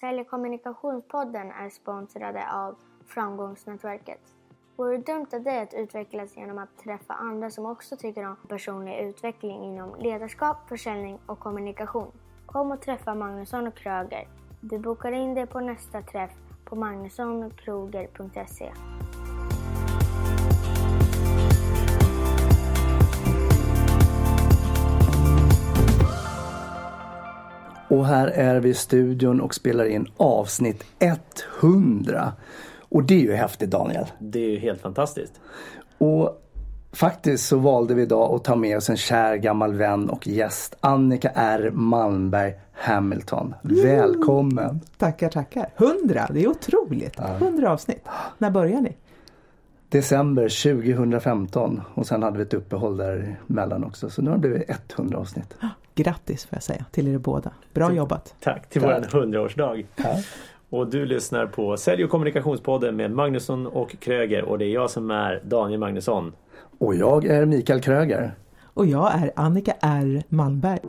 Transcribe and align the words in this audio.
Sälj 0.00 0.24
kommunikationspodden 0.24 1.50
är 1.50 1.68
sponsrade 1.68 2.52
av 2.52 2.74
Framgångsnätverket. 3.06 4.20
Vore 4.76 4.96
det 4.96 5.12
dumt 5.12 5.26
av 5.32 5.42
dig 5.42 5.60
att 5.60 5.74
utvecklas 5.74 6.36
genom 6.36 6.58
att 6.58 6.78
träffa 6.78 7.14
andra 7.14 7.50
som 7.50 7.66
också 7.66 7.96
tycker 7.96 8.26
om 8.26 8.36
personlig 8.48 8.98
utveckling 8.98 9.64
inom 9.64 9.94
ledarskap, 9.98 10.56
försäljning 10.68 11.18
och 11.26 11.38
kommunikation? 11.38 12.12
Kom 12.46 12.70
och 12.70 12.80
träffa 12.80 13.14
Magnusson 13.14 13.66
och 13.66 13.74
Kröger. 13.74 14.28
Du 14.60 14.78
bokar 14.78 15.12
in 15.12 15.34
dig 15.34 15.46
på 15.46 15.60
nästa 15.60 16.02
träff 16.02 16.32
på 16.64 16.76
magnussonkroger.se. 16.76 18.72
Och 27.90 28.06
här 28.06 28.28
är 28.28 28.60
vi 28.60 28.68
i 28.68 28.74
studion 28.74 29.40
och 29.40 29.54
spelar 29.54 29.84
in 29.84 30.06
avsnitt 30.16 30.84
100. 31.60 32.32
Och 32.78 33.04
det 33.04 33.14
är 33.14 33.20
ju 33.20 33.32
häftigt 33.32 33.70
Daniel. 33.70 34.06
Det 34.18 34.38
är 34.38 34.50
ju 34.50 34.58
helt 34.58 34.80
fantastiskt. 34.80 35.40
Och 35.98 36.42
faktiskt 36.92 37.46
så 37.46 37.58
valde 37.58 37.94
vi 37.94 38.02
idag 38.02 38.34
att 38.34 38.44
ta 38.44 38.56
med 38.56 38.76
oss 38.76 38.90
en 38.90 38.96
kär 38.96 39.36
gammal 39.36 39.74
vän 39.74 40.10
och 40.10 40.26
gäst. 40.26 40.76
Annika 40.80 41.30
R 41.34 41.70
Malmberg 41.74 42.54
Hamilton. 42.72 43.54
Välkommen! 43.62 44.80
Tackar, 44.98 45.28
tackar. 45.28 45.70
100, 45.76 46.28
det 46.34 46.44
är 46.44 46.48
otroligt. 46.48 47.18
100 47.18 47.72
avsnitt. 47.72 48.04
När 48.38 48.50
börjar 48.50 48.80
ni? 48.80 48.96
December 49.88 50.74
2015 50.82 51.80
och 51.94 52.06
sen 52.06 52.22
hade 52.22 52.36
vi 52.36 52.42
ett 52.42 52.54
uppehåll 52.54 52.96
däremellan 52.96 53.84
också. 53.84 54.10
Så 54.10 54.22
nu 54.22 54.30
har 54.30 54.36
det 54.36 54.48
blivit 54.48 54.70
100 54.98 55.18
avsnitt. 55.18 55.54
Grattis 56.02 56.44
får 56.44 56.56
jag 56.56 56.62
säga 56.62 56.84
till 56.90 57.08
er 57.08 57.18
båda. 57.18 57.50
Bra 57.74 57.92
jobbat. 57.92 58.34
Tack 58.40 58.68
till 58.68 58.80
vår 58.80 58.88
100-årsdag. 58.88 59.84
Och 60.70 60.90
du 60.90 61.06
lyssnar 61.06 61.46
på 61.46 61.76
Sälj 61.76 62.04
och 62.04 62.10
kommunikationspodden 62.10 62.96
med 62.96 63.10
Magnusson 63.10 63.66
och 63.66 63.96
Kröger 64.00 64.42
och 64.44 64.58
det 64.58 64.64
är 64.64 64.74
jag 64.74 64.90
som 64.90 65.10
är 65.10 65.40
Daniel 65.44 65.80
Magnusson. 65.80 66.32
Och 66.78 66.94
jag 66.94 67.26
är 67.26 67.46
Mikael 67.46 67.80
Kröger. 67.80 68.34
Och 68.74 68.86
jag 68.86 69.14
är 69.14 69.32
Annika 69.36 69.72
R 69.80 70.22
Malmberg. 70.28 70.80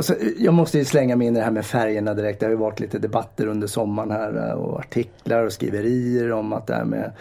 Och 0.00 0.04
så, 0.04 0.14
jag 0.38 0.54
måste 0.54 0.78
ju 0.78 0.84
slänga 0.84 1.16
mig 1.16 1.26
in 1.26 1.36
i 1.36 1.38
det 1.38 1.44
här 1.44 1.50
med 1.52 1.66
färgerna 1.66 2.14
direkt. 2.14 2.40
Det 2.40 2.46
har 2.46 2.50
ju 2.50 2.56
varit 2.56 2.80
lite 2.80 2.98
debatter 2.98 3.46
under 3.46 3.66
sommaren 3.66 4.10
här 4.10 4.48
eh, 4.48 4.54
och 4.54 4.78
artiklar 4.80 5.44
och 5.44 5.52
skriverier 5.52 6.32
om 6.32 6.52
att 6.52 6.66
det 6.66 6.74
här 6.74 6.84
med 6.84 7.12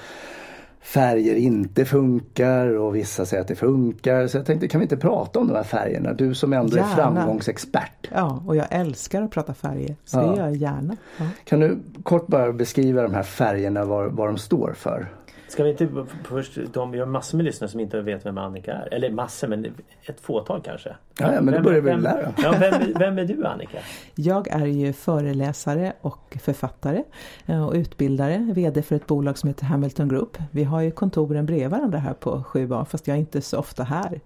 färger 0.81 1.35
inte 1.35 1.85
funkar 1.85 2.67
och 2.77 2.95
vissa 2.95 3.25
säger 3.25 3.41
att 3.41 3.47
det 3.47 3.55
funkar. 3.55 4.27
Så 4.27 4.37
jag 4.37 4.45
tänkte, 4.45 4.67
kan 4.67 4.79
vi 4.79 4.83
inte 4.85 4.97
prata 4.97 5.39
om 5.39 5.47
de 5.47 5.55
här 5.55 5.63
färgerna? 5.63 6.13
Du 6.13 6.35
som 6.35 6.53
ändå 6.53 6.73
är 6.77 6.77
Gärna. 6.81 6.95
framgångsexpert. 6.95 8.09
Ja, 8.15 8.43
och 8.47 8.55
jag 8.55 8.65
älskar 8.69 9.21
att 9.21 9.31
prata 9.31 9.53
färger. 9.53 9.95
Så 10.05 10.17
Ja. 10.17 10.21
det 10.21 10.37
gör 10.37 10.45
jag 10.45 10.55
gärna. 10.55 10.97
Ja. 11.17 11.25
Kan 11.43 11.59
du 11.59 11.77
kort 12.03 12.27
bara 12.27 12.53
beskriva 12.53 13.01
de 13.01 13.13
här 13.13 13.23
färgerna, 13.23 13.85
vad, 13.85 14.11
vad 14.11 14.27
de 14.27 14.37
står 14.37 14.73
för? 14.77 15.07
Ska 15.49 15.63
vi 15.63 15.69
inte 15.69 15.89
först, 16.23 16.57
de, 16.73 16.91
vi 16.91 16.99
har 16.99 17.05
massor 17.05 17.37
med 17.37 17.45
lyssnare 17.45 17.71
som 17.71 17.79
inte 17.79 18.01
vet 18.01 18.25
vem 18.25 18.37
Annika 18.37 18.73
är. 18.73 18.93
Eller 18.93 19.09
massor, 19.11 19.47
men 19.47 19.65
ett 20.05 20.19
fåtal 20.21 20.61
kanske. 20.61 20.95
Ja, 21.19 21.33
ja 21.33 21.41
men 21.41 21.53
då 21.53 21.59
börjar 21.61 21.81
vi 21.81 21.89
vem, 21.89 22.03
då. 22.03 22.09
Ja, 22.43 22.51
vem, 22.59 22.73
är- 22.73 22.99
vem 22.99 23.17
är 23.17 23.25
du 23.25 23.45
Annika? 23.45 23.77
Jag 24.15 24.47
är 24.47 24.65
ju 24.65 24.93
föreläsare 24.93 25.93
och 26.01 26.37
författare 26.41 27.03
eh, 27.45 27.67
och 27.67 27.73
utbildare, 27.73 28.37
VD 28.53 28.81
för 28.81 28.95
ett 28.95 29.07
bolag 29.07 29.37
som 29.37 29.47
heter 29.47 29.65
Hamilton 29.65 30.07
Group. 30.09 30.37
Vi 30.51 30.63
har 30.63 30.81
ju 30.81 30.91
kontoren 30.91 31.45
bredvid 31.45 31.69
varandra 31.69 31.99
här 31.99 32.13
på 32.13 32.43
7A 32.47 32.85
fast 32.85 33.07
jag 33.07 33.15
är 33.15 33.19
inte 33.19 33.41
så 33.41 33.57
ofta 33.57 33.83
här. 33.83 34.19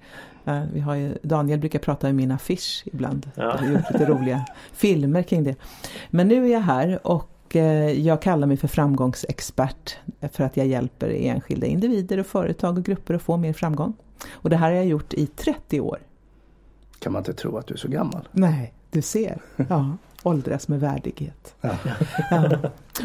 Eh, 0.45 0.61
Vi 0.73 0.79
har 0.79 0.95
ju, 0.95 1.17
Daniel 1.23 1.59
brukar 1.59 1.79
prata 1.79 2.09
i 2.09 2.13
min 2.13 2.31
affisch 2.31 2.83
ibland. 2.85 3.31
Ja. 3.35 3.43
Jag 3.43 3.51
har 3.57 3.67
gjort 3.73 3.91
lite 3.93 4.05
roliga 4.05 4.45
filmer 4.73 5.23
kring 5.23 5.43
det. 5.43 5.55
Men 6.09 6.27
nu 6.27 6.45
är 6.45 6.53
jag 6.53 6.59
här 6.59 7.07
och 7.07 7.29
eh, 7.55 7.91
jag 7.91 8.21
kallar 8.21 8.47
mig 8.47 8.57
för 8.57 8.67
framgångsexpert 8.67 9.97
för 10.31 10.43
att 10.43 10.57
jag 10.57 10.67
hjälper 10.67 11.09
enskilda 11.09 11.67
individer 11.67 12.17
och 12.17 12.25
företag 12.25 12.77
och 12.77 12.85
grupper 12.85 13.13
att 13.13 13.21
få 13.21 13.37
mer 13.37 13.53
framgång. 13.53 13.93
Och 14.31 14.49
det 14.49 14.57
här 14.57 14.69
har 14.69 14.75
jag 14.75 14.85
gjort 14.85 15.13
i 15.13 15.27
30 15.27 15.79
år. 15.81 15.99
Kan 16.99 17.13
man 17.13 17.19
inte 17.19 17.33
tro 17.33 17.57
att 17.57 17.67
du 17.67 17.73
är 17.73 17.77
så 17.77 17.87
gammal. 17.87 18.27
Nej, 18.31 18.73
du 18.91 19.01
ser. 19.01 19.41
Ja, 19.69 19.97
åldras 20.23 20.67
med 20.67 20.79
värdighet. 20.79 21.55
Ja. 21.61 21.71
Ja. 22.31 22.49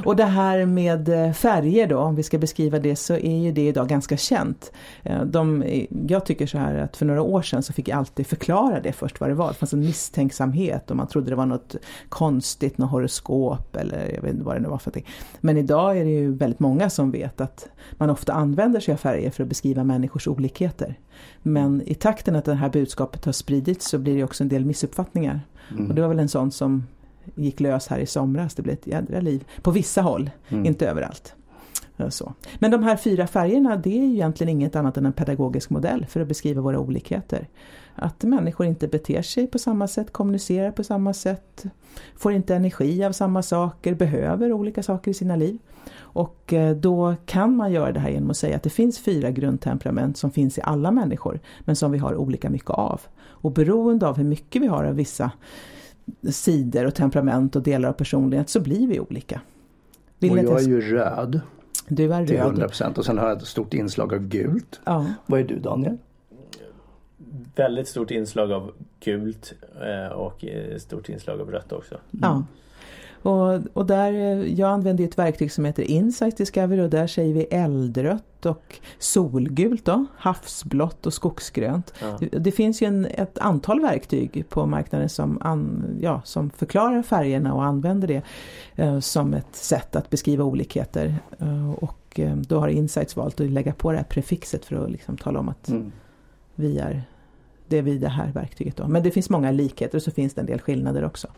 Och 0.05 0.17
det 0.17 0.25
här 0.25 0.67
med 0.67 1.09
eh, 1.09 1.33
färger 1.33 1.87
då, 1.87 1.99
om 1.99 2.15
vi 2.15 2.23
ska 2.23 2.39
beskriva 2.39 2.79
det, 2.79 2.97
så 2.97 3.15
är 3.15 3.37
ju 3.37 3.53
det 3.53 3.69
idag 3.69 3.89
ganska 3.89 4.17
känt. 4.17 4.73
Eh, 5.03 5.23
De, 5.25 5.65
jag 6.09 6.27
tycker 6.27 6.47
så 6.47 6.59
här 6.59 6.75
att 6.75 6.97
för 6.97 7.07
några 7.07 7.23
år 7.23 7.43
sedan 7.43 7.63
så 7.63 7.73
fick 7.73 7.89
jag 7.89 7.99
alltid 7.99 8.27
förklara 8.27 8.81
det 8.81 8.93
först 8.93 9.21
vad 9.21 9.31
det 9.31 9.35
var. 9.35 9.49
Det 9.49 9.55
fanns 9.55 9.73
en 9.73 9.81
misstänksamhet 9.81 10.91
och 10.91 10.97
man 10.97 11.07
trodde 11.07 11.31
det 11.31 11.37
var 11.37 11.47
något 11.47 11.77
konstigt, 12.09 12.79
något 12.79 12.91
horoskop 12.91 13.77
eller 13.77 14.13
jag 14.15 14.23
vet 14.23 14.33
inte 14.33 14.45
vad 14.45 14.57
det 14.57 14.61
nu 14.61 14.69
var 14.69 14.79
för 14.79 14.91
någonting. 14.91 15.13
Men 15.41 15.57
idag 15.57 15.99
är 15.99 16.05
det 16.05 16.11
ju 16.11 16.35
väldigt 16.35 16.61
många 16.61 16.91
som 16.91 17.11
vet 17.11 17.41
att 17.41 17.69
man 17.93 18.11
ofta 18.11 18.33
använder 18.33 18.81
sig 18.81 18.95
av 18.95 18.99
färger 18.99 19.31
för 19.31 19.43
att 19.43 19.49
beskriva 19.49 19.85
människors 19.85 20.29
olikheter. 20.29 20.99
Men 21.43 21.83
i 21.87 21.95
takten 21.95 22.37
att 22.37 22.45
det 22.45 22.55
här 22.55 22.69
budskapet 22.69 23.25
har 23.25 23.33
spridits 23.33 23.89
så 23.89 23.99
blir 23.99 24.17
det 24.17 24.25
också 24.25 24.45
en 24.45 24.49
del 24.49 24.65
missuppfattningar. 24.65 25.41
Och 25.89 25.95
det 25.95 26.01
var 26.03 26.09
väl 26.09 26.19
en 26.19 26.29
sån 26.29 26.51
som 26.51 26.87
gick 27.35 27.61
lös 27.61 27.89
här 27.89 27.99
i 27.99 28.07
somras. 28.07 28.55
Det 28.55 28.63
blev 28.63 28.73
ett 28.73 28.87
jädra 28.87 29.21
liv. 29.21 29.45
På 29.63 29.71
vissa 29.71 30.03
håll, 30.03 30.31
inte 30.49 30.89
överallt. 30.89 31.35
Ja, 32.01 32.11
Så. 32.11 32.33
Men 32.59 32.71
de 32.71 32.83
här 32.83 32.97
fyra 32.97 33.27
färgerna 33.27 33.77
det 33.77 33.99
är 33.99 34.05
ju 34.05 34.13
egentligen 34.13 34.49
inget 34.49 34.77
annat 34.77 34.97
än 34.97 35.07
en 35.07 35.13
pedagogisk 35.13 35.71
modell 35.71 36.07
för 36.07 36.21
att 36.21 36.29
beskriva 36.29 36.63
våra 36.63 36.79
olikheter. 36.79 37.49
Att 37.95 38.23
människor 38.23 38.67
inte 38.67 38.89
beter 38.89 39.23
sig 39.23 39.47
på 39.47 39.59
samma 39.59 39.89
sätt, 39.89 40.13
kommunicerar 40.13 40.71
på 40.71 40.85
samma 40.85 41.13
sätt, 41.13 41.65
får 42.17 42.33
inte 42.33 42.55
energi 42.55 43.05
av 43.05 43.13
samma 43.13 43.43
saker, 43.43 43.95
behöver 43.95 44.53
olika 44.53 44.83
saker 44.83 45.11
i 45.11 45.15
sina 45.15 45.37
liv. 45.37 45.59
Och 45.97 46.53
eh, 46.53 46.77
då 46.77 47.15
kan 47.27 47.57
man 47.57 47.73
göra 47.73 47.93
det 47.93 48.01
här 48.01 48.11
genom 48.11 48.31
att 48.31 48.37
säga 48.37 48.57
att 48.57 48.63
det 48.63 48.71
finns 48.71 48.99
fyra 48.99 49.31
grundtemperament 49.31 50.17
som 50.17 50.31
finns 50.31 50.59
i 50.59 50.61
alla 50.65 50.91
människor, 50.91 51.41
men 51.61 51.77
som 51.77 51.93
vi 51.93 51.99
har 51.99 52.17
olika 52.17 52.51
mycket 52.51 52.71
av. 52.71 53.01
Och 53.19 53.53
beroende 53.53 54.09
av 54.09 54.17
hur 54.17 54.25
mycket 54.25 54.63
vi 54.63 54.67
har 54.67 54.85
av 54.85 54.95
vissa 54.95 55.31
sidor 56.31 56.87
och 56.87 56.95
temperament 56.95 57.57
och 57.57 57.63
delar 57.63 57.89
av 57.89 57.93
personlighet 57.93 58.49
så 58.49 58.61
blir 58.61 58.89
vi 58.89 59.01
olika. 59.01 59.41
Vill 60.19 60.31
Och 60.31 60.39
jag 60.39 60.63
är 60.63 60.69
ju 60.69 60.81
röd 60.81 61.41
Du 61.89 62.13
är 62.15 62.27
till 62.27 62.37
röd. 62.37 62.47
100 62.47 62.69
procent 62.69 62.99
och 62.99 63.05
sen 63.05 63.19
har 63.19 63.29
jag 63.29 63.39
ett 63.39 63.47
stort 63.47 63.75
inslag 63.75 64.15
av 64.15 64.21
gult. 64.21 64.81
Ja. 64.85 65.07
Vad 65.27 65.41
är 65.41 65.45
du 65.45 65.59
Daniel? 65.59 65.99
Väldigt 67.57 67.89
stort 67.89 68.11
inslag 68.11 68.53
av 68.53 68.73
gult 69.01 69.55
eh, 69.81 70.13
och 70.13 70.45
eh, 70.45 70.79
stort 70.79 71.09
inslag 71.09 71.41
av 71.41 71.51
rött 71.51 71.73
också. 71.73 72.01
Ja. 72.11 72.45
Och, 73.23 73.61
och 73.73 73.87
där, 73.87 74.13
eh, 74.13 74.53
jag 74.55 74.71
använder 74.71 75.05
ett 75.05 75.19
verktyg 75.19 75.53
som 75.53 75.65
heter 75.65 75.83
Insight 75.83 76.37
Discovery 76.37 76.81
och 76.81 76.91
där 76.91 77.07
säger 77.07 77.35
vi 77.35 77.43
eldrött 77.45 78.47
och 78.47 78.81
solgult 78.99 79.85
då, 79.85 80.07
havsblått 80.17 81.07
och 81.07 81.15
skogsgrönt. 81.15 81.95
Ja. 82.01 82.17
Det, 82.21 82.39
det 82.39 82.53
finns 82.53 82.83
ju 82.83 82.87
en, 82.87 83.07
ett 83.07 83.39
antal 83.39 83.81
verktyg 83.81 84.45
på 84.49 84.67
marknaden 84.67 85.09
som, 85.09 85.39
an, 85.43 85.85
ja, 86.01 86.23
som 86.25 86.51
förklarar 86.51 87.03
färgerna 87.03 87.55
och 87.55 87.65
använder 87.65 88.09
det 88.09 88.23
eh, 88.77 89.01
som 89.01 89.35
ett 89.35 89.57
sätt 89.57 89.97
att 89.97 90.11
beskriva 90.11 90.45
olikheter. 90.45 91.17
Eh, 91.39 91.71
och 91.71 92.21
eh, 92.21 92.37
då 92.37 92.61
har 92.61 92.69
Insights 92.69 93.17
valt 93.17 93.41
att 93.41 93.51
lägga 93.51 93.73
på 93.73 93.91
det 93.93 93.99
här 93.99 94.05
prefixet 94.05 94.65
för 94.65 94.85
att 94.85 94.91
liksom 94.91 95.17
tala 95.17 95.41
om 95.41 95.49
att 95.49 95.69
Mm. 95.69 95.93
vi 96.55 96.79
är 96.79 97.03
det 97.69 97.79
är 97.79 97.83
vi 97.83 97.99
det 97.99 98.09
här 98.09 98.33
verktyget 98.33 98.77
då. 98.77 98.89
Men 98.89 99.03
det 99.03 99.11
finns 99.11 99.31
många 99.31 99.51
likheter 99.51 99.99
och 99.99 100.03
så 100.03 100.11
finns 100.11 100.35
det 100.35 100.41
en 100.41 100.47
del 100.47 100.61
skillnader 100.61 101.05
också. 101.05 101.29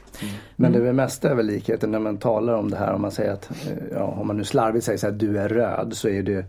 Men 0.57 0.75
Mm. 0.75 0.87
det 0.87 0.93
mesta 0.93 1.31
är 1.31 1.35
väl 1.35 1.47
likheten 1.47 1.91
när 1.91 1.99
man 1.99 2.17
talar 2.17 2.55
om 2.55 2.71
det 2.71 2.77
här. 2.77 2.93
Om 2.93 3.03
man 3.03 3.11
säger 3.11 3.33
att, 3.33 3.51
eh, 3.51 3.77
ja, 3.93 4.03
om 4.05 4.27
man 4.27 4.37
nu 4.37 4.45
slarvigt 4.45 4.85
säger 4.85 4.99
så 4.99 5.07
här, 5.07 5.15
du 5.15 5.39
är 5.39 5.49
röd 5.49 5.93
så 5.95 6.09
är 6.09 6.23
det 6.23 6.47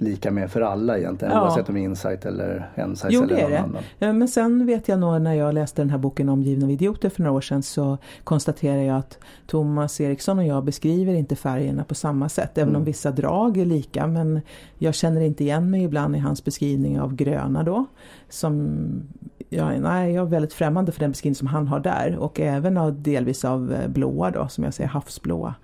lika 0.00 0.30
med 0.30 0.50
för 0.50 0.60
alla 0.60 0.98
egentligen. 0.98 1.34
Ja. 1.34 1.42
Oavsett 1.42 1.68
om 1.68 1.74
det 1.74 1.80
är 1.80 1.84
Insight 1.84 2.24
eller 2.24 2.70
Ensight 2.74 3.12
Jo, 3.12 3.22
eller 3.22 3.34
det 3.36 3.40
är 3.40 3.42
någon 3.42 3.50
det. 3.52 3.58
annan. 3.58 3.82
Ja, 3.98 4.12
Men 4.12 4.28
sen 4.28 4.66
vet 4.66 4.88
jag 4.88 4.98
nog 4.98 5.20
när 5.22 5.34
jag 5.34 5.54
läste 5.54 5.82
den 5.82 5.90
här 5.90 5.98
boken 5.98 6.28
Omgivna 6.28 6.64
av 6.66 6.70
idioter 6.70 7.08
för 7.08 7.22
några 7.22 7.36
år 7.36 7.40
sedan 7.40 7.62
så 7.62 7.98
konstaterar 8.24 8.82
jag 8.82 8.96
att 8.96 9.18
Thomas 9.46 10.00
Eriksson 10.00 10.38
och 10.38 10.44
jag 10.44 10.64
beskriver 10.64 11.14
inte 11.14 11.36
färgerna 11.36 11.84
på 11.84 11.94
samma 11.94 12.28
sätt. 12.28 12.58
Även 12.58 12.76
om 12.76 12.84
vissa 12.84 13.10
drag 13.10 13.56
är 13.56 13.64
lika 13.64 14.06
men 14.06 14.40
jag 14.78 14.94
känner 14.94 15.20
inte 15.20 15.44
igen 15.44 15.70
mig 15.70 15.82
ibland 15.84 16.16
i 16.16 16.18
hans 16.18 16.44
beskrivning 16.44 17.00
av 17.00 17.14
gröna 17.14 17.62
då. 17.62 17.86
Som, 18.28 19.02
ja, 19.48 19.70
nej, 19.70 20.12
jag 20.12 20.26
är 20.26 20.30
väldigt 20.30 20.52
främmande 20.52 20.92
för 20.92 21.00
den 21.00 21.10
beskrivning 21.10 21.34
som 21.34 21.46
han 21.46 21.68
har 21.68 21.80
där 21.80 22.16
och 22.16 22.40
även 22.40 22.76
av, 22.76 23.02
delvis 23.02 23.44
av 23.44 23.72
eh, 23.72 23.88
blåa 23.88 24.30
då 24.30 24.48
som 24.48 24.64
jag 24.64 24.74
säger 24.74 24.90
havsblåa. 24.90 25.54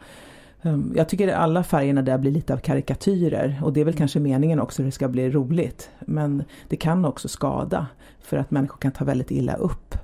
Um, 0.63 0.93
Jag 0.97 1.09
tycker 1.09 1.29
att 1.29 1.35
alla 1.35 1.65
färgerna 1.65 2.03
där 2.03 2.19
blir 2.19 2.31
lite 2.31 2.55
av 2.55 2.59
karikatyrer 2.59 3.61
och 3.63 3.73
det 3.73 3.81
är 3.81 3.85
väl 3.85 3.95
kanske 3.95 4.21
meningen 4.21 4.61
också 4.61 4.83
att 4.83 4.89
det 4.89 4.93
ska 4.93 5.09
bli 5.09 5.31
roligt. 5.31 5.91
Men 6.01 6.45
det 6.69 6.77
kan 6.77 7.05
också 7.05 7.29
skada 7.29 7.87
för 8.21 8.37
att 8.37 8.51
människor 8.51 8.79
kan 8.79 8.93
ta 8.93 9.05
väldigt 9.05 9.31
illa 9.31 9.55
upp. 9.55 9.95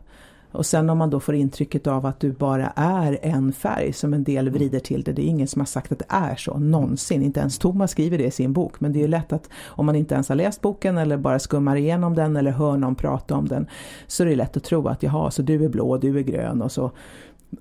Och 0.53 0.67
sen 0.67 0.91
om 0.91 0.99
man 0.99 1.11
då 1.11 1.21
får 1.21 1.35
intrycket 1.35 1.87
av 1.87 2.07
att 2.07 2.21
du 2.21 2.33
bara 2.33 2.73
är 2.77 3.19
en 3.23 3.53
färg 3.53 3.93
som 3.93 4.15
en 4.15 4.25
del 4.25 4.51
vrider 4.51 4.81
till 4.81 5.03
det. 5.03 5.13
Det 5.13 5.23
är 5.23 5.27
ingen 5.27 5.47
som 5.47 5.61
har 5.61 5.67
sagt 5.67 5.93
att 5.93 5.99
det 5.99 6.05
är 6.09 6.37
så 6.37 6.59
någonsin. 6.59 7.23
Inte 7.23 7.41
ens 7.41 7.59
Thomas 7.59 7.91
skriver 7.91 8.19
det 8.19 8.25
i 8.25 8.31
sin 8.31 8.53
bok. 8.53 8.81
Men 8.81 8.93
det 8.93 9.03
är 9.03 9.09
lätt 9.09 9.33
att 9.33 9.49
om 9.65 9.87
man 9.87 9.97
inte 9.97 10.15
ens 10.15 10.29
har 10.29 10.37
läst 10.37 10.61
boken 10.61 10.99
eller 10.99 11.17
bara 11.17 11.39
skummar 11.39 11.77
igenom 11.77 12.15
den 12.15 12.37
eller 12.37 12.51
hör 12.51 12.77
någon 12.77 12.95
prata 12.95 13.35
om 13.35 13.49
den. 13.49 13.67
Så 14.07 14.23
är 14.23 14.27
det 14.27 14.37
lätt 14.37 14.57
att 14.57 14.65
tro 14.65 14.89
att 14.89 15.03
jaha, 15.03 15.31
så 15.31 15.43
du 15.43 15.65
är 15.65 15.69
blå, 15.69 15.97
du 15.97 16.19
är 16.19 16.23
grön 16.23 16.63
och 16.63 16.73
så. 16.73 16.91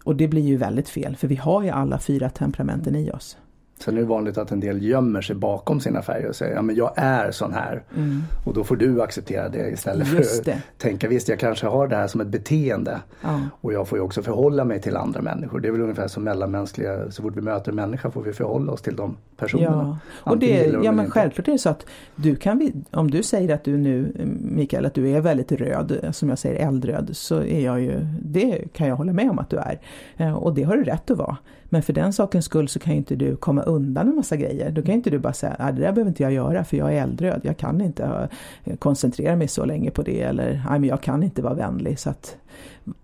Och 0.03 0.15
det 0.15 0.27
blir 0.27 0.41
ju 0.41 0.57
väldigt 0.57 0.89
fel 0.89 1.15
för 1.15 1.27
vi 1.27 1.35
har 1.35 1.63
ju 1.63 1.69
alla 1.69 1.99
fyra 1.99 2.29
temperamenten 2.29 2.95
i 2.95 3.11
oss. 3.11 3.37
Sen 3.83 3.97
är 3.97 4.01
det 4.01 4.07
vanligt 4.07 4.37
att 4.37 4.51
en 4.51 4.59
del 4.59 4.83
gömmer 4.83 5.21
sig 5.21 5.35
bakom 5.35 5.79
sina 5.79 6.01
färger 6.01 6.29
och 6.29 6.35
säger 6.35 6.55
ja 6.55 6.61
men 6.61 6.75
jag 6.75 6.91
är 6.95 7.31
sån 7.31 7.53
här. 7.53 7.83
Mm. 7.95 8.21
Och 8.45 8.53
då 8.53 8.63
får 8.63 8.75
du 8.75 9.01
acceptera 9.01 9.49
det 9.49 9.69
istället 9.69 10.07
för 10.07 10.15
det. 10.45 10.51
att 10.53 10.57
tänka 10.77 11.07
visst 11.07 11.27
jag 11.27 11.39
kanske 11.39 11.67
har 11.67 11.87
det 11.87 11.95
här 11.95 12.07
som 12.07 12.21
ett 12.21 12.27
beteende. 12.27 12.99
Ja. 13.21 13.41
Och 13.61 13.73
jag 13.73 13.87
får 13.87 13.97
ju 13.97 14.03
också 14.03 14.21
förhålla 14.21 14.65
mig 14.65 14.81
till 14.81 14.97
andra 14.97 15.21
människor. 15.21 15.59
Det 15.59 15.67
är 15.67 15.71
väl 15.71 15.81
ungefär 15.81 16.07
som 16.07 16.23
mellanmänskliga, 16.23 17.11
så 17.11 17.21
fort 17.21 17.37
vi 17.37 17.41
möter 17.41 17.69
en 17.71 17.75
människa 17.75 18.11
får 18.11 18.21
vi 18.21 18.33
förhålla 18.33 18.71
oss 18.71 18.81
till 18.81 18.95
de 18.95 19.17
personerna. 19.37 19.99
Ja, 20.25 20.31
och 20.31 20.37
det, 20.37 20.65
ja 20.83 20.91
men 20.91 20.99
inte. 21.05 21.11
självklart 21.11 21.47
är 21.47 21.51
det 21.51 21.57
så 21.57 21.69
att 21.69 21.85
du 22.15 22.35
kan, 22.35 22.83
om 22.91 23.11
du 23.11 23.23
säger 23.23 23.53
att 23.53 23.63
du 23.63 23.77
nu, 23.77 24.13
Mikael, 24.41 24.85
att 24.85 24.93
du 24.93 25.09
är 25.09 25.21
väldigt 25.21 25.51
röd, 25.51 26.09
som 26.11 26.29
jag 26.29 26.37
säger 26.39 26.67
eldröd, 26.67 27.09
så 27.13 27.43
är 27.43 27.65
jag 27.65 27.81
ju, 27.81 28.07
det 28.21 28.73
kan 28.73 28.87
jag 28.87 28.95
hålla 28.95 29.13
med 29.13 29.29
om 29.29 29.39
att 29.39 29.49
du 29.49 29.57
är. 29.57 29.79
Eh, 30.17 30.33
Och 30.33 30.53
det 30.53 30.63
har 30.63 30.77
du 30.77 30.83
rätt 30.83 31.11
att 31.11 31.17
vara. 31.17 31.37
Men 31.69 31.83
för 31.83 31.93
den 31.93 32.13
sakens 32.13 32.45
skull 32.45 32.67
så 32.67 32.79
kan 32.79 32.93
ju 32.93 32.97
inte 32.97 33.15
du 33.15 33.35
komma 33.35 33.61
undan 33.61 34.07
en 34.07 34.15
massa 34.15 34.35
grejer. 34.35 34.71
Då 34.71 34.81
kan 34.81 34.91
ju 34.91 34.97
inte 34.97 35.09
du 35.09 35.19
bara 35.19 35.33
säga, 35.33 35.53
att 35.53 35.75
det 35.75 35.81
där 35.81 35.91
behöver 35.91 36.09
inte 36.09 36.23
jag 36.23 36.31
göra 36.31 36.63
för 36.63 36.77
jag 36.77 36.93
är 36.93 37.01
eldröd. 37.01 37.41
Jag 37.43 37.57
kan 37.57 37.81
inte 37.81 38.29
eh, 38.63 38.75
koncentrera 38.75 39.35
mig 39.35 39.47
så 39.47 39.65
länge 39.65 39.91
på 39.91 40.01
det 40.01 40.21
eller, 40.21 40.63
men 40.69 40.83
jag 40.83 41.01
kan 41.01 41.23
inte 41.23 41.41
vara 41.41 41.53
vänlig. 41.53 41.99
Så 41.99 42.09
att, 42.09 42.37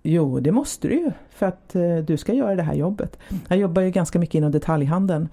jo, 0.04 0.40
det 0.40 0.52
måste 0.52 0.88
du 0.88 0.94
ju 0.94 1.12
för 1.30 1.46
att 1.46 1.76
eh, 1.76 1.98
du 1.98 2.18
ska 2.18 2.34
göra 2.34 2.56
det 2.56 2.64
här 2.64 2.76
jobbet. 2.76 3.20
Jag 3.48 3.58
jobbar 3.58 3.82
ju 3.82 3.92
ganska 3.92 4.20
mycket 4.20 4.36
inom 4.36 4.52
detaljhandeln 4.52 5.30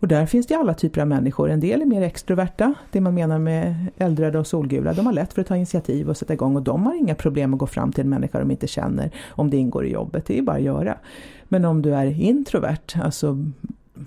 och 0.00 0.08
där 0.08 0.26
finns 0.26 0.46
det 0.46 0.54
alla 0.54 0.74
typer 0.74 1.00
av 1.00 1.06
människor. 1.06 1.50
En 1.50 1.60
del 1.60 1.82
är 1.82 1.86
mer 1.86 2.02
extroverta, 2.02 2.74
det 2.92 3.00
man 3.00 3.14
menar 3.14 3.38
med 3.38 3.86
eldröda 3.96 4.38
och 4.38 4.46
solgula. 4.46 4.92
De 4.92 5.06
har 5.06 5.12
lätt 5.12 5.32
för 5.32 5.40
att 5.40 5.48
ta 5.48 5.56
initiativ 5.56 6.08
och 6.08 6.16
sätta 6.16 6.32
igång 6.32 6.56
och 6.56 6.62
de 6.62 6.86
har 6.86 6.94
inga 6.94 7.14
problem 7.14 7.54
att 7.54 7.60
gå 7.60 7.66
fram 7.66 7.92
till 7.92 8.04
en 8.04 8.10
människa 8.10 8.38
de 8.38 8.50
inte 8.50 8.66
känner 8.66 9.10
om 9.30 9.50
det 9.50 9.56
ingår 9.56 9.86
i 9.86 9.92
jobbet. 9.92 10.26
Det 10.26 10.38
är 10.38 10.42
bara 10.42 10.56
att 10.56 10.62
göra. 10.62 10.98
Men 11.48 11.64
om 11.64 11.82
du 11.82 11.94
är 11.94 12.20
introvert, 12.20 13.02
alltså 13.02 13.44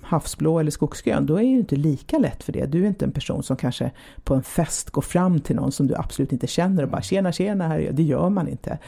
havsblå 0.02 0.58
eller 0.58 0.70
skogsgrön, 0.70 1.26
då 1.26 1.34
är 1.34 1.40
det 1.40 1.48
ju 1.48 1.58
inte 1.58 1.76
lika 1.76 2.18
lätt 2.18 2.42
för 2.42 2.52
det. 2.52 2.66
Du 2.66 2.84
är 2.84 2.88
inte 2.88 3.04
en 3.04 3.12
person 3.12 3.42
som 3.42 3.56
kanske 3.56 3.90
på 4.24 4.34
en 4.34 4.42
fest 4.42 4.90
går 4.90 5.02
fram 5.02 5.40
till 5.40 5.56
någon 5.56 5.72
som 5.72 5.86
du 5.86 5.94
absolut 5.96 6.32
inte 6.32 6.46
känner 6.46 6.82
och 6.82 6.88
bara 6.88 7.02
tjena 7.02 7.32
tjena, 7.32 7.68
här 7.68 7.90
det 7.92 8.02
gör 8.02 8.28
man 8.28 8.48
inte. 8.48 8.78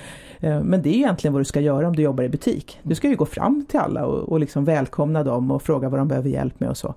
Eh, 0.41 0.63
men 0.63 0.83
det 0.83 0.89
är 0.89 0.95
egentligen 0.95 1.33
vad 1.33 1.41
du 1.41 1.45
ska 1.45 1.61
göra 1.61 1.89
om 1.89 1.97
du 1.97 2.03
jobbar 2.03 2.25
i 2.25 2.29
butik. 2.29 2.79
Du 2.83 2.95
ska 2.95 3.09
ju 3.09 3.17
gå 3.17 3.27
fram 3.27 3.65
till 3.69 3.81
alla 3.81 4.07
och, 4.07 4.29
och 4.29 4.41
liksom 4.41 4.65
välkomna 4.65 5.25
dem 5.25 5.51
och 5.51 5.63
fråga 5.63 5.89
vad 5.89 6.01
de 6.01 6.09
behöver 6.09 6.31
hjälp 6.31 6.61
med 6.61 6.69
och 6.69 6.77
så. 6.77 6.95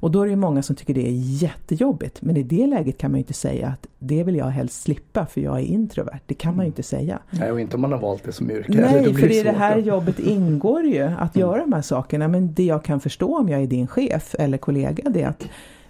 Och 0.00 0.10
då 0.10 0.20
är 0.20 0.24
det 0.24 0.30
ju 0.30 0.36
många 0.36 0.62
som 0.62 0.76
tycker 0.76 0.94
det 0.94 1.08
är 1.08 1.12
jättejobbigt. 1.42 2.22
Men 2.22 2.36
i 2.36 2.42
det 2.42 2.66
läget 2.66 2.98
kan 2.98 3.10
man 3.10 3.18
ju 3.18 3.22
inte 3.22 3.32
säga 3.32 3.68
att 3.68 3.86
det 3.98 4.24
vill 4.24 4.36
jag 4.36 4.46
helst 4.46 4.82
slippa 4.82 5.26
för 5.26 5.40
jag 5.40 5.58
är 5.58 5.64
introvert. 5.64 6.20
Det 6.26 6.34
kan 6.34 6.56
man 6.56 6.64
ju 6.64 6.66
inte 6.66 6.82
säga. 6.82 7.18
Nej, 7.30 7.52
och 7.52 7.60
inte 7.60 7.76
om 7.76 7.80
man 7.80 7.92
har 7.92 7.98
valt 7.98 8.24
det 8.24 8.32
som 8.32 8.50
yrke. 8.50 8.80
Nej, 8.80 9.04
då 9.04 9.12
blir 9.12 9.28
för 9.28 9.34
i 9.34 9.42
det 9.42 9.52
här 9.52 9.78
jobbet 9.78 10.18
ingår 10.18 10.84
ju 10.84 11.02
att 11.02 11.36
göra 11.36 11.60
de 11.60 11.72
här 11.72 11.82
sakerna. 11.82 12.28
Men 12.28 12.54
det 12.54 12.64
jag 12.64 12.84
kan 12.84 13.00
förstå 13.00 13.38
om 13.38 13.48
jag 13.48 13.62
är 13.62 13.66
din 13.66 13.86
chef 13.86 14.34
eller 14.38 14.58
kollega 14.58 15.10
det 15.10 15.22
är 15.22 15.28
att 15.28 15.48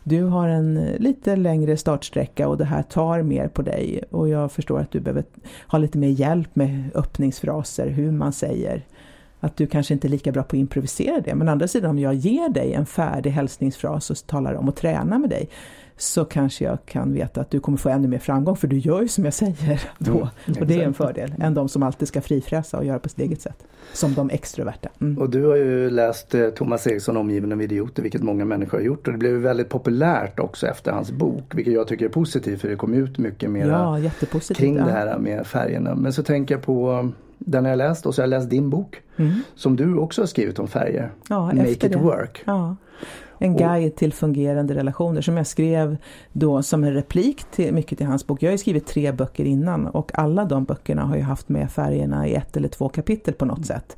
du 0.08 0.22
har 0.22 0.48
en 0.48 0.74
lite 0.98 1.36
längre 1.36 1.76
startsträcka 1.76 2.48
och 2.48 2.58
det 2.58 2.64
här 2.64 2.82
tar 2.82 3.22
mer 3.22 3.48
på 3.48 3.62
dig. 3.62 4.04
Och 4.10 4.28
jag 4.28 4.52
förstår 4.52 4.80
att 4.80 4.90
du 4.90 5.00
behöver 5.00 5.24
ha 5.66 5.78
lite 5.78 5.98
mer 5.98 6.08
hjälp 6.08 6.56
med 6.56 6.90
öppningsfraser, 6.94 7.88
hur 7.88 8.12
man 8.12 8.32
säger. 8.32 8.84
Att 9.40 9.56
du 9.56 9.66
kanske 9.66 9.94
inte 9.94 10.06
är 10.06 10.10
lika 10.10 10.32
bra 10.32 10.42
på 10.42 10.56
att 10.56 10.60
improvisera 10.60 11.20
det. 11.20 11.34
Men 11.34 11.48
å 11.48 11.52
andra 11.52 11.68
sidan 11.68 11.90
om 11.90 11.98
jag 11.98 12.14
ger 12.14 12.48
dig 12.48 12.72
en 12.72 12.86
färdig 12.86 13.30
hälsningsfras 13.30 14.10
och 14.10 14.16
talar 14.26 14.54
om 14.54 14.68
att 14.68 14.76
träna 14.76 15.18
med 15.18 15.30
dig 15.30 15.48
så 16.00 16.24
kanske 16.24 16.64
jag 16.64 16.78
kan 16.86 17.12
veta 17.12 17.40
att 17.40 17.50
du 17.50 17.60
kommer 17.60 17.78
få 17.78 17.88
ännu 17.88 18.08
mer 18.08 18.18
framgång 18.18 18.56
för 18.56 18.68
du 18.68 18.78
gör 18.78 19.02
ju 19.02 19.08
som 19.08 19.24
jag 19.24 19.34
säger 19.34 19.82
då. 19.98 20.10
Mm, 20.10 20.60
och 20.60 20.66
det 20.66 20.74
är 20.74 20.82
en 20.82 20.94
fördel 20.94 21.34
än 21.40 21.54
de 21.54 21.68
som 21.68 21.82
alltid 21.82 22.08
ska 22.08 22.20
frifräsa 22.20 22.78
och 22.78 22.84
göra 22.84 22.98
på 22.98 23.08
sitt 23.08 23.18
eget 23.18 23.40
sätt. 23.40 23.64
Som 23.92 24.14
de 24.14 24.30
extroverta. 24.30 24.88
Mm. 25.00 25.18
Och 25.18 25.30
du 25.30 25.44
har 25.44 25.56
ju 25.56 25.90
läst 25.90 26.34
eh, 26.34 26.48
Thomas 26.48 26.86
Eriksson 26.86 27.16
Omgiven 27.16 27.52
av 27.52 27.62
idioter, 27.62 28.02
vilket 28.02 28.22
många 28.22 28.44
människor 28.44 28.78
har 28.78 28.84
gjort. 28.84 29.06
Och 29.06 29.12
det 29.12 29.18
blev 29.18 29.32
väldigt 29.32 29.68
populärt 29.68 30.38
också 30.38 30.66
efter 30.66 30.92
hans 30.92 31.10
bok, 31.10 31.54
vilket 31.54 31.74
jag 31.74 31.88
tycker 31.88 32.04
är 32.04 32.08
positivt 32.08 32.60
för 32.60 32.68
det 32.68 32.76
kom 32.76 32.94
ut 32.94 33.18
mycket 33.18 33.50
mer 33.50 33.68
Ja, 33.68 34.00
kring 34.54 34.74
det 34.74 34.82
här 34.82 35.18
med 35.18 35.46
färgerna. 35.46 35.94
Men 35.94 36.12
så 36.12 36.22
tänker 36.22 36.54
jag 36.54 36.62
på 36.62 37.10
den 37.38 37.64
jag 37.64 37.76
läst 37.78 38.06
och 38.06 38.14
så 38.14 38.20
har 38.22 38.24
jag 38.24 38.30
läst 38.30 38.50
din 38.50 38.70
bok 38.70 39.00
Mm. 39.16 39.32
som 39.54 39.76
du 39.76 39.96
också 39.96 40.22
har 40.22 40.26
skrivit 40.26 40.58
om 40.58 40.68
färger. 40.68 41.10
Ja, 41.28 41.46
Make 41.46 41.70
it 41.70 41.80
det. 41.80 41.96
work. 41.96 42.42
Ja. 42.44 42.76
En 43.38 43.56
guide 43.56 43.96
till 43.96 44.12
fungerande 44.12 44.74
relationer 44.74 45.20
som 45.20 45.36
jag 45.36 45.46
skrev 45.46 45.96
då 46.32 46.62
som 46.62 46.84
en 46.84 46.92
replik 46.92 47.44
till 47.50 47.74
mycket 47.74 47.98
till 47.98 48.06
hans 48.06 48.26
bok. 48.26 48.42
Jag 48.42 48.48
har 48.48 48.52
ju 48.52 48.58
skrivit 48.58 48.86
tre 48.86 49.12
böcker 49.12 49.44
innan 49.44 49.86
och 49.86 50.18
alla 50.18 50.44
de 50.44 50.64
böckerna 50.64 51.02
har 51.02 51.16
ju 51.16 51.22
haft 51.22 51.48
med 51.48 51.70
färgerna 51.70 52.26
i 52.26 52.34
ett 52.34 52.56
eller 52.56 52.68
två 52.68 52.88
kapitel 52.88 53.34
på 53.34 53.44
något 53.44 53.66
sätt. 53.66 53.96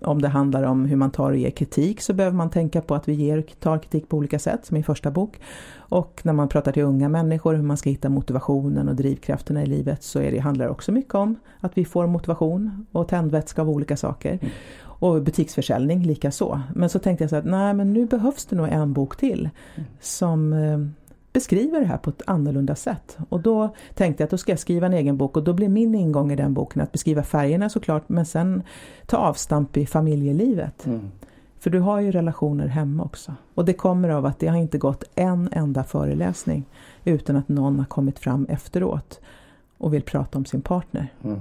Om 0.00 0.22
det 0.22 0.28
handlar 0.28 0.62
om 0.62 0.84
hur 0.84 0.96
man 0.96 1.10
tar 1.10 1.30
och 1.30 1.36
ger 1.36 1.50
kritik 1.50 2.00
så 2.00 2.12
behöver 2.12 2.36
man 2.36 2.50
tänka 2.50 2.80
på 2.80 2.94
att 2.94 3.08
vi 3.08 3.12
ger 3.12 3.42
tar 3.42 3.78
kritik 3.78 4.08
på 4.08 4.16
olika 4.16 4.38
sätt 4.38 4.66
som 4.66 4.76
i 4.76 4.82
första 4.82 5.10
bok. 5.10 5.40
Och 5.74 6.20
när 6.24 6.32
man 6.32 6.48
pratar 6.48 6.72
till 6.72 6.82
unga 6.82 7.08
människor 7.08 7.54
hur 7.54 7.62
man 7.62 7.76
ska 7.76 7.90
hitta 7.90 8.08
motivationen 8.08 8.88
och 8.88 8.96
drivkrafterna 8.96 9.62
i 9.62 9.66
livet 9.66 10.02
så 10.02 10.20
är 10.20 10.32
det, 10.32 10.38
handlar 10.38 10.64
det 10.64 10.70
också 10.70 10.92
mycket 10.92 11.14
om 11.14 11.36
att 11.60 11.78
vi 11.78 11.84
får 11.84 12.06
motivation 12.06 12.86
och 12.92 13.08
tändvätska 13.08 13.62
av 13.62 13.70
olika 13.70 13.96
saker. 13.96 14.38
Och 15.02 15.22
butiksförsäljning 15.22 16.02
lika 16.02 16.30
så. 16.30 16.60
Men 16.74 16.88
så 16.88 16.98
tänkte 16.98 17.24
jag 17.24 17.30
så 17.30 17.36
att 17.36 17.44
nej 17.44 17.74
men 17.74 17.92
nu 17.92 18.06
behövs 18.06 18.44
det 18.44 18.56
nog 18.56 18.68
en 18.68 18.92
bok 18.92 19.16
till 19.16 19.50
som 20.00 20.52
eh, 20.52 20.78
beskriver 21.32 21.80
det 21.80 21.86
här 21.86 21.96
på 21.96 22.10
ett 22.10 22.22
annorlunda 22.26 22.74
sätt. 22.74 23.18
Och 23.28 23.40
då 23.40 23.74
tänkte 23.94 24.22
jag 24.22 24.26
att 24.26 24.30
då 24.30 24.38
ska 24.38 24.52
jag 24.52 24.58
skriva 24.58 24.86
en 24.86 24.92
egen 24.92 25.16
bok 25.16 25.36
och 25.36 25.44
då 25.44 25.52
blir 25.52 25.68
min 25.68 25.94
ingång 25.94 26.32
i 26.32 26.36
den 26.36 26.54
boken 26.54 26.82
att 26.82 26.92
beskriva 26.92 27.22
färgerna 27.22 27.68
såklart 27.68 28.08
men 28.08 28.26
sen 28.26 28.62
ta 29.06 29.16
avstamp 29.16 29.76
i 29.76 29.86
familjelivet. 29.86 30.86
Mm. 30.86 31.10
För 31.58 31.70
du 31.70 31.80
har 31.80 32.00
ju 32.00 32.12
relationer 32.12 32.66
hemma 32.66 33.04
också. 33.04 33.34
Och 33.54 33.64
det 33.64 33.72
kommer 33.72 34.08
av 34.08 34.26
att 34.26 34.38
det 34.38 34.46
har 34.46 34.56
inte 34.56 34.78
gått 34.78 35.04
en 35.14 35.48
enda 35.52 35.84
föreläsning 35.84 36.64
utan 37.04 37.36
att 37.36 37.48
någon 37.48 37.78
har 37.78 37.86
kommit 37.86 38.18
fram 38.18 38.46
efteråt 38.48 39.20
och 39.78 39.94
vill 39.94 40.02
prata 40.02 40.38
om 40.38 40.44
sin 40.44 40.62
partner. 40.62 41.08
Mm. 41.24 41.40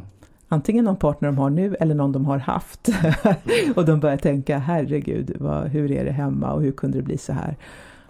Antingen 0.53 0.85
någon 0.85 0.95
partner 0.95 1.29
de 1.29 1.37
har 1.37 1.49
nu 1.49 1.75
eller 1.79 1.95
någon 1.95 2.11
de 2.11 2.25
har 2.25 2.37
haft. 2.37 2.89
och 3.75 3.85
de 3.85 3.99
börjar 3.99 4.17
tänka, 4.17 4.57
herregud, 4.57 5.35
vad, 5.39 5.67
hur 5.67 5.91
är 5.91 6.05
det 6.05 6.11
hemma 6.11 6.53
och 6.53 6.61
hur 6.61 6.71
kunde 6.71 6.97
det 6.97 7.03
bli 7.03 7.17
så 7.17 7.33
här? 7.33 7.55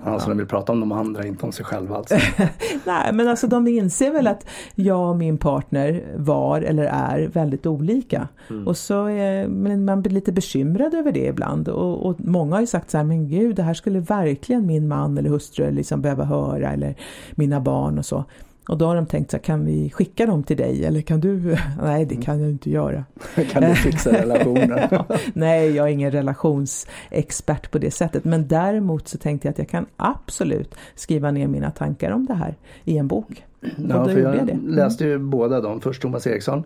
Alltså 0.03 0.29
de 0.29 0.37
vill 0.37 0.47
prata 0.47 0.71
om 0.71 0.79
de 0.79 0.91
andra, 0.91 1.25
inte 1.25 1.45
om 1.45 1.51
sig 1.51 1.65
själva 1.65 1.95
alltså. 1.95 2.15
Nej, 2.85 3.13
men 3.13 3.27
alltså 3.27 3.47
de 3.47 3.67
inser 3.67 4.11
väl 4.11 4.27
att 4.27 4.45
jag 4.75 5.09
och 5.09 5.17
min 5.17 5.37
partner 5.37 6.03
var 6.17 6.61
eller 6.61 6.83
är 6.83 7.27
väldigt 7.27 7.65
olika. 7.65 8.27
Och 8.65 8.77
så 8.77 9.05
är 9.05 9.47
men 9.47 9.85
man 9.85 10.01
blir 10.01 10.11
lite 10.11 10.31
bekymrad 10.31 10.93
över 10.93 11.11
det 11.11 11.25
ibland. 11.25 11.67
Och, 11.67 12.05
och 12.05 12.15
många 12.19 12.55
har 12.55 12.61
ju 12.61 12.67
sagt 12.67 12.89
så 12.89 12.97
här, 12.97 13.03
men 13.03 13.27
gud, 13.27 13.55
det 13.55 13.63
här 13.63 13.73
skulle 13.73 13.99
verkligen 13.99 14.65
min 14.65 14.87
man 14.87 15.17
eller 15.17 15.29
hustru 15.29 15.71
liksom 15.71 16.01
behöva 16.01 16.23
höra, 16.23 16.71
eller 16.71 16.95
mina 17.35 17.59
barn 17.59 17.99
och 17.99 18.05
så. 18.05 18.25
Och 18.67 18.77
då 18.77 18.85
har 18.85 18.95
de 18.95 19.05
tänkt 19.05 19.31
så 19.31 19.37
här, 19.37 19.43
kan 19.43 19.65
vi 19.65 19.89
skicka 19.89 20.25
dem 20.25 20.43
till 20.43 20.57
dig 20.57 20.85
eller 20.85 21.01
kan 21.01 21.19
du? 21.19 21.57
Nej, 21.81 22.05
det 22.05 22.15
kan 22.15 22.41
jag 22.41 22.49
inte 22.49 22.69
göra. 22.69 23.05
kan 23.51 23.63
du 23.63 23.75
fixa 23.75 24.11
relationer? 24.11 24.87
Ja, 24.91 25.05
nej, 25.33 25.75
jag 25.75 25.87
är 25.87 25.91
ingen 25.91 26.11
relationsexpert 26.11 27.71
på 27.71 27.77
det 27.77 27.91
sättet. 27.91 28.23
Men 28.23 28.47
däremot 28.47 29.07
så 29.07 29.17
tänkte 29.17 29.47
jag 29.47 29.51
att 29.51 29.57
jag 29.57 29.69
kan 29.69 29.85
absolut 29.97 30.75
skriva 30.95 31.31
ner 31.31 31.47
mina 31.47 31.71
tankar 31.71 32.11
om 32.11 32.25
det 32.25 32.33
här 32.33 32.55
i 32.83 32.97
en 32.97 33.07
bok. 33.07 33.43
Ja, 33.89 34.05
för 34.05 34.19
jag 34.19 34.33
det. 34.33 34.39
Mm. 34.39 34.67
läste 34.67 35.05
ju 35.05 35.17
båda 35.17 35.61
dem. 35.61 35.81
Först 35.81 36.01
Thomas 36.01 36.27
Eriksson 36.27 36.63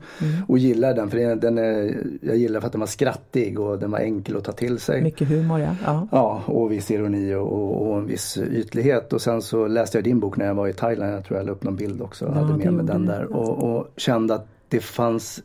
och 0.48 0.58
gillade 0.58 0.94
den 0.94 1.10
för 1.10 1.36
den- 1.36 1.58
är, 1.58 1.98
jag 2.22 2.38
gillar 2.38 2.60
för 2.60 2.66
att 2.68 2.72
den 2.72 2.80
var 2.80 2.88
skrattig 2.88 3.60
och 3.60 3.80
den 3.80 3.92
var 3.92 4.00
enkel 4.00 4.38
att 4.38 4.44
ta 4.44 4.52
till 4.52 4.80
sig. 4.80 5.02
Mycket 5.04 5.28
humor, 5.28 5.60
ja. 5.60 5.76
ja. 5.86 6.08
Ja, 6.12 6.44
och 6.46 6.72
viss 6.72 6.92
ironi 6.92 7.34
och, 7.36 7.88
och, 7.92 7.98
en 7.98 8.06
viss 8.08 8.38
ytlighet. 8.38 9.14
Och 9.14 9.22
sen 9.22 9.42
så 9.42 9.68
läste 9.68 9.98
jag 9.98 10.04
din 10.04 10.20
bok 10.20 10.38
när 10.38 10.46
jag 10.46 10.56
var 10.56 10.68
i 10.68 10.74
Thailand. 10.74 11.14
Jag 11.14 11.26
tror 11.26 11.38
jag 11.40 11.46
la 11.46 11.52
upp 11.52 11.64
någon 11.64 11.76
bild 11.76 12.02
också. 12.02 12.26
Ja, 12.26 12.32
hade 12.42 12.58
med 12.58 12.74
mig 12.74 12.86
den 12.86 13.06
där. 13.06 13.34
Och, 13.36 13.78
och 13.78 13.88
kände 13.98 14.34
att 14.36 14.48
det 14.70 14.80
fanns 14.80 15.44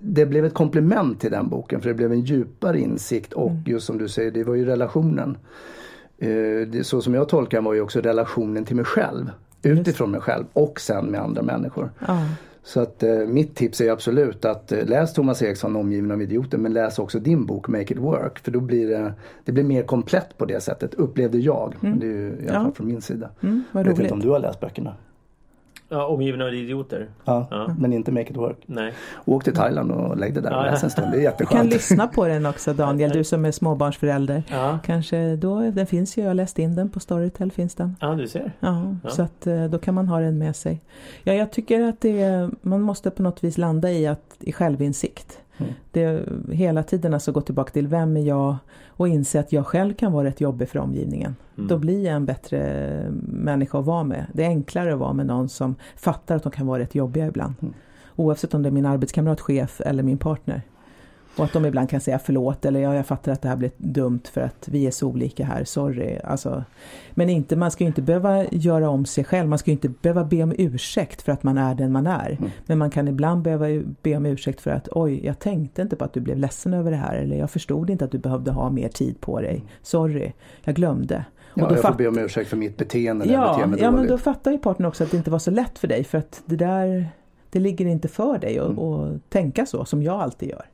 det 0.00 0.26
blev 0.26 0.44
ett 0.44 0.54
komplement 0.54 1.20
till 1.20 1.30
den 1.30 1.48
boken 1.48 1.80
för 1.80 1.88
det 1.88 1.94
blev 1.94 2.12
en 2.12 2.20
djupare 2.20 2.80
insikt 2.80 3.32
och 3.32 3.50
Mm. 3.50 3.62
just 3.66 3.86
som 3.86 3.98
du 3.98 4.08
säger, 4.08 4.30
det 4.30 4.44
var 4.44 4.54
ju 4.54 4.64
relationen. 4.64 5.36
Eh, 6.18 6.82
så 6.82 7.00
som 7.00 7.14
jag 7.14 7.28
tolkar 7.28 7.60
var 7.60 7.74
ju 7.74 7.80
också 7.80 8.00
relationen 8.00 8.64
till 8.64 8.76
mig 8.76 8.84
själv. 8.84 9.30
Utifrån 9.62 10.10
mig 10.10 10.20
själv 10.20 10.44
och 10.52 10.80
sen 10.80 11.06
med 11.06 11.20
andra 11.20 11.42
människor. 11.42 11.90
ja. 12.06 12.18
Så 12.62 12.80
att 12.80 13.02
eh, 13.02 13.16
mitt 13.18 13.54
tips 13.56 13.80
är 13.80 13.90
absolut 13.90 14.44
att 14.44 14.72
eh, 14.72 14.84
läs 14.86 15.12
Thomas 15.14 15.42
Eriksson 15.42 15.76
Omgiven 15.76 16.10
av 16.10 16.22
idioter 16.22 16.58
men 16.58 16.72
läs 16.72 16.98
också 16.98 17.18
din 17.18 17.46
bok 17.46 17.68
Make 17.68 17.82
it 17.94 17.98
work. 17.98 18.38
För 18.38 18.50
då 18.50 18.60
blir 18.60 18.88
det, 18.88 19.12
det 19.44 19.52
blir 19.52 19.64
mer 19.64 19.82
komplett 19.82 20.38
på 20.38 20.44
det 20.44 20.60
sättet 20.60 20.94
upplevde 20.94 21.38
jag. 21.38 21.74
Det 21.80 22.06
är 22.06 22.10
ju 22.10 22.28
i 22.28 22.48
alla 22.48 22.54
Ja. 22.58 22.62
fall 22.62 22.72
från 22.72 22.86
min 22.86 23.00
sida. 23.00 23.30
Mm, 23.42 23.62
jag 23.72 23.84
vet 23.84 23.98
inte 23.98 24.14
om 24.14 24.20
du 24.20 24.28
har 24.30 24.38
läst 24.38 24.60
böckerna? 24.60 24.94
Ja, 25.90 26.06
omgiven 26.06 26.42
av 26.42 26.54
idioter. 26.54 27.06
Ja, 27.24 27.46
Ja. 27.50 27.74
men 27.78 27.92
inte 27.92 28.12
Make 28.12 28.30
It 28.30 28.36
Work. 28.36 28.56
Nej. 28.66 28.92
Åk 29.24 29.44
till 29.44 29.54
Thailand 29.54 29.90
och 29.92 30.16
lägg 30.16 30.34
det 30.34 30.40
där 30.40 30.50
och 30.50 30.66
Ja, 30.66 30.70
läs 30.70 30.84
en 30.84 30.90
stund. 30.90 31.12
Det 31.12 31.16
är 31.16 31.20
Du 31.20 31.22
kan 31.22 31.32
jätteskönt. 31.32 31.72
lyssna 31.72 32.06
på 32.06 32.26
den 32.26 32.46
också 32.46 32.74
Daniel, 32.74 33.10
du 33.10 33.24
som 33.24 33.44
är 33.44 33.50
småbarnsförälder. 33.52 34.42
Ja. 34.50 34.78
Kanske 34.84 35.36
då, 35.36 35.60
den 35.70 35.86
finns 35.86 36.16
ju, 36.18 36.22
jag 36.22 36.28
har 36.30 36.34
läst 36.34 36.58
in 36.58 36.74
den 36.74 36.88
på 36.90 37.00
Storytel 37.00 37.50
finns 37.52 37.74
den. 37.74 37.96
ja, 38.00 38.14
du 38.14 38.28
ser. 38.28 38.52
Ja, 38.60 38.94
Ja. 39.04 39.10
så 39.10 39.22
att 39.22 39.46
eh, 39.46 39.64
då 39.64 39.78
kan 39.78 39.94
man 39.94 40.08
ha 40.08 40.20
den 40.20 40.38
med 40.38 40.56
sig. 40.56 40.80
Ja, 41.22 41.32
jag 41.32 41.50
tycker 41.52 41.80
att 41.88 42.00
det 42.00 42.22
är, 42.22 42.50
man 42.62 42.80
måste 42.80 43.10
på 43.10 43.22
något 43.22 43.44
vis 43.44 43.58
landa 43.58 43.90
i, 43.90 44.06
att, 44.06 44.36
i 44.40 44.52
självinsikt. 44.52 45.38
Mm. 45.58 45.72
Det, 45.92 46.28
hela 46.54 46.82
tiden 46.82 47.14
alltså 47.14 47.32
gå 47.32 47.40
tillbaka 47.40 47.72
till 47.72 47.86
vem 47.86 48.16
är 48.16 48.20
jag 48.20 48.56
och 48.88 49.08
inse 49.08 49.40
att 49.40 49.52
jag 49.52 49.66
själv 49.66 49.94
kan 49.94 50.12
vara 50.12 50.24
rätt 50.24 50.40
jobbig 50.40 50.68
för 50.68 50.78
omgivningen. 50.78 51.36
Mm. 51.56 51.68
Då 51.68 51.78
blir 51.78 52.04
jag 52.04 52.14
en 52.14 52.26
bättre 52.26 53.10
människa 53.22 53.78
att 53.78 53.84
vara 53.84 54.04
med. 54.04 54.26
Det 54.32 54.44
är 54.44 54.48
enklare 54.48 54.92
att 54.92 54.98
vara 54.98 55.12
med 55.12 55.26
någon 55.26 55.48
som 55.48 55.74
fattar 55.96 56.36
att 56.36 56.42
de 56.42 56.52
kan 56.52 56.66
vara 56.66 56.82
rätt 56.82 56.94
jobbiga 56.94 57.26
ibland. 57.26 57.54
Mm. 57.62 57.74
Oavsett 58.16 58.54
om 58.54 58.62
det 58.62 58.68
är 58.68 58.72
min 58.72 58.86
arbetskamrat, 58.86 59.40
chef 59.40 59.80
eller 59.80 60.02
min 60.02 60.18
partner. 60.18 60.62
Och 61.38 61.44
att 61.44 61.52
de 61.52 61.66
ibland 61.66 61.90
kan 61.90 62.00
säga 62.00 62.18
förlåt 62.18 62.64
eller 62.64 62.80
ja, 62.80 62.94
jag 62.94 63.06
fattar 63.06 63.32
att 63.32 63.42
det 63.42 63.48
här 63.48 63.56
blev 63.56 63.70
dumt 63.76 64.20
för 64.32 64.40
att 64.40 64.68
vi 64.68 64.86
är 64.86 64.90
så 64.90 65.08
olika 65.08 65.44
här, 65.44 65.64
sorry. 65.64 66.18
Alltså, 66.24 66.64
men 67.10 67.28
inte, 67.28 67.56
man 67.56 67.70
ska 67.70 67.84
ju 67.84 67.88
inte 67.88 68.02
behöva 68.02 68.44
göra 68.50 68.90
om 68.90 69.06
sig 69.06 69.24
själv, 69.24 69.48
man 69.48 69.58
ska 69.58 69.70
ju 69.70 69.72
inte 69.72 69.88
behöva 69.88 70.24
be 70.24 70.42
om 70.42 70.54
ursäkt 70.58 71.22
för 71.22 71.32
att 71.32 71.42
man 71.42 71.58
är 71.58 71.74
den 71.74 71.92
man 71.92 72.06
är. 72.06 72.30
Mm. 72.30 72.50
Men 72.66 72.78
man 72.78 72.90
kan 72.90 73.08
ibland 73.08 73.42
behöva 73.42 73.66
be 74.02 74.16
om 74.16 74.26
ursäkt 74.26 74.60
för 74.60 74.70
att 74.70 74.88
oj, 74.92 75.26
jag 75.26 75.38
tänkte 75.38 75.82
inte 75.82 75.96
på 75.96 76.04
att 76.04 76.12
du 76.12 76.20
blev 76.20 76.38
ledsen 76.38 76.74
över 76.74 76.90
det 76.90 76.96
här 76.96 77.16
eller 77.16 77.36
jag 77.38 77.50
förstod 77.50 77.90
inte 77.90 78.04
att 78.04 78.12
du 78.12 78.18
behövde 78.18 78.50
ha 78.50 78.70
mer 78.70 78.88
tid 78.88 79.20
på 79.20 79.40
dig. 79.40 79.64
Sorry, 79.82 80.32
jag 80.64 80.74
glömde. 80.74 81.24
Och 81.52 81.60
Ja, 81.62 81.68
då 81.68 81.74
jag 81.74 81.82
får 81.82 81.94
be 81.94 82.08
om 82.08 82.18
ursäkt 82.18 82.50
för 82.50 82.56
mitt 82.56 82.76
beteende 82.76 83.24
Ja, 83.28 83.52
beter 83.54 83.66
mig 83.66 83.80
ja 83.80 83.90
men 83.90 84.06
då 84.06 84.18
fattar 84.18 84.50
ju 84.50 84.58
partnern 84.58 84.88
också 84.88 85.04
att 85.04 85.10
det 85.10 85.16
inte 85.16 85.30
var 85.30 85.38
så 85.38 85.50
lätt 85.50 85.78
för 85.78 85.88
dig 85.88 86.04
för 86.04 86.18
att 86.18 86.42
det 86.46 86.56
där 86.56 87.06
det 87.50 87.58
ligger 87.58 87.86
inte 87.86 88.08
för 88.08 88.38
dig 88.38 88.58
att 88.58 88.68
Mm. 88.70 88.78
att 88.78 89.30
tänka 89.30 89.66
så 89.66 89.84
som 89.84 90.02
jag 90.02 90.20
alltid 90.20 90.48
gör. 90.48 90.64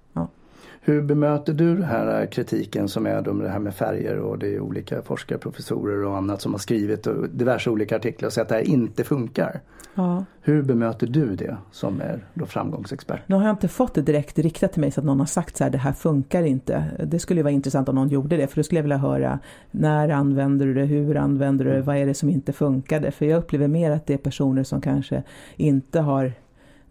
Hur 0.86 1.02
bemöter 1.02 1.52
du 1.52 1.74
den 1.74 1.84
här 1.84 2.26
kritiken 2.26 2.88
som 2.88 3.06
är 3.06 3.28
om 3.28 3.38
det 3.38 3.48
här 3.48 3.58
med 3.58 3.74
färger 3.74 4.18
och 4.18 4.38
det 4.38 4.54
är 4.54 4.60
olika 4.60 5.02
forskare, 5.02 5.38
professorer 5.38 6.04
och 6.04 6.16
annat 6.16 6.42
som 6.42 6.52
har 6.52 6.58
skrivit 6.58 7.06
och 7.06 7.28
diverse 7.28 7.70
olika 7.70 7.96
artiklar 7.96 8.26
och 8.26 8.32
sagt 8.32 8.42
att 8.42 8.48
det 8.48 8.54
här 8.54 8.74
inte 8.74 9.04
funkar. 9.04 9.60
Ja. 9.94 10.24
Hur 10.40 10.62
bemöter 10.62 11.06
du 11.06 11.36
det 11.36 11.56
som 11.70 12.00
är 12.00 12.24
då 12.34 12.46
framgångsexpert? 12.46 13.20
Nu 13.26 13.36
har 13.36 13.42
jag 13.42 13.52
inte 13.52 13.68
fått 13.68 13.94
det 13.94 14.02
direkt 14.02 14.38
riktat 14.38 14.72
till 14.72 14.80
mig 14.80 14.90
så 14.90 15.00
att 15.00 15.06
någon 15.06 15.18
har 15.18 15.26
sagt 15.26 15.56
så 15.56 15.64
här, 15.64 15.70
det 15.70 15.78
här 15.78 15.92
funkar 15.92 16.42
inte. 16.42 16.84
Det 17.04 17.18
skulle 17.18 17.42
vara 17.42 17.52
intressant 17.52 17.88
om 17.88 17.94
någon 17.94 18.08
gjorde 18.08 18.36
det, 18.36 18.46
för 18.46 18.56
då 18.56 18.62
skulle 18.62 18.78
jag 18.78 18.82
vilja 18.82 18.96
höra 18.96 19.38
när 19.70 20.08
använder 20.08 20.66
du 20.66 20.74
det, 20.74 20.84
hur 20.84 21.16
använder 21.16 21.64
du 21.64 21.70
det, 21.70 21.82
vad 21.82 21.96
är 21.96 22.06
det 22.06 22.14
som 22.14 22.30
inte 22.30 22.52
funkade? 22.52 23.10
För 23.10 23.26
jag 23.26 23.38
upplever 23.38 23.68
mer 23.68 23.90
att 23.90 24.06
det 24.06 24.14
är 24.14 24.18
personer 24.18 24.62
som 24.62 24.80
kanske 24.80 25.22
inte 25.56 26.00
har 26.00 26.32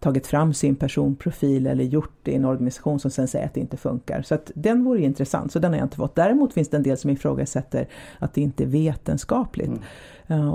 tagit 0.04 0.26
fram 0.26 0.54
sin 0.54 0.76
personprofil 0.76 1.66
eller 1.66 1.84
gjort 1.84 2.12
det 2.22 2.30
i 2.30 2.34
en 2.34 2.44
organisation 2.44 3.00
som 3.00 3.10
sen 3.10 3.28
säger 3.28 3.46
att 3.46 3.54
det 3.54 3.60
inte 3.60 3.76
funkar. 3.76 4.22
Så 4.22 4.34
att 4.34 4.50
den 4.54 4.84
vore 4.84 5.02
intressant, 5.02 5.52
så 5.52 5.58
den 5.58 5.72
har 5.72 5.78
jag 5.78 5.86
inte 5.86 5.96
fått. 5.96 6.14
Däremot 6.14 6.52
finns 6.52 6.68
det 6.68 6.76
en 6.76 6.82
del 6.82 6.96
som 6.96 7.10
ifrågasätter 7.10 7.88
att 8.18 8.34
det 8.34 8.40
inte 8.40 8.64
är 8.64 8.66
vetenskapligt. 8.66 9.68
Mm. 9.68 9.80
Eh, 10.26 10.54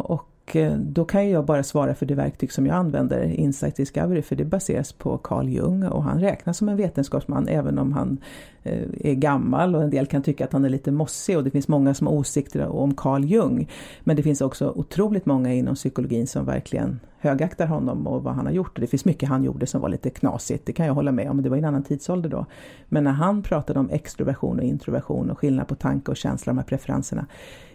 och 0.49 0.55
eh, 0.55 0.73
då 0.77 1.05
kan 1.05 1.29
jag 1.29 1.45
bara 1.45 1.63
svara 1.63 1.95
för 1.95 2.05
det 2.05 2.15
verktyg 2.15 2.51
som 2.51 2.65
jag 2.65 2.75
använder, 2.75 3.23
Insight 3.23 3.75
Discovery, 3.75 4.21
för 4.21 4.35
det 4.35 4.45
baseras 4.45 4.93
på 4.93 5.17
Carl 5.17 5.49
Jung 5.49 5.83
och 5.83 6.03
han 6.03 6.19
räknas 6.21 6.57
som 6.57 6.69
en 6.69 6.77
vetenskapsman 6.77 7.47
även 7.47 7.79
om 7.79 7.93
han 7.93 8.17
eh, 8.63 8.83
är 8.99 9.13
gammal 9.13 9.75
och 9.75 9.83
en 9.83 9.89
del 9.89 10.05
kan 10.05 10.23
tycka 10.23 10.45
att 10.45 10.53
han 10.53 10.65
är 10.65 10.69
lite 10.69 10.91
mossig 10.91 11.37
och 11.37 11.43
det 11.43 11.51
finns 11.51 11.67
många 11.67 11.93
som 11.93 12.07
har 12.07 12.13
åsikter 12.13 12.67
om 12.67 12.93
Carl 12.93 13.25
Jung. 13.25 13.69
Men 14.03 14.15
det 14.15 14.23
finns 14.23 14.41
också 14.41 14.73
otroligt 14.75 15.25
många 15.25 15.53
inom 15.53 15.75
psykologin 15.75 16.27
som 16.27 16.45
verkligen 16.45 16.99
högaktar 17.19 17.65
honom 17.65 18.07
och 18.07 18.23
vad 18.23 18.33
han 18.33 18.45
har 18.45 18.53
gjort. 18.53 18.79
Det 18.79 18.87
finns 18.87 19.05
mycket 19.05 19.29
han 19.29 19.43
gjorde 19.43 19.65
som 19.65 19.81
var 19.81 19.89
lite 19.89 20.09
knasigt, 20.09 20.65
det 20.65 20.73
kan 20.73 20.85
jag 20.85 20.93
hålla 20.93 21.11
med 21.11 21.29
om, 21.29 21.35
men 21.35 21.43
det 21.43 21.49
var 21.49 21.57
i 21.57 21.59
en 21.59 21.65
annan 21.65 21.83
tidsålder 21.83 22.29
då. 22.29 22.45
Men 22.85 23.03
när 23.03 23.11
han 23.11 23.43
pratade 23.43 23.79
om 23.79 23.89
extroversion 23.89 24.59
och 24.59 24.65
introversion 24.65 25.29
och 25.29 25.39
skillnad 25.39 25.67
på 25.67 25.75
tanke 25.75 26.11
och 26.11 26.17
känsla, 26.17 26.49
de 26.49 26.57
här 26.57 26.65
preferenserna, 26.65 27.25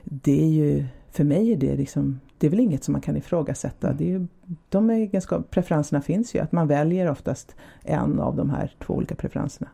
det 0.04 0.42
är 0.42 0.48
ju, 0.48 0.84
för 1.10 1.24
mig 1.24 1.52
är 1.52 1.56
det 1.56 1.76
liksom, 1.76 2.20
det 2.44 2.48
är 2.48 2.50
väl 2.50 2.60
inget 2.60 2.84
som 2.84 2.92
man 2.92 3.00
kan 3.00 3.16
ifrågasätta. 3.16 3.92
Det 3.92 4.04
är 4.04 4.08
ju, 4.08 4.26
de 4.68 4.90
egenskap, 4.90 5.50
preferenserna 5.50 6.02
finns 6.02 6.34
ju, 6.34 6.38
att 6.38 6.52
man 6.52 6.66
väljer 6.66 7.10
oftast 7.10 7.54
en 7.82 8.20
av 8.20 8.36
de 8.36 8.50
här 8.50 8.74
två 8.78 8.94
olika 8.94 9.14
preferenserna. 9.14 9.70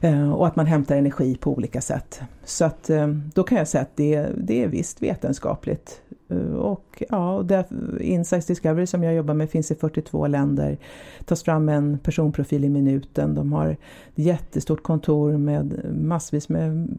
Eh, 0.00 0.32
och 0.32 0.46
att 0.46 0.56
man 0.56 0.66
hämtar 0.66 0.96
energi 0.96 1.36
på 1.36 1.52
olika 1.52 1.80
sätt. 1.80 2.20
Så 2.44 2.64
att 2.64 2.90
eh, 2.90 3.08
då 3.08 3.42
kan 3.42 3.58
jag 3.58 3.68
säga 3.68 3.82
att 3.82 3.96
det, 3.96 4.26
det 4.36 4.62
är 4.62 4.68
visst 4.68 5.02
vetenskapligt. 5.02 6.00
Eh, 6.28 6.54
och 6.54 7.02
ja, 7.08 7.36
och 7.36 7.46
där, 7.46 7.66
Insights 8.00 8.46
Discovery 8.46 8.86
som 8.86 9.02
jag 9.02 9.14
jobbar 9.14 9.34
med 9.34 9.50
finns 9.50 9.70
i 9.70 9.74
42 9.74 10.26
länder. 10.26 10.78
Tas 11.24 11.42
fram 11.42 11.68
en 11.68 11.98
personprofil 11.98 12.64
i 12.64 12.68
minuten. 12.68 13.34
De 13.34 13.52
har 13.52 13.68
ett 13.68 13.78
jättestort 14.14 14.82
kontor 14.82 15.36
med 15.36 15.94
massvis 15.94 16.48
med 16.48 16.98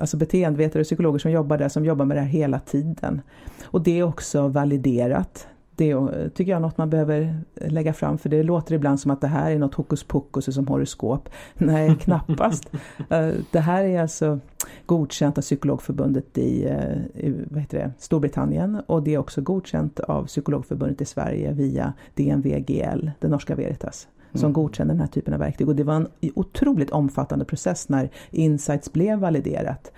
alltså 0.00 0.16
beteendevetare 0.16 0.80
och 0.80 0.86
psykologer 0.86 1.18
som 1.18 1.30
jobbar 1.30 1.58
där, 1.58 1.68
som 1.68 1.84
jobbar 1.84 2.04
med 2.04 2.16
det 2.16 2.20
här 2.20 2.28
hela 2.28 2.58
tiden. 2.58 3.20
Och 3.64 3.82
det 3.82 3.98
är 3.98 4.02
också 4.02 4.41
validerat. 4.48 5.46
Det 5.76 5.94
tycker 6.34 6.52
jag 6.52 6.56
är 6.56 6.60
något 6.60 6.78
man 6.78 6.90
behöver 6.90 7.40
lägga 7.54 7.92
fram 7.92 8.18
för 8.18 8.28
det 8.28 8.42
låter 8.42 8.74
ibland 8.74 9.00
som 9.00 9.10
att 9.10 9.20
det 9.20 9.26
här 9.26 9.50
är 9.50 9.58
något 9.58 9.74
hokus 9.74 10.04
pokus 10.04 10.54
som 10.54 10.68
horoskop. 10.68 11.28
Nej, 11.54 11.96
knappast. 12.00 12.70
Eh, 13.10 13.30
det 13.50 13.60
här 13.60 13.84
är 13.84 14.00
alltså 14.00 14.38
godkänt 14.86 15.38
av 15.38 15.42
Psykologförbundet 15.42 16.38
i, 16.38 16.64
eh, 16.64 17.26
i 17.26 17.34
vad 17.50 17.60
heter 17.60 17.78
det, 17.78 17.92
Storbritannien 17.98 18.80
och 18.86 19.02
det 19.02 19.14
är 19.14 19.18
också 19.18 19.40
godkänt 19.40 20.00
av 20.00 20.26
Psykologförbundet 20.26 21.00
i 21.00 21.04
Sverige 21.04 21.52
via 21.52 21.92
DNVGL, 22.14 23.10
det 23.20 23.28
norska 23.28 23.54
Veritas 23.54 24.08
som 24.34 24.40
Mm. 24.44 24.52
godkände 24.52 24.94
den 24.94 25.00
här 25.00 25.06
typen 25.06 25.34
av 25.34 25.40
verktyg. 25.40 25.68
Och 25.68 25.76
det 25.76 25.84
var 25.84 25.94
en 25.94 26.08
otroligt 26.34 26.90
omfattande 26.90 27.44
process 27.44 27.88
när 27.88 28.10
Insights 28.30 28.92
blev 28.92 29.18
validerat. 29.18 29.92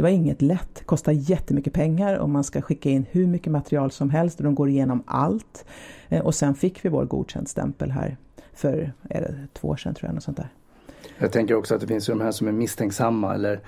Det 0.00 0.02
var 0.02 0.10
inget 0.10 0.42
lätt, 0.42 0.86
kostar 0.86 1.12
jättemycket 1.12 1.72
pengar 1.72 2.18
och 2.18 2.28
man 2.28 2.44
ska 2.44 2.62
skicka 2.62 2.90
in 2.90 3.06
hur 3.10 3.26
mycket 3.26 3.52
material 3.52 3.90
som 3.90 4.10
helst 4.10 4.38
och 4.38 4.44
de 4.44 4.54
går 4.54 4.68
igenom 4.68 5.02
allt. 5.06 5.64
Eh, 6.08 6.24
och 6.24 6.34
sen 6.34 6.54
fick 6.54 6.84
vi 6.84 6.88
vår 6.88 7.04
godkänd-stämpel 7.04 7.90
här 7.90 8.16
för 8.52 8.92
är 9.10 9.20
det, 9.20 9.34
två 9.52 9.68
år 9.68 9.76
sedan 9.76 9.94
tror 9.94 10.08
jag. 10.08 10.14
Något 10.14 10.24
sånt 10.24 10.36
där. 10.36 10.48
Jag 11.18 11.32
tänker 11.32 11.54
också 11.54 11.74
att 11.74 11.80
det 11.80 11.86
finns 11.86 12.08
ju 12.08 12.12
de 12.12 12.20
här 12.20 12.32
som 12.32 12.48
är 12.48 12.52
misstänksamma 12.52 13.34
eller 13.34 13.60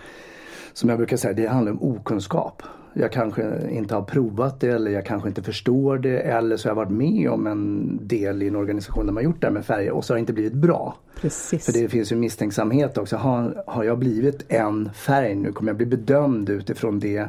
som 0.72 0.88
jag 0.88 0.98
brukar 0.98 1.16
säga, 1.16 1.34
det 1.34 1.46
handlar 1.46 1.72
om 1.72 1.82
okunskap. 1.82 2.62
Jag 2.94 3.12
kanske 3.12 3.68
inte 3.70 3.94
har 3.94 4.02
provat 4.02 4.60
det 4.60 4.68
eller 4.68 4.90
jag 4.90 5.06
kanske 5.06 5.28
inte 5.28 5.42
förstår 5.42 5.98
det 5.98 6.18
eller 6.20 6.56
så 6.56 6.68
har 6.68 6.70
jag 6.70 6.76
varit 6.76 6.90
med 6.90 7.30
om 7.30 7.46
en 7.46 7.98
del 8.02 8.42
i 8.42 8.48
en 8.48 8.56
organisation 8.56 9.06
där 9.06 9.12
man 9.12 9.24
gjort 9.24 9.40
det 9.40 9.46
här 9.46 9.54
med 9.54 9.64
färger 9.64 9.90
och 9.90 10.04
så 10.04 10.12
har 10.12 10.16
det 10.16 10.20
inte 10.20 10.32
blivit 10.32 10.52
bra. 10.52 10.96
Precis. 11.20 11.64
För 11.66 11.72
det 11.72 11.88
finns 11.88 12.12
ju 12.12 12.16
misstänksamhet 12.16 12.98
också. 12.98 13.16
Har, 13.16 13.62
har 13.66 13.84
jag 13.84 13.98
blivit 13.98 14.44
en 14.48 14.90
färg 14.94 15.34
nu? 15.34 15.52
Kommer 15.52 15.70
jag 15.70 15.76
bli 15.76 15.86
bedömd 15.86 16.50
utifrån 16.50 16.98
det 16.98 17.28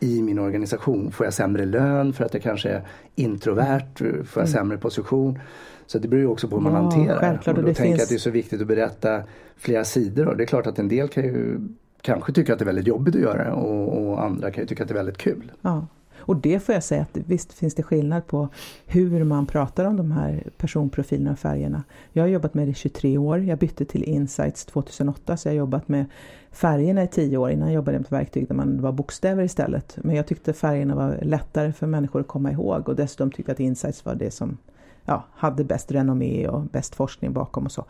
i 0.00 0.22
min 0.22 0.38
organisation? 0.38 1.10
Får 1.12 1.26
jag 1.26 1.34
sämre 1.34 1.64
lön 1.64 2.12
för 2.12 2.24
att 2.24 2.34
jag 2.34 2.42
kanske 2.42 2.68
är 2.70 2.82
introvert? 3.14 4.24
Får 4.24 4.42
jag 4.42 4.48
sämre 4.48 4.78
position? 4.78 5.38
Så 5.86 5.98
det 5.98 6.08
beror 6.08 6.20
ju 6.22 6.28
också 6.28 6.48
på 6.48 6.56
hur 6.56 6.62
man 6.62 6.72
Mm. 6.72 6.84
Ja, 6.84 6.90
hanterar 6.96 7.18
självklart, 7.20 7.56
Och 7.56 7.62
då 7.62 7.68
det 7.68 7.74
tänker 7.74 7.90
jag 7.90 7.98
finns- 7.98 8.02
att 8.02 8.08
det 8.08 8.14
är 8.14 8.18
så 8.18 8.30
viktigt 8.30 8.60
att 8.60 8.66
berätta 8.66 9.22
flera 9.56 9.84
sidor. 9.84 10.28
Och 10.28 10.36
det 10.36 10.44
är 10.44 10.46
klart 10.46 10.66
att 10.66 10.78
en 10.78 10.88
del 10.88 11.08
kan 11.08 11.24
ju 11.24 11.60
kanske 12.04 12.32
tycker 12.32 12.52
att 12.52 12.58
det 12.58 12.62
är 12.62 12.66
väldigt 12.66 12.86
jobbigt 12.86 13.14
att 13.14 13.20
göra 13.20 13.44
det 13.44 13.50
och, 13.50 14.08
och 14.08 14.24
andra 14.24 14.50
kan 14.50 14.62
ju 14.62 14.66
tycka 14.66 14.82
att 14.82 14.88
det 14.88 14.92
är 14.92 14.96
väldigt 14.96 15.18
kul. 15.18 15.52
Ja. 15.62 15.86
Och 16.26 16.36
det 16.36 16.60
får 16.60 16.74
jag 16.74 16.84
säga 16.84 17.02
att 17.02 17.16
visst 17.26 17.52
finns 17.52 17.74
det 17.74 17.82
skillnad 17.82 18.26
på 18.26 18.48
hur 18.86 19.24
man 19.24 19.46
pratar 19.46 19.84
om 19.84 19.96
de 19.96 20.12
här 20.12 20.44
personprofilerna 20.56 21.32
och 21.32 21.38
färgerna. 21.38 21.82
Jag 22.12 22.22
har 22.22 22.28
jobbat 22.28 22.54
med 22.54 22.66
det 22.66 22.70
i 22.70 22.74
23 22.74 23.18
år. 23.18 23.38
Jag 23.38 23.58
bytte 23.58 23.84
till 23.84 24.04
Insights 24.04 24.64
2008 24.64 25.36
så 25.36 25.48
jag 25.48 25.52
har 25.52 25.58
jobbat 25.58 25.88
med 25.88 26.06
färgerna 26.54 27.02
i 27.02 27.08
10 27.08 27.36
år. 27.36 27.50
Innan 27.50 27.72
jobbade 27.72 27.94
jag 27.94 28.00
med 28.00 28.06
ett 28.06 28.12
verktyg 28.12 28.48
där 28.48 28.54
man 28.54 28.80
var 28.80 28.92
bokstäver 28.92 29.44
istället. 29.44 29.98
Men 30.02 30.16
jag 30.16 30.26
tyckte 30.26 30.52
färgerna 30.52 30.94
var 30.94 31.18
lättare 31.22 31.72
för 31.72 31.86
människor 31.86 32.20
att 32.20 32.28
komma 32.28 32.52
ihåg 32.52 32.88
och 32.88 32.96
dessutom 32.96 33.30
tyckte 33.30 33.50
jag 33.50 33.54
att 33.54 33.60
Insights 33.60 34.04
var 34.04 34.14
det 34.14 34.30
som 34.30 34.58
ja, 35.04 35.24
hade 35.32 35.64
bäst 35.64 35.92
renommé 35.92 36.48
och 36.48 36.62
bäst 36.62 36.94
forskning 36.94 37.32
bakom 37.32 37.64
och 37.64 37.72
så. 37.72 37.84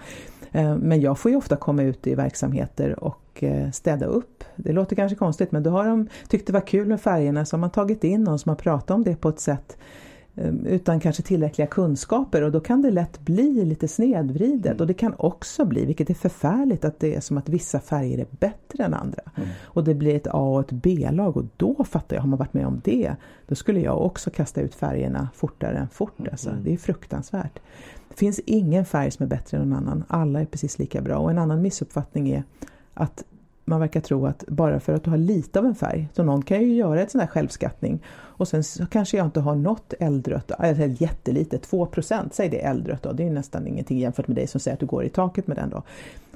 Eh, 0.52 0.76
men 0.76 1.00
jag 1.00 1.18
får 1.18 1.30
ju 1.30 1.36
ofta 1.36 1.56
komma 1.56 1.82
ut 1.82 2.06
i 2.06 2.14
verksamheter 2.14 3.04
och 3.04 3.42
eh, 3.42 3.70
städa 3.70 4.06
upp. 4.06 4.44
Det 4.56 4.72
låter 4.72 4.96
kanske 4.96 5.16
konstigt 5.16 5.52
men 5.52 5.62
då 5.62 5.70
har 5.70 5.84
de 5.84 6.08
tyckt 6.28 6.46
det 6.46 6.52
var 6.52 6.66
kul 6.66 6.88
med 6.88 7.00
färgerna 7.00 7.44
så 7.44 7.56
har 7.56 7.60
man 7.60 7.70
tagit 7.70 8.04
in 8.04 8.24
någon 8.24 8.38
som 8.38 8.48
har 8.48 8.56
pratat 8.56 8.90
om 8.90 9.04
det 9.04 9.16
på 9.16 9.28
ett 9.28 9.40
sätt 9.40 9.76
utan 10.64 11.00
kanske 11.00 11.22
tillräckliga 11.22 11.66
kunskaper 11.66 12.42
och 12.42 12.52
då 12.52 12.60
kan 12.60 12.82
det 12.82 12.90
lätt 12.90 13.20
bli 13.20 13.64
lite 13.64 13.88
snedvridet 13.88 14.80
och 14.80 14.86
det 14.86 14.94
kan 14.94 15.14
också 15.18 15.64
bli, 15.64 15.84
vilket 15.84 16.10
är 16.10 16.14
förfärligt, 16.14 16.84
att 16.84 17.00
det 17.00 17.14
är 17.14 17.20
som 17.20 17.38
att 17.38 17.48
vissa 17.48 17.80
färger 17.80 18.18
är 18.18 18.26
bättre 18.30 18.84
än 18.84 18.94
andra. 18.94 19.22
Och 19.62 19.84
det 19.84 19.94
blir 19.94 20.14
ett 20.14 20.26
A 20.26 20.54
och 20.54 20.60
ett 20.60 20.72
B-lag 20.72 21.36
och 21.36 21.44
då 21.56 21.84
fattar 21.84 22.16
jag, 22.16 22.22
har 22.22 22.28
man 22.28 22.38
varit 22.38 22.54
med 22.54 22.66
om 22.66 22.80
det, 22.84 23.16
då 23.46 23.54
skulle 23.54 23.80
jag 23.80 24.02
också 24.02 24.30
kasta 24.30 24.60
ut 24.60 24.74
färgerna 24.74 25.28
fortare 25.34 25.78
än 25.78 25.88
fort. 25.88 26.28
Alltså. 26.30 26.50
Det 26.64 26.72
är 26.72 26.76
fruktansvärt. 26.76 27.58
Det 28.08 28.14
finns 28.14 28.38
ingen 28.38 28.84
färg 28.84 29.10
som 29.10 29.24
är 29.24 29.28
bättre 29.28 29.56
än 29.56 29.68
någon 29.68 29.78
annan, 29.78 30.04
alla 30.08 30.40
är 30.40 30.46
precis 30.46 30.78
lika 30.78 31.00
bra 31.00 31.18
och 31.18 31.30
en 31.30 31.38
annan 31.38 31.62
missuppfattning 31.62 32.28
är 32.28 32.44
att 32.94 33.24
man 33.64 33.80
verkar 33.80 34.00
tro 34.00 34.26
att 34.26 34.44
bara 34.48 34.80
för 34.80 34.92
att 34.92 35.04
du 35.04 35.10
har 35.10 35.18
lite 35.18 35.58
av 35.58 35.66
en 35.66 35.74
färg, 35.74 36.08
så 36.12 36.22
någon 36.22 36.42
kan 36.42 36.60
ju 36.60 36.74
göra 36.74 37.02
ett 37.02 37.10
sån 37.10 37.20
här 37.20 37.28
självskattning 37.28 38.02
och 38.36 38.48
sen 38.48 38.64
så 38.64 38.86
kanske 38.86 39.16
jag 39.16 39.26
inte 39.26 39.40
har 39.40 39.54
något 39.54 39.94
eldrött, 40.00 40.50
eller 40.58 41.02
jättelite, 41.02 41.58
2 41.58 41.88
säg 42.30 42.48
det 42.48 42.64
eldrött 42.64 43.02
då, 43.02 43.12
det 43.12 43.26
är 43.26 43.30
nästan 43.30 43.66
ingenting 43.66 43.98
jämfört 43.98 44.28
med 44.28 44.36
dig 44.36 44.46
som 44.46 44.60
säger 44.60 44.74
att 44.74 44.80
du 44.80 44.86
går 44.86 45.04
i 45.04 45.08
taket 45.08 45.46
med 45.46 45.56
den 45.56 45.70
då. 45.70 45.82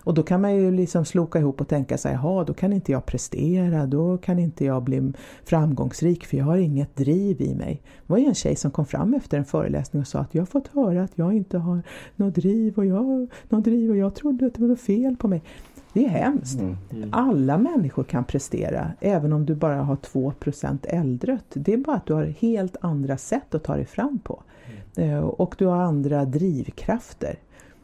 Och 0.05 0.15
då 0.15 0.23
kan 0.23 0.41
man 0.41 0.57
ju 0.57 0.71
liksom 0.71 1.05
sloka 1.05 1.39
ihop 1.39 1.61
och 1.61 1.69
tänka 1.69 1.99
sig, 1.99 2.13
jaha 2.13 2.45
då 2.45 2.55
kan 2.55 2.73
inte 2.73 2.93
jag 2.93 3.07
prestera, 3.07 3.87
då 3.87 4.19
kan 4.19 4.39
inte 4.39 4.65
jag 4.65 4.83
bli 4.83 5.13
framgångsrik 5.45 6.25
för 6.25 6.37
jag 6.37 6.45
har 6.45 6.57
inget 6.57 6.97
driv 6.97 7.41
i 7.41 7.55
mig. 7.55 7.83
Det 7.85 8.13
var 8.13 8.19
ju 8.19 8.27
en 8.27 8.35
tjej 8.35 8.57
som 8.57 8.71
kom 8.71 8.87
fram 8.87 9.15
efter 9.15 9.39
en 9.39 9.45
föreläsning 9.45 10.03
och 10.03 10.09
sa 10.09 10.19
att 10.19 10.35
jag 10.35 10.43
har 10.43 10.47
fått 10.47 10.69
höra 10.69 11.03
att 11.03 11.13
jag 11.15 11.33
inte 11.33 11.59
har 11.59 11.83
något 12.17 12.35
driv 12.35 12.79
och 12.79 12.87
jag, 12.87 13.29
något 13.49 13.65
driv 13.65 13.91
och 13.91 13.97
jag 13.97 14.15
trodde 14.15 14.47
att 14.47 14.55
det 14.55 14.61
var 14.61 14.69
något 14.69 14.81
fel 14.81 15.17
på 15.17 15.29
mig. 15.29 15.43
Det 15.93 16.05
är 16.05 16.09
hemskt. 16.09 16.61
Mm. 16.61 16.77
Mm. 16.91 17.09
Alla 17.13 17.59
människor 17.59 18.05
kan 18.05 18.25
prestera, 18.25 18.93
även 19.01 19.33
om 19.33 19.47
du 19.47 19.55
bara 19.55 19.83
har 19.83 19.97
2% 19.97 20.79
eldrött. 20.89 21.47
Det 21.55 21.73
är 21.73 21.77
bara 21.77 21.97
att 21.97 22.07
du 22.07 22.13
har 22.13 22.25
helt 22.25 22.77
andra 22.81 23.17
sätt 23.17 23.55
att 23.55 23.65
ta 23.65 23.77
dig 23.77 23.87
fram 23.87 24.19
på. 24.19 24.43
Mm. 24.97 25.25
Och 25.25 25.55
du 25.59 25.67
har 25.67 25.77
andra 25.77 26.25
drivkrafter. 26.25 27.39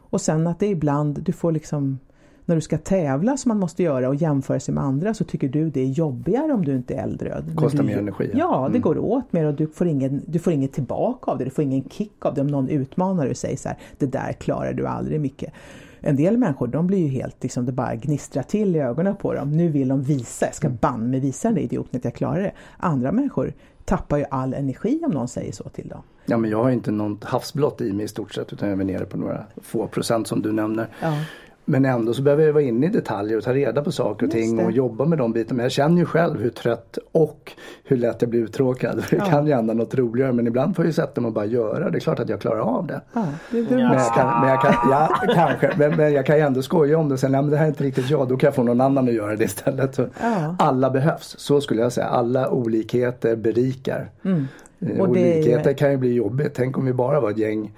Och 0.09 0.21
sen 0.21 0.47
att 0.47 0.59
det 0.59 0.67
ibland, 0.67 1.21
du 1.21 1.31
får 1.31 1.51
liksom 1.51 1.99
när 2.45 2.55
du 2.55 2.61
ska 2.61 2.77
tävla 2.77 3.37
som 3.37 3.49
man 3.49 3.59
måste 3.59 3.83
göra 3.83 4.09
och 4.09 4.15
jämföra 4.15 4.59
sig 4.59 4.73
med 4.73 4.83
andra 4.83 5.13
så 5.13 5.23
tycker 5.23 5.49
du 5.49 5.69
det 5.69 5.81
är 5.81 5.85
jobbigare 5.85 6.53
om 6.53 6.65
du 6.65 6.75
inte 6.75 6.93
är 6.93 7.03
eldröd. 7.03 7.55
Kostar 7.55 7.83
mer 7.83 7.97
energi. 7.97 8.29
Ja, 8.33 8.39
ja 8.39 8.61
det 8.61 8.77
mm. 8.77 8.81
går 8.81 8.97
åt 8.97 9.33
mer 9.33 9.45
och 9.45 9.53
du 9.53 9.67
får, 9.67 9.87
ingen, 9.87 10.21
du 10.25 10.39
får 10.39 10.53
inget 10.53 10.73
tillbaka 10.73 11.31
av 11.31 11.37
det. 11.37 11.43
Du 11.43 11.49
får 11.49 11.63
ingen 11.63 11.89
kick 11.89 12.25
av 12.25 12.33
det 12.33 12.41
om 12.41 12.47
någon 12.47 12.69
utmanar 12.69 13.23
dig 13.23 13.31
och 13.31 13.37
säger 13.37 13.57
så 13.57 13.69
här, 13.69 13.77
det 13.97 14.05
där 14.05 14.33
klarar 14.33 14.73
du 14.73 14.87
aldrig 14.87 15.21
mycket. 15.21 15.53
En 15.99 16.15
del 16.15 16.37
människor 16.37 16.67
de 16.67 16.87
blir 16.87 16.97
ju 16.97 17.07
helt, 17.07 17.43
liksom, 17.43 17.65
det 17.65 17.71
bara 17.71 17.95
gnistrar 17.95 18.43
till 18.43 18.75
i 18.75 18.79
ögonen 18.79 19.15
på 19.15 19.33
dem. 19.33 19.51
Nu 19.51 19.67
vill 19.67 19.87
de 19.87 20.03
visa, 20.03 20.45
jag 20.45 20.55
ska 20.55 20.67
mm. 20.67 20.77
banne 20.81 21.07
mig 21.07 21.19
visa 21.19 21.47
den 21.47 21.55
där 21.55 21.61
idioten 21.61 21.97
att 21.97 22.05
jag 22.05 22.15
klarar 22.15 22.41
det. 22.41 22.51
Andra 22.77 23.11
människor 23.11 23.53
tappar 23.85 24.17
ju 24.17 24.25
all 24.31 24.53
energi 24.53 25.01
om 25.05 25.11
någon 25.11 25.27
säger 25.27 25.51
så 25.51 25.69
till 25.69 25.87
dem. 25.87 26.01
Ja 26.25 26.37
men 26.37 26.51
jag 26.51 26.63
har 26.63 26.71
inte 26.71 26.91
något 26.91 27.23
havsblått 27.23 27.81
i 27.81 27.93
mig 27.93 28.05
i 28.05 28.07
stort 28.07 28.33
sett 28.33 28.53
utan 28.53 28.69
jag 28.69 28.79
är 28.79 28.85
nere 28.85 29.05
på 29.05 29.17
några 29.17 29.45
få 29.61 29.87
procent 29.87 30.27
som 30.27 30.41
du 30.41 30.51
nämner. 30.51 30.87
Ja. 31.01 31.13
Men 31.65 31.85
ändå 31.85 32.13
så 32.13 32.21
behöver 32.21 32.43
jag 32.43 32.53
vara 32.53 32.63
inne 32.63 32.85
i 32.85 32.89
detaljer 32.89 33.37
och 33.37 33.43
ta 33.43 33.53
reda 33.53 33.81
på 33.81 33.91
saker 33.91 34.25
och 34.25 34.31
ting 34.31 34.59
och 34.59 34.71
jobba 34.71 35.05
med 35.05 35.17
de 35.17 35.31
bitarna. 35.31 35.57
Men 35.57 35.63
jag 35.63 35.71
känner 35.71 35.97
ju 35.97 36.05
själv 36.05 36.41
hur 36.41 36.49
trött 36.49 36.97
och 37.11 37.51
hur 37.83 37.97
lätt 37.97 38.21
jag 38.21 38.29
blir 38.29 38.39
uttråkad. 38.39 39.03
Det 39.09 39.15
ja. 39.15 39.25
kan 39.25 39.47
ju 39.47 39.53
hända 39.53 39.73
något 39.73 39.95
roligare 39.95 40.33
men 40.33 40.47
ibland 40.47 40.75
får 40.75 40.85
jag 40.85 40.93
sätta 40.93 41.21
mig 41.21 41.27
och 41.27 41.33
bara 41.33 41.45
göra. 41.45 41.89
Det 41.89 41.97
är 41.97 41.99
klart 41.99 42.19
att 42.19 42.29
jag 42.29 42.41
klarar 42.41 42.59
av 42.59 42.87
det. 42.87 43.01
Ja, 43.13 43.25
det 43.51 43.61
men 43.69 43.79
jag 43.79 44.13
kan, 44.13 44.41
men 44.41 44.49
jag 44.49 44.61
kan, 44.61 44.73
ja, 44.91 45.09
kanske, 45.35 45.71
men, 45.77 45.95
men, 45.95 46.13
jag 46.13 46.25
kan 46.25 46.35
ju 46.35 46.41
ändå 46.41 46.61
skoja 46.61 46.97
om 46.97 47.09
det. 47.09 47.17
Sen, 47.17 47.31
nej, 47.31 47.41
men 47.41 47.51
det 47.51 47.57
här 47.57 47.65
är 47.65 47.69
inte 47.69 47.83
riktigt 47.83 48.09
jag, 48.09 48.27
då 48.27 48.37
kan 48.37 48.47
jag 48.47 48.55
få 48.55 48.63
någon 48.63 48.81
annan 48.81 49.07
att 49.07 49.13
göra 49.13 49.35
det 49.35 49.43
istället. 49.43 49.97
Ja. 49.97 50.55
Alla 50.59 50.89
behövs, 50.89 51.35
så 51.37 51.61
skulle 51.61 51.81
jag 51.81 51.91
säga. 51.91 52.07
Alla 52.07 52.49
olikheter 52.49 53.35
berikar. 53.35 54.09
Mm. 54.23 54.47
Eh, 54.79 54.99
och 54.99 55.09
Olikheter 55.09 55.73
kan 55.73 55.91
ju 55.91 55.97
bli 55.97 56.13
jobbigt. 56.13 56.53
Tänk 56.53 56.77
om 56.77 56.85
vi 56.85 56.93
bara 56.93 57.19
var 57.19 57.31
ett 57.31 57.37
gäng 57.37 57.71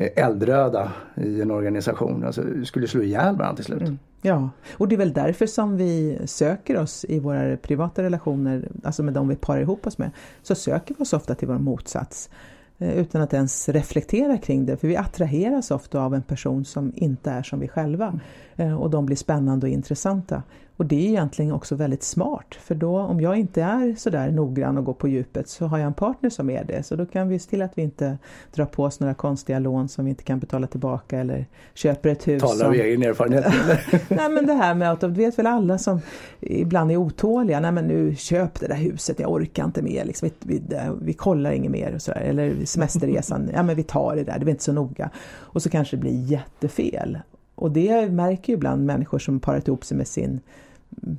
eldröda 0.00 0.92
i 1.16 1.40
en 1.40 1.50
organisation. 1.50 2.24
Alltså, 2.24 2.42
skulle 2.64 2.88
slå 2.88 3.02
ihjäl 3.02 3.36
varandra 3.36 3.56
till 3.56 3.64
slut. 3.64 3.82
Mm. 3.82 3.98
Ja, 4.22 4.50
och 4.72 4.88
det 4.88 4.94
är 4.94 4.98
väl 4.98 5.12
därför 5.12 5.46
som 5.46 5.76
vi 5.76 6.18
söker 6.24 6.76
oss 6.76 7.04
i 7.08 7.18
våra 7.18 7.56
privata 7.56 8.02
relationer, 8.02 8.68
alltså 8.84 9.02
med 9.02 9.14
de 9.14 9.28
vi 9.28 9.36
parar 9.36 9.60
ihop 9.60 9.86
oss 9.86 9.98
med, 9.98 10.10
så 10.42 10.54
söker 10.54 10.94
vi 10.98 11.02
oss 11.02 11.12
ofta 11.12 11.34
till 11.34 11.48
vår 11.48 11.58
motsats 11.58 12.30
eh, 12.78 12.98
utan 12.98 13.22
att 13.22 13.34
ens 13.34 13.68
reflektera 13.68 14.38
kring 14.38 14.66
det. 14.66 14.76
För 14.76 14.88
vi 14.88 14.96
attraheras 14.96 15.70
ofta 15.70 16.00
av 16.00 16.14
en 16.14 16.22
person 16.22 16.64
som 16.64 16.92
inte 16.96 17.30
är 17.30 17.42
som 17.42 17.60
vi 17.60 17.68
själva. 17.68 18.20
Mm. 18.56 18.78
Och 18.78 18.90
de 18.90 19.06
blir 19.06 19.16
spännande 19.16 19.66
och 19.66 19.72
intressanta. 19.72 20.42
Och 20.80 20.86
det 20.86 21.06
är 21.06 21.08
egentligen 21.08 21.52
också 21.52 21.74
väldigt 21.74 22.02
smart 22.02 22.54
för 22.60 22.74
då 22.74 22.98
om 22.98 23.20
jag 23.20 23.36
inte 23.36 23.62
är 23.62 23.94
sådär 23.98 24.30
noggrann 24.30 24.78
och 24.78 24.84
går 24.84 24.92
på 24.92 25.08
djupet 25.08 25.48
så 25.48 25.66
har 25.66 25.78
jag 25.78 25.86
en 25.86 25.94
partner 25.94 26.30
som 26.30 26.50
är 26.50 26.64
det. 26.64 26.82
Så 26.82 26.96
då 26.96 27.06
kan 27.06 27.28
vi 27.28 27.38
se 27.38 27.50
till 27.50 27.62
att 27.62 27.78
vi 27.78 27.82
inte 27.82 28.18
drar 28.54 28.64
på 28.64 28.84
oss 28.84 29.00
några 29.00 29.14
konstiga 29.14 29.58
lån 29.58 29.88
som 29.88 30.04
vi 30.04 30.10
inte 30.10 30.22
kan 30.22 30.38
betala 30.38 30.66
tillbaka 30.66 31.18
eller 31.18 31.46
köper 31.74 32.08
ett 32.08 32.28
hus. 32.28 32.42
Talar 32.42 32.66
av 32.66 32.74
egen 32.74 33.02
erfarenhet? 33.02 33.44
Nej 34.08 34.28
men 34.28 34.46
det 34.46 34.52
här 34.52 34.74
med 34.74 34.92
att, 34.92 35.00
du 35.00 35.08
vet 35.08 35.38
väl 35.38 35.46
alla 35.46 35.78
som 35.78 36.00
ibland 36.40 36.90
är 36.90 36.96
otåliga. 36.96 37.60
Nej 37.60 37.72
men 37.72 37.86
nu 37.86 38.14
köp 38.16 38.60
det 38.60 38.66
där 38.66 38.76
huset, 38.76 39.20
jag 39.20 39.32
orkar 39.32 39.64
inte 39.64 39.82
mer. 39.82 40.04
Liksom, 40.04 40.30
vi, 40.42 40.62
vi, 40.68 40.76
vi 41.02 41.12
kollar 41.12 41.52
inget 41.52 41.70
mer. 41.70 41.94
Och 41.94 42.02
sådär. 42.02 42.20
Eller 42.20 42.64
semesterresan, 42.64 43.50
ja 43.54 43.62
men 43.62 43.76
vi 43.76 43.82
tar 43.82 44.16
det 44.16 44.24
där, 44.24 44.38
det 44.38 44.46
är 44.46 44.50
inte 44.50 44.64
så 44.64 44.72
noga. 44.72 45.10
Och 45.30 45.62
så 45.62 45.70
kanske 45.70 45.96
det 45.96 46.00
blir 46.00 46.24
jättefel. 46.24 47.18
Och 47.54 47.70
det 47.70 48.10
märker 48.10 48.52
ju 48.52 48.56
ibland 48.56 48.84
människor 48.84 49.18
som 49.18 49.40
parat 49.40 49.68
ihop 49.68 49.84
sig 49.84 49.96
med 49.96 50.08
sin 50.08 50.40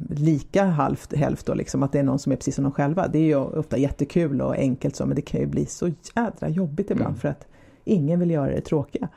lika 0.10 0.66
halvt 0.66 1.14
hälft 1.14 1.46
då 1.46 1.54
liksom, 1.54 1.84
att 1.84 1.92
det 1.92 2.00
är 2.00 2.04
någon 2.04 2.20
som 2.20 2.32
är 2.32 2.36
precis 2.36 2.56
som 2.56 2.64
de 2.64 2.72
själva. 2.74 3.08
Det 3.08 3.20
är 3.20 3.24
ju 3.24 3.36
ofta 3.36 3.78
jättekul 3.78 4.42
och 4.42 4.56
enkelt 4.56 4.96
så 4.96 5.06
men 5.06 5.16
det 5.16 5.22
kan 5.22 5.40
ju 5.40 5.46
bli 5.46 5.66
så 5.66 5.92
jädra 6.16 6.50
jobbigt 6.50 6.92
ibland 6.92 7.10
mm. 7.10 7.20
för 7.20 7.30
att 7.30 7.48
ingen 7.84 8.20
vill 8.20 8.32
göra 8.32 8.52
det 8.52 8.62
tråkiga. 8.62 9.10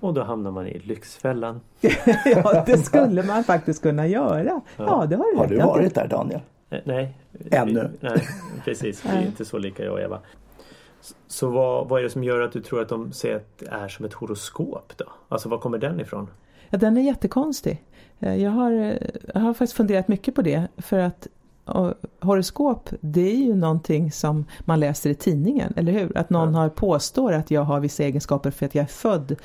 Och 0.00 0.14
då 0.14 0.22
hamnar 0.22 0.50
man 0.50 0.66
i 0.66 0.78
Lyxfällan. 0.78 1.60
ja 2.24 2.64
det 2.66 2.78
skulle 2.84 3.22
man 3.22 3.44
faktiskt 3.44 3.82
kunna 3.82 4.06
göra. 4.06 4.44
Ja, 4.44 4.62
ja 4.76 5.06
det 5.06 5.16
har 5.16 5.32
du 5.32 5.38
Har 5.38 5.46
du 5.46 5.56
varit 5.56 5.94
där 5.94 6.08
Daniel? 6.08 6.40
Eh, 6.70 6.78
nej. 6.84 7.14
Ännu? 7.50 7.90
Nej, 8.00 8.28
precis. 8.64 9.04
Vi 9.04 9.08
är 9.08 9.26
inte 9.26 9.44
så 9.44 9.58
lika 9.58 9.84
jag 9.84 9.92
och 9.92 10.00
Eva. 10.00 10.18
Så 11.26 11.50
vad, 11.50 11.88
vad 11.88 11.98
är 11.98 12.02
det 12.02 12.10
som 12.10 12.24
gör 12.24 12.40
att 12.40 12.52
du 12.52 12.60
tror 12.60 12.82
att 12.82 12.88
de 12.88 13.12
säger 13.12 13.36
att 13.36 13.58
det 13.58 13.66
är 13.70 13.88
som 13.88 14.04
ett 14.04 14.12
horoskop 14.12 14.92
då? 14.96 15.04
Alltså 15.28 15.48
var 15.48 15.58
kommer 15.58 15.78
den 15.78 16.00
ifrån? 16.00 16.30
Ja, 16.70 16.78
den 16.78 16.96
är 16.96 17.02
jättekonstig. 17.02 17.84
Eh, 18.20 18.42
jag 18.42 18.50
har, 18.50 18.72
eh, 18.72 18.96
jag 19.34 19.40
har 19.40 19.54
faktiskt 19.54 19.76
funderat 19.76 20.08
mycket 20.08 20.34
på 20.34 20.42
det 20.42 20.68
för 20.76 20.98
att 20.98 21.28
horoskop 22.20 22.90
det 23.00 23.30
är 23.30 23.36
ju 23.36 23.54
någonting 23.54 24.12
som 24.12 24.44
man 24.60 24.80
läser 24.80 25.10
i 25.10 25.14
tidningen, 25.14 25.74
eller 25.76 25.92
hur? 25.92 26.18
Att 26.18 26.30
någon 26.30 26.54
ja. 26.54 26.60
har 26.60 26.68
påstår 26.68 27.32
att 27.32 27.50
jag 27.50 27.62
har 27.62 27.80
vissa 27.80 28.04
egenskaper 28.04 28.50
för 28.50 28.66
att 28.66 28.74
jag 28.74 28.82
är 28.82 28.86
född 28.86 29.36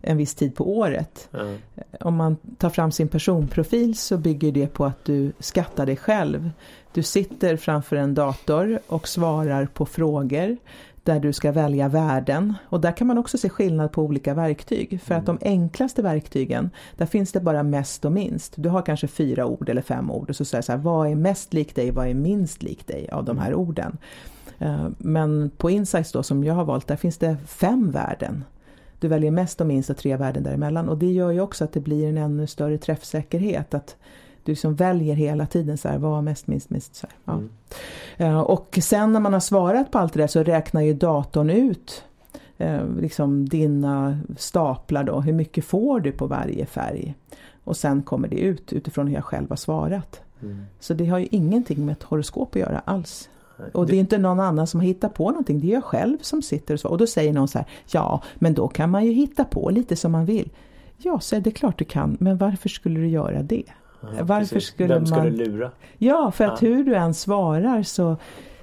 en 0.00 0.16
viss 0.16 0.34
tid 0.34 0.54
på 0.54 0.78
året. 0.78 1.28
Ja. 1.30 1.54
Om 2.00 2.16
man 2.16 2.36
tar 2.36 2.70
fram 2.70 2.92
sin 2.92 3.08
personprofil 3.08 3.96
så 3.96 4.16
bygger 4.16 4.52
det 4.52 4.66
på 4.66 4.84
att 4.84 5.04
du 5.04 5.32
skattar 5.38 5.86
dig 5.86 5.96
själv. 5.96 6.50
Du 6.92 7.02
sitter 7.02 7.56
framför 7.56 7.96
en 7.96 8.14
dator 8.14 8.78
och 8.86 9.08
svarar 9.08 9.66
på 9.66 9.86
frågor 9.86 10.56
där 11.04 11.20
du 11.20 11.32
ska 11.32 11.52
välja 11.52 11.88
värden. 11.88 12.54
Och 12.68 12.80
där 12.80 12.96
kan 12.96 13.06
man 13.06 13.18
också 13.18 13.38
se 13.38 13.48
skillnad 13.48 13.92
på 13.92 14.02
olika 14.02 14.34
verktyg. 14.34 15.00
För 15.00 15.14
att 15.14 15.26
de 15.26 15.38
mm. 15.40 15.52
enklaste 15.52 16.02
verktygen, 16.02 16.70
där 16.96 17.06
finns 17.06 17.32
det 17.32 17.40
bara 17.40 17.62
mest 17.62 18.04
och 18.04 18.12
minst. 18.12 18.54
Du 18.56 18.68
har 18.68 18.82
kanske 18.82 19.08
fyra 19.08 19.46
ord 19.46 19.68
eller 19.68 19.82
fem 19.82 20.10
ord 20.10 20.30
och 20.30 20.36
så 20.36 20.44
säger 20.44 20.62
så 20.62 20.72
här, 20.72 20.78
vad 20.78 21.10
är 21.10 21.14
mest 21.14 21.52
lik 21.54 21.74
dig, 21.74 21.90
vad 21.90 22.08
är 22.08 22.14
minst 22.14 22.62
lik 22.62 22.86
dig 22.86 23.08
av 23.10 23.24
de 23.24 23.38
här 23.38 23.54
orden. 23.54 23.98
Eh, 24.58 24.88
men 24.98 25.50
på 25.56 25.70
Insights 25.70 26.12
då 26.12 26.22
som 26.22 26.44
jag 26.44 26.54
har 26.54 26.64
valt, 26.64 26.86
där 26.86 26.96
finns 26.96 27.18
det 27.18 27.36
fem 27.46 27.90
värden. 27.90 28.44
Du 28.98 29.08
väljer 29.08 29.30
mest 29.30 29.60
och 29.60 29.66
minst 29.66 29.90
och 29.90 29.96
tre 29.96 30.16
värden 30.16 30.42
däremellan 30.42 30.88
och 30.88 30.98
det 30.98 31.12
gör 31.12 31.30
ju 31.30 31.40
också 31.40 31.64
att 31.64 31.72
det 31.72 31.80
blir 31.80 32.08
en 32.08 32.18
ännu 32.18 32.46
större 32.46 32.78
träffsäkerhet. 32.78 33.74
Att 33.74 33.96
du 34.44 34.52
liksom 34.52 34.74
väljer 34.74 35.14
hela 35.14 35.46
tiden 35.46 35.78
så 35.78 35.88
här, 35.88 35.98
vad 35.98 36.24
mest, 36.24 36.46
minst, 36.46 36.70
minst. 36.70 36.94
Så 36.94 37.06
ja. 37.24 37.32
mm. 37.32 38.34
uh, 38.34 38.40
och 38.40 38.78
sen 38.82 39.12
när 39.12 39.20
man 39.20 39.32
har 39.32 39.40
svarat 39.40 39.90
på 39.90 39.98
allt 39.98 40.12
det 40.12 40.20
där 40.20 40.26
så 40.26 40.42
räknar 40.42 40.80
ju 40.80 40.94
datorn 40.94 41.50
ut 41.50 42.04
uh, 42.60 43.00
liksom 43.00 43.48
dina 43.48 44.18
staplar 44.36 45.04
då, 45.04 45.20
hur 45.20 45.32
mycket 45.32 45.64
får 45.64 46.00
du 46.00 46.12
på 46.12 46.26
varje 46.26 46.66
färg? 46.66 47.14
Och 47.64 47.76
sen 47.76 48.02
kommer 48.02 48.28
det 48.28 48.36
ut 48.36 48.72
utifrån 48.72 49.06
hur 49.06 49.14
jag 49.14 49.24
själv 49.24 49.48
har 49.48 49.56
svarat. 49.56 50.20
Mm. 50.42 50.64
Så 50.80 50.94
det 50.94 51.06
har 51.06 51.18
ju 51.18 51.28
ingenting 51.30 51.86
med 51.86 51.92
ett 51.92 52.02
horoskop 52.02 52.48
att 52.54 52.60
göra 52.60 52.82
alls. 52.84 53.28
Och 53.72 53.86
det 53.86 53.96
är 53.96 54.00
inte 54.00 54.18
någon 54.18 54.40
annan 54.40 54.66
som 54.66 54.80
har 54.80 54.86
hittat 54.86 55.14
på 55.14 55.30
någonting, 55.30 55.60
det 55.60 55.66
är 55.66 55.74
jag 55.74 55.84
själv 55.84 56.18
som 56.20 56.42
sitter 56.42 56.74
och 56.74 56.80
svarar. 56.80 56.92
Och 56.92 56.98
då 56.98 57.06
säger 57.06 57.32
någon 57.32 57.48
så 57.48 57.58
här, 57.58 57.66
ja 57.86 58.22
men 58.34 58.54
då 58.54 58.68
kan 58.68 58.90
man 58.90 59.04
ju 59.04 59.12
hitta 59.12 59.44
på 59.44 59.70
lite 59.70 59.96
som 59.96 60.12
man 60.12 60.24
vill. 60.24 60.50
Ja, 60.96 61.20
så 61.20 61.36
är 61.36 61.40
det 61.40 61.50
klart 61.50 61.78
du 61.78 61.84
kan, 61.84 62.16
men 62.20 62.36
varför 62.36 62.68
skulle 62.68 63.00
du 63.00 63.08
göra 63.08 63.42
det? 63.42 63.64
Ja, 64.02 64.24
Varför 64.24 64.60
skulle 64.60 64.94
Vem 64.94 65.06
ska 65.06 65.16
man... 65.16 65.26
du 65.26 65.30
lura? 65.30 65.70
Ja, 65.98 66.30
för 66.30 66.44
att 66.44 66.62
ja. 66.62 66.68
hur 66.68 66.84
du 66.84 66.94
än 66.94 67.14
svarar 67.14 67.82
så 67.82 68.16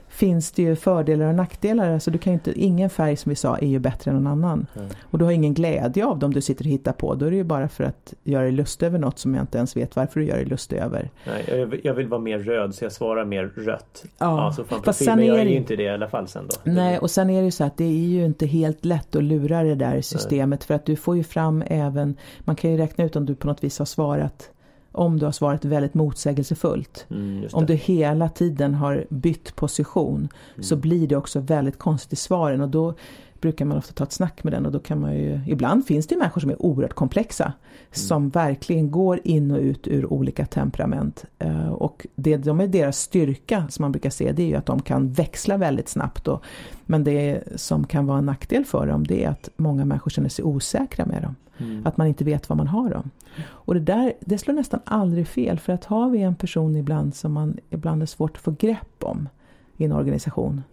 finns 0.09 0.51
det 0.51 0.61
ju 0.61 0.75
fördelar 0.75 1.25
och 1.25 1.35
nackdelar. 1.35 1.93
Alltså 1.93 2.11
du 2.11 2.17
kan 2.17 2.33
inte, 2.33 2.59
ingen 2.59 2.89
färg 2.89 3.15
som 3.15 3.29
vi 3.29 3.35
sa 3.35 3.57
är 3.57 3.67
ju 3.67 3.79
bättre 3.79 4.11
än 4.11 4.17
någon 4.17 4.27
annan. 4.27 4.67
Mm. 4.75 4.87
Och 5.01 5.19
du 5.19 5.25
har 5.25 5.31
ingen 5.31 5.53
glädje 5.53 6.05
av 6.05 6.19
dem 6.19 6.33
du 6.33 6.41
sitter 6.41 6.65
och 6.65 6.71
hittar 6.71 6.91
på. 6.91 7.15
Då 7.15 7.25
är 7.25 7.31
det 7.31 7.37
ju 7.37 7.43
bara 7.43 7.69
för 7.69 7.83
att 7.83 8.13
göra 8.23 8.43
dig 8.43 8.51
lust 8.51 8.83
över 8.83 8.99
något 8.99 9.19
som 9.19 9.35
jag 9.35 9.43
inte 9.43 9.57
ens 9.57 9.77
vet 9.77 9.95
varför 9.95 10.19
du 10.19 10.25
gör 10.25 10.35
dig 10.35 10.45
lust 10.45 10.73
över. 10.73 11.09
Nej, 11.27 11.45
jag, 11.47 11.79
jag 11.83 11.93
vill 11.93 12.07
vara 12.07 12.21
mer 12.21 12.39
röd 12.39 12.75
så 12.75 12.85
jag 12.85 12.91
svarar 12.91 13.25
mer 13.25 13.43
rött. 13.55 14.05
Ja, 14.17 14.41
alltså 14.41 14.63
fast 14.63 14.83
profil, 14.83 15.05
sen 15.05 15.17
men 15.17 15.27
jag 15.27 15.39
är 15.39 15.45
ju 15.45 15.55
inte 15.55 15.75
det 15.75 15.83
i 15.83 15.89
alla 15.89 16.07
fall 16.07 16.27
sen 16.27 16.47
då. 16.49 16.71
Nej, 16.71 16.99
och 16.99 17.11
sen 17.11 17.29
är 17.29 17.39
det 17.39 17.45
ju 17.45 17.51
så 17.51 17.63
att 17.63 17.77
det 17.77 17.83
är 17.83 18.07
ju 18.07 18.25
inte 18.25 18.45
helt 18.45 18.85
lätt 18.85 19.15
att 19.15 19.23
lura 19.23 19.63
det 19.63 19.75
där 19.75 20.01
systemet. 20.01 20.59
Nej. 20.59 20.67
För 20.67 20.73
att 20.73 20.85
du 20.85 20.95
får 20.95 21.17
ju 21.17 21.23
fram 21.23 21.63
även, 21.67 22.17
man 22.39 22.55
kan 22.55 22.71
ju 22.71 22.77
räkna 22.77 23.03
ut 23.03 23.15
om 23.15 23.25
du 23.25 23.35
på 23.35 23.47
något 23.47 23.63
vis 23.63 23.79
har 23.79 23.85
svarat 23.85 24.51
om 24.91 25.19
du 25.19 25.25
har 25.25 25.31
svarat 25.31 25.65
väldigt 25.65 25.93
motsägelsefullt. 25.93 27.05
Mm, 27.09 27.47
om 27.51 27.65
du 27.65 27.73
hela 27.73 28.29
tiden 28.29 28.73
har 28.73 29.05
bytt 29.09 29.55
position 29.55 30.17
mm. 30.53 30.63
så 30.63 30.75
blir 30.75 31.07
det 31.07 31.15
också 31.15 31.39
väldigt 31.39 31.79
konstigt 31.79 32.13
i 32.13 32.15
svaren 32.15 32.61
och 32.61 32.69
då 32.69 32.93
brukar 33.41 33.65
man 33.65 33.77
ofta 33.77 33.93
ta 33.93 34.03
ett 34.03 34.11
snack 34.11 34.43
med 34.43 34.53
den 34.53 34.65
och 34.65 34.71
då 34.71 34.79
kan 34.79 35.01
man 35.01 35.15
ju, 35.15 35.39
ibland 35.47 35.85
finns 35.85 36.07
det 36.07 36.17
människor 36.17 36.41
som 36.41 36.49
är 36.49 36.61
oerhört 36.61 36.93
komplexa. 36.93 37.43
Mm. 37.43 37.53
Som 37.91 38.29
verkligen 38.29 38.91
går 38.91 39.19
in 39.23 39.51
och 39.51 39.59
ut 39.59 39.87
ur 39.87 40.13
olika 40.13 40.45
temperament. 40.45 41.25
Uh, 41.43 41.69
och 41.69 42.07
det 42.15 42.37
de 42.37 42.59
är 42.59 42.67
deras 42.67 42.99
styrka 42.99 43.67
som 43.69 43.83
man 43.83 43.91
brukar 43.91 44.09
se 44.09 44.31
det 44.31 44.43
är 44.43 44.47
ju 44.47 44.55
att 44.55 44.65
de 44.65 44.81
kan 44.81 45.11
växla 45.11 45.57
väldigt 45.57 45.89
snabbt. 45.89 46.27
Och, 46.27 46.43
men 46.85 47.03
det 47.03 47.43
som 47.55 47.87
kan 47.87 48.05
vara 48.05 48.17
en 48.17 48.25
nackdel 48.25 48.65
för 48.65 48.87
dem 48.87 49.07
det 49.07 49.23
är 49.23 49.29
att 49.29 49.49
många 49.57 49.85
människor 49.85 50.11
känner 50.11 50.29
sig 50.29 50.45
osäkra 50.45 51.05
med 51.05 51.21
dem. 51.21 51.35
Mm. 51.59 51.81
Att 51.85 51.97
man 51.97 52.07
inte 52.07 52.23
vet 52.23 52.49
vad 52.49 52.57
man 52.57 52.67
har 52.67 52.89
dem. 52.89 53.09
Och 53.47 53.73
det 53.73 53.79
där 53.79 54.13
det 54.19 54.37
slår 54.37 54.53
nästan 54.53 54.79
aldrig 54.83 55.27
fel 55.27 55.59
för 55.59 55.73
att 55.73 55.85
har 55.85 56.09
vi 56.09 56.21
en 56.21 56.35
person 56.35 56.75
ibland 56.75 57.15
som 57.15 57.33
man 57.33 57.57
ibland 57.69 58.01
är 58.01 58.05
svårt 58.05 58.35
att 58.35 58.41
få 58.41 58.51
grepp 58.51 59.03
om 59.03 59.29
i 59.77 59.85
en 59.85 59.91
organisation 59.91 60.63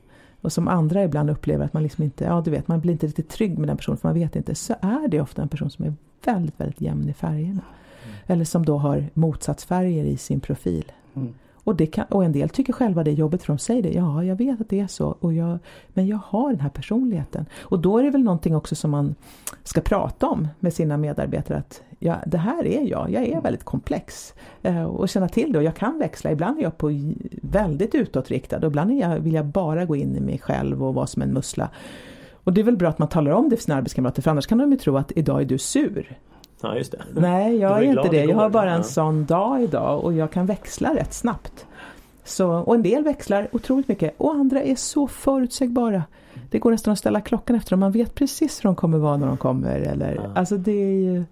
och 0.40 0.52
som 0.52 0.68
andra 0.68 1.04
ibland 1.04 1.30
upplever 1.30 1.64
att 1.64 1.72
man 1.72 1.82
liksom 1.82 2.04
inte, 2.04 2.24
ja 2.24 2.42
du 2.44 2.50
vet, 2.50 2.68
man 2.68 2.80
blir 2.80 2.92
inte 2.92 3.06
riktigt 3.06 3.28
trygg 3.28 3.58
med 3.58 3.68
den 3.68 3.76
personen 3.76 3.98
för 3.98 4.08
man 4.08 4.14
vet 4.14 4.36
inte, 4.36 4.54
så 4.54 4.74
är 4.80 5.08
det 5.08 5.20
ofta 5.20 5.42
en 5.42 5.48
person 5.48 5.70
som 5.70 5.84
är 5.84 5.94
väldigt, 6.24 6.60
väldigt 6.60 6.80
jämn 6.80 7.08
i 7.08 7.12
färgerna. 7.12 7.62
Mm. 8.04 8.16
Eller 8.26 8.44
som 8.44 8.64
då 8.64 8.78
har 8.78 9.04
motsatsfärger 9.14 10.04
i 10.04 10.16
sin 10.16 10.40
profil. 10.40 10.92
Mm. 11.14 11.34
Och, 11.66 11.76
det 11.76 11.86
kan, 11.86 12.04
och 12.04 12.24
en 12.24 12.32
del 12.32 12.48
tycker 12.48 12.72
själva 12.72 13.04
det 13.04 13.10
är 13.10 13.14
jobbigt 13.14 13.42
för 13.42 13.52
de 13.52 13.58
säger 13.58 13.82
det. 13.82 13.92
Ja, 13.92 14.24
jag 14.24 14.36
vet 14.36 14.60
att 14.60 14.68
det 14.68 14.80
är 14.80 14.86
så. 14.86 15.16
Och 15.20 15.34
jag, 15.34 15.58
men 15.88 16.06
jag 16.06 16.18
har 16.26 16.50
den 16.50 16.60
här 16.60 16.70
personligheten. 16.70 17.46
Och 17.62 17.78
då 17.78 17.98
är 17.98 18.02
det 18.02 18.10
väl 18.10 18.22
någonting 18.22 18.56
också 18.56 18.74
som 18.74 18.90
man 18.90 19.14
ska 19.62 19.80
prata 19.80 20.26
om 20.26 20.48
med 20.60 20.72
sina 20.72 20.96
medarbetare. 20.96 21.58
Att 21.58 21.82
ja, 21.98 22.16
det 22.26 22.38
här 22.38 22.66
är 22.66 22.90
jag. 22.90 23.10
Jag 23.10 23.26
är 23.26 23.40
väldigt 23.40 23.64
komplex. 23.64 24.34
Eh, 24.62 24.82
och 24.82 25.08
känna 25.08 25.28
till 25.28 25.52
det. 25.52 25.58
Och 25.58 25.64
jag 25.64 25.76
kan 25.76 25.98
växla. 25.98 26.32
Ibland 26.32 26.58
är 26.58 26.62
jag 26.62 26.78
på 26.78 26.90
väldigt 27.42 27.94
utåtriktad. 27.94 28.56
Och 28.56 28.66
ibland 28.66 28.98
jag, 28.98 29.18
vill 29.18 29.34
jag 29.34 29.46
bara 29.46 29.84
gå 29.84 29.96
in 29.96 30.16
i 30.16 30.20
mig 30.20 30.38
själv 30.38 30.84
och 30.84 30.94
vara 30.94 31.06
som 31.06 31.22
en 31.22 31.32
mussla. 31.32 31.70
Och 32.32 32.52
det 32.52 32.60
är 32.60 32.64
väl 32.64 32.76
bra 32.76 32.88
att 32.88 32.98
man 32.98 33.08
talar 33.08 33.30
om 33.30 33.48
det 33.48 33.56
för 33.56 33.62
sina 33.62 33.76
arbetskamrater. 33.76 34.22
För 34.22 34.30
annars 34.30 34.46
kan 34.46 34.58
de 34.58 34.72
ju 34.72 34.78
tro 34.78 34.96
att 34.96 35.12
idag 35.16 35.40
är 35.40 35.44
du 35.44 35.58
sur. 35.58 36.18
Ja, 36.62 36.76
just 36.76 36.92
det. 36.92 36.98
Nej, 37.14 37.56
jag 37.56 37.78
är 37.78 37.82
inte 37.82 38.08
det. 38.08 38.24
Jag 38.24 38.36
har 38.36 38.50
bara 38.50 38.70
en 38.70 38.76
ja. 38.76 38.82
sån 38.82 39.26
dag 39.26 39.62
idag 39.62 40.04
och 40.04 40.12
jag 40.12 40.30
kan 40.30 40.46
växla 40.46 40.94
rätt 40.94 41.14
snabbt. 41.14 41.66
Så, 42.24 42.50
och 42.50 42.74
en 42.74 42.82
del 42.82 43.04
växlar 43.04 43.48
otroligt 43.52 43.88
mycket 43.88 44.14
och 44.16 44.34
andra 44.34 44.62
är 44.62 44.74
så 44.74 45.08
förutsägbara. 45.08 46.02
Det 46.50 46.58
går 46.58 46.70
nästan 46.70 46.92
att 46.92 46.98
ställa 46.98 47.20
klockan 47.20 47.56
efter 47.56 47.70
dem. 47.70 47.80
Man 47.80 47.92
vet 47.92 48.14
precis 48.14 48.64
hur 48.64 48.68
de 48.68 48.76
kommer 48.76 48.98
vara 48.98 49.16
när 49.16 49.26
de 49.26 49.36
kommer. 49.36 49.80
Eller, 49.80 50.14
ja. 50.14 50.32
alltså 50.34 50.56
det 50.56 50.72
är 50.72 51.00
ju, 51.00 51.24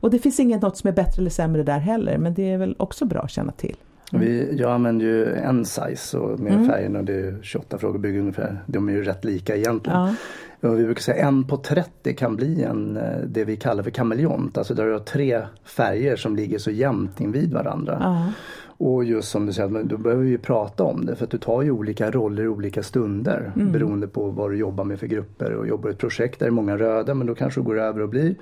och 0.00 0.10
det 0.10 0.18
finns 0.18 0.40
inget 0.40 0.62
något 0.62 0.76
som 0.76 0.88
är 0.88 0.92
bättre 0.92 1.20
eller 1.20 1.30
sämre 1.30 1.62
där 1.62 1.78
heller 1.78 2.18
men 2.18 2.34
det 2.34 2.50
är 2.50 2.58
väl 2.58 2.76
också 2.78 3.04
bra 3.04 3.20
att 3.20 3.30
känna 3.30 3.52
till. 3.52 3.76
Mm. 4.12 4.26
Vi, 4.26 4.56
jag 4.58 4.70
använder 4.70 5.06
ju 5.06 5.34
en 5.34 5.64
size 5.64 6.18
och 6.18 6.40
med 6.40 6.52
mm. 6.52 6.68
färgerna, 6.68 7.02
det 7.02 7.14
är 7.14 7.38
28 7.42 7.78
frågor 7.78 7.98
bygger 7.98 8.20
ungefär. 8.20 8.62
De 8.66 8.88
är 8.88 8.92
ju 8.92 9.04
rätt 9.04 9.24
lika 9.24 9.56
egentligen. 9.56 10.00
Ja. 10.00 10.14
Vi 10.60 10.84
brukar 10.84 11.02
säga 11.02 11.26
en 11.26 11.44
på 11.44 11.56
30 11.56 12.14
kan 12.14 12.36
bli 12.36 12.62
en, 12.62 12.96
eh, 12.96 13.18
det 13.26 13.44
vi 13.44 13.56
kallar 13.56 13.82
för 13.82 13.90
kameleont. 13.90 14.58
Alltså 14.58 14.74
där 14.74 14.86
du 14.86 14.92
har 14.92 14.98
tre 14.98 15.46
färger 15.64 16.16
som 16.16 16.36
ligger 16.36 16.58
så 16.58 16.70
jämnt 16.70 17.20
invid 17.20 17.52
varandra. 17.52 17.98
Ja. 18.00 18.32
Och 18.78 19.04
just 19.04 19.28
som 19.28 19.46
du 19.46 19.52
säger, 19.52 19.82
då 19.82 19.96
behöver 19.96 20.24
vi 20.24 20.38
prata 20.38 20.84
om 20.84 21.06
det 21.06 21.16
för 21.16 21.24
att 21.24 21.30
du 21.30 21.38
tar 21.38 21.62
ju 21.62 21.70
olika 21.70 22.10
roller 22.10 22.42
i 22.42 22.48
olika 22.48 22.82
stunder 22.82 23.52
mm. 23.56 23.72
beroende 23.72 24.08
på 24.08 24.30
vad 24.30 24.50
du 24.50 24.56
jobbar 24.56 24.84
med 24.84 25.00
för 25.00 25.06
grupper. 25.06 25.52
Och 25.52 25.68
jobbar 25.68 25.90
ett 25.90 25.98
projekt 25.98 26.38
där 26.38 26.46
det 26.46 26.50
är 26.50 26.54
många 26.54 26.76
röda 26.76 27.14
men 27.14 27.26
då 27.26 27.34
kanske 27.34 27.60
du 27.60 27.64
går 27.64 27.78
över 27.78 28.00
och 28.00 28.08
blir 28.08 28.34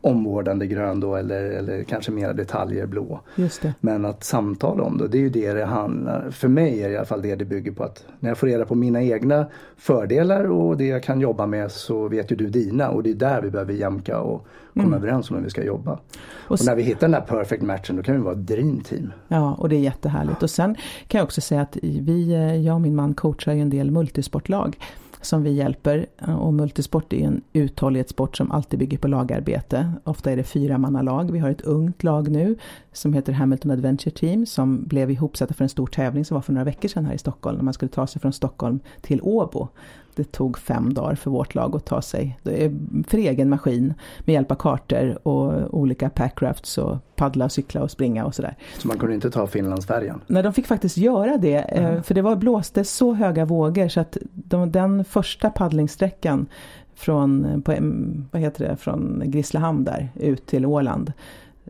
omvårdande 0.00 0.66
grön 0.66 1.00
då 1.00 1.16
eller, 1.16 1.42
eller 1.42 1.82
kanske 1.82 2.12
mera 2.12 2.32
detaljer 2.32 2.86
blå. 2.86 3.20
Men 3.80 4.04
att 4.04 4.24
samtala 4.24 4.82
om 4.82 4.98
det, 4.98 5.08
det 5.08 5.18
är 5.18 5.22
ju 5.22 5.30
det 5.30 5.52
det 5.52 5.64
handlar 5.64 6.30
För 6.30 6.48
mig 6.48 6.82
är 6.82 6.88
det 6.88 6.94
i 6.94 6.96
alla 6.96 7.06
fall 7.06 7.22
det 7.22 7.34
det 7.34 7.44
bygger 7.44 7.72
på 7.72 7.84
att 7.84 8.04
när 8.20 8.30
jag 8.30 8.38
får 8.38 8.46
reda 8.46 8.64
på 8.64 8.74
mina 8.74 9.02
egna 9.02 9.46
fördelar 9.76 10.44
och 10.44 10.76
det 10.76 10.86
jag 10.86 11.02
kan 11.02 11.20
jobba 11.20 11.46
med 11.46 11.72
så 11.72 12.08
vet 12.08 12.32
ju 12.32 12.36
du 12.36 12.46
dina 12.46 12.90
och 12.90 13.02
det 13.02 13.10
är 13.10 13.14
där 13.14 13.42
vi 13.42 13.50
behöver 13.50 13.72
jämka 13.72 14.20
och 14.20 14.46
komma 14.74 14.86
mm. 14.86 14.98
överens 14.98 15.30
om 15.30 15.36
hur 15.36 15.44
vi 15.44 15.50
ska 15.50 15.64
jobba. 15.64 15.92
Och, 15.92 16.50
och, 16.50 16.58
när 16.66 16.74
vi 16.74 16.82
hittar 16.82 17.00
den 17.00 17.10
där 17.10 17.20
perfect 17.20 17.62
matchen 17.62 17.96
då 17.96 18.02
kan 18.02 18.14
vi 18.14 18.20
vara 18.20 18.34
ett 18.34 18.46
dream 18.46 18.80
team. 18.80 19.12
Ja 19.28 19.54
och 19.54 19.68
det 19.68 19.76
är 19.76 19.80
jättehärligt. 19.80 20.42
Och 20.42 20.50
sen 20.50 20.76
kan 21.08 21.18
jag 21.18 21.24
också 21.24 21.40
säga 21.40 21.60
att 21.60 21.76
vi, 21.82 22.32
eh, 22.32 22.56
jag 22.56 22.74
och 22.74 22.80
min 22.80 22.94
man 22.94 23.14
coachar 23.14 23.52
ju 23.52 23.60
en 23.60 23.70
del 23.70 23.90
multisportlag 23.90 24.76
som 25.26 25.42
vi 25.42 25.50
hjälper. 25.50 26.06
Och 26.38 26.54
multisport 26.54 27.12
är 27.12 27.26
en 27.26 27.42
uthållighetssport 27.52 28.36
som 28.36 28.52
alltid 28.52 28.78
bygger 28.78 28.98
på 28.98 29.08
lagarbete. 29.08 29.92
Ofta 30.04 30.30
är 30.30 30.36
det 30.36 30.44
fyra 30.44 30.78
lag. 31.02 31.32
Vi 31.32 31.38
har 31.38 31.50
ett 31.50 31.60
ungt 31.60 32.02
lag 32.02 32.30
nu 32.30 32.56
som 32.92 33.12
heter 33.12 33.32
Hamilton 33.32 33.70
Adventure 33.70 34.10
Team 34.10 34.46
som 34.46 34.84
blev 34.84 35.10
ihopsatta 35.10 35.54
för 35.54 35.64
en 35.64 35.68
stor 35.68 35.86
tävling 35.86 36.24
som 36.24 36.34
var 36.34 36.42
för 36.42 36.52
några 36.52 36.64
veckor 36.64 36.88
sedan 36.88 37.06
här 37.06 37.14
i 37.14 37.18
Stockholm. 37.18 37.56
När 37.56 37.64
man 37.64 37.74
skulle 37.74 37.90
ta 37.90 38.06
sig 38.06 38.20
från 38.20 38.32
Stockholm 38.32 38.80
till 39.00 39.20
Åbo. 39.22 39.68
Det 40.16 40.32
tog 40.32 40.58
fem 40.58 40.94
dagar 40.94 41.14
för 41.14 41.30
vårt 41.30 41.54
lag 41.54 41.76
att 41.76 41.84
ta 41.84 42.02
sig 42.02 42.38
för 43.08 43.18
egen 43.18 43.48
maskin 43.48 43.94
med 44.20 44.32
hjälp 44.32 44.50
av 44.50 44.54
kartor 44.54 45.28
och 45.28 45.74
olika 45.74 46.10
packrafts 46.10 46.78
och 46.78 46.96
paddla, 47.16 47.48
cykla 47.48 47.82
och 47.82 47.90
springa 47.90 48.24
och 48.24 48.34
sådär. 48.34 48.56
Så 48.78 48.88
man 48.88 48.98
kunde 48.98 49.14
inte 49.14 49.30
ta 49.30 49.46
Finlandsfärjan? 49.46 50.20
Nej, 50.26 50.42
de 50.42 50.52
fick 50.52 50.66
faktiskt 50.66 50.96
göra 50.96 51.36
det 51.36 51.58
mm. 51.58 52.02
för 52.02 52.14
det 52.14 52.22
var, 52.22 52.36
blåste 52.36 52.84
så 52.84 53.14
höga 53.14 53.44
vågor 53.44 53.88
så 53.88 54.00
att 54.00 54.16
de, 54.32 54.72
den 54.72 55.04
första 55.04 55.50
paddlingssträckan 55.50 56.46
från, 56.94 57.62
på, 57.62 57.74
vad 58.30 58.42
heter 58.42 58.68
det, 58.68 58.76
från 58.76 59.22
Grisslehamn 59.24 59.84
där 59.84 60.08
ut 60.14 60.46
till 60.46 60.66
Åland 60.66 61.12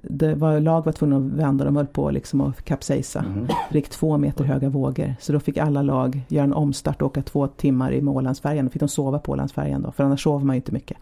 det 0.02 0.34
var, 0.34 0.60
lag 0.60 0.84
var 0.84 0.92
tvungna 0.92 1.16
att 1.16 1.22
vända, 1.22 1.64
de 1.64 1.76
höll 1.76 1.86
på 1.86 2.10
liksom 2.10 2.40
att 2.40 2.62
kapsejsa. 2.64 3.20
Mm. 3.20 3.46
Rikt 3.68 3.92
två 3.92 4.18
meter 4.18 4.44
höga 4.44 4.68
vågor. 4.68 5.14
Så 5.20 5.32
då 5.32 5.40
fick 5.40 5.58
alla 5.58 5.82
lag 5.82 6.20
göra 6.28 6.44
en 6.44 6.52
omstart 6.52 7.02
och 7.02 7.06
åka 7.06 7.22
två 7.22 7.46
timmar 7.46 7.92
i 7.92 8.02
Ålandsfärjan. 8.02 8.64
Då 8.64 8.70
fick 8.70 8.80
de 8.80 8.88
sova 8.88 9.18
på 9.18 9.32
Ålandsfärjan 9.32 9.82
då, 9.82 9.92
för 9.92 10.04
annars 10.04 10.22
sover 10.22 10.44
man 10.44 10.56
ju 10.56 10.58
inte 10.58 10.72
mycket. 10.72 10.96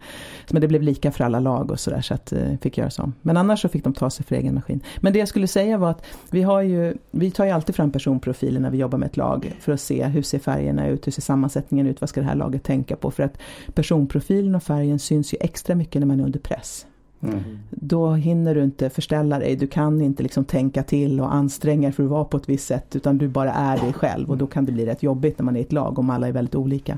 Men 0.51 0.61
det 0.61 0.67
blev 0.67 0.81
lika 0.81 1.11
för 1.11 1.23
alla 1.23 1.39
lag 1.39 1.71
och 1.71 1.79
sådär 1.79 2.01
så 2.01 2.13
att 2.13 2.31
eh, 2.31 2.57
fick 2.61 2.77
göra 2.77 2.89
så. 2.89 3.11
Men 3.21 3.37
annars 3.37 3.61
så 3.61 3.69
fick 3.69 3.83
de 3.83 3.93
ta 3.93 4.09
sig 4.09 4.25
för 4.25 4.35
egen 4.35 4.55
maskin. 4.55 4.83
Men 4.99 5.13
det 5.13 5.19
jag 5.19 5.27
skulle 5.27 5.47
säga 5.47 5.77
var 5.77 5.89
att 5.89 6.05
vi 6.31 6.41
har 6.41 6.61
ju, 6.61 6.97
vi 7.11 7.31
tar 7.31 7.45
ju 7.45 7.51
alltid 7.51 7.75
fram 7.75 7.91
personprofiler 7.91 8.59
när 8.59 8.69
vi 8.69 8.77
jobbar 8.77 8.97
med 8.97 9.07
ett 9.07 9.17
lag 9.17 9.55
för 9.59 9.71
att 9.71 9.81
se 9.81 10.03
hur 10.03 10.21
ser 10.21 10.39
färgerna 10.39 10.87
ut, 10.87 11.07
hur 11.07 11.11
ser 11.11 11.21
sammansättningen 11.21 11.87
ut, 11.87 12.01
vad 12.01 12.09
ska 12.09 12.21
det 12.21 12.27
här 12.27 12.35
laget 12.35 12.63
tänka 12.63 12.95
på? 12.95 13.11
För 13.11 13.23
att 13.23 13.37
personprofilen 13.73 14.55
och 14.55 14.63
färgen 14.63 14.99
syns 14.99 15.33
ju 15.33 15.37
extra 15.41 15.75
mycket 15.75 15.99
när 15.99 16.07
man 16.07 16.19
är 16.19 16.23
under 16.23 16.39
press. 16.39 16.85
Mm. 17.23 17.59
Då 17.69 18.11
hinner 18.11 18.55
du 18.55 18.63
inte 18.63 18.89
förställa 18.89 19.39
dig, 19.39 19.55
du 19.55 19.67
kan 19.67 20.01
inte 20.01 20.23
liksom 20.23 20.45
tänka 20.45 20.83
till 20.83 21.21
och 21.21 21.33
anstränga 21.33 21.87
dig 21.87 21.91
för 21.91 22.03
att 22.03 22.09
vara 22.09 22.25
på 22.25 22.37
ett 22.37 22.49
visst 22.49 22.67
sätt 22.67 22.95
utan 22.95 23.17
du 23.17 23.27
bara 23.27 23.53
är 23.53 23.77
dig 23.77 23.93
själv 23.93 24.29
och 24.29 24.37
då 24.37 24.47
kan 24.47 24.65
det 24.65 24.71
bli 24.71 24.85
rätt 24.85 25.03
jobbigt 25.03 25.39
när 25.39 25.45
man 25.45 25.55
är 25.55 25.61
ett 25.61 25.71
lag 25.71 25.99
om 25.99 26.09
alla 26.09 26.27
är 26.27 26.31
väldigt 26.31 26.55
olika. 26.55 26.97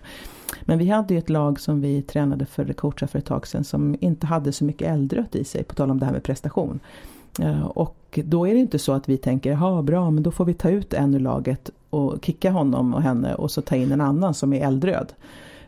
Men 0.62 0.78
vi 0.78 0.90
hade 0.90 1.14
ju 1.14 1.18
ett 1.18 1.30
lag 1.30 1.60
som 1.60 1.82
vi 1.82 2.02
tränade 2.02 2.46
för 2.46 2.74
coacha 2.74 3.08
för 3.08 3.20
ett 3.20 3.26
tag 3.26 3.48
sedan 3.48 3.64
som 3.64 3.96
inte 4.00 4.28
hade 4.28 4.52
så 4.52 4.66
mycket 4.66 4.88
eldrött 4.88 5.36
i 5.36 5.44
sig, 5.44 5.64
på 5.64 5.76
tal 5.76 5.92
om 5.92 6.00
det 6.00 6.06
här 6.06 6.14
med 6.14 6.24
prestation. 6.24 6.80
Eh, 7.40 7.66
och 7.66 8.20
då 8.24 8.48
är 8.48 8.54
det 8.54 8.60
inte 8.60 8.80
så 8.80 8.94
att 8.94 9.10
vi 9.10 9.18
tänker, 9.18 9.52
ja 9.52 9.82
bra 9.82 10.12
men 10.12 10.24
då 10.24 10.32
får 10.32 10.46
vi 10.46 10.54
ta 10.54 10.70
ut 10.70 10.94
en 10.94 11.16
ur 11.16 11.20
laget 11.20 11.70
och 11.90 12.26
kicka 12.26 12.52
honom 12.52 12.94
och 12.94 13.02
henne 13.02 13.36
och 13.36 13.52
så 13.52 13.62
ta 13.62 13.76
in 13.76 13.92
en 13.92 14.02
annan 14.02 14.34
som 14.34 14.54
är 14.54 14.68
eldröd. 14.68 15.14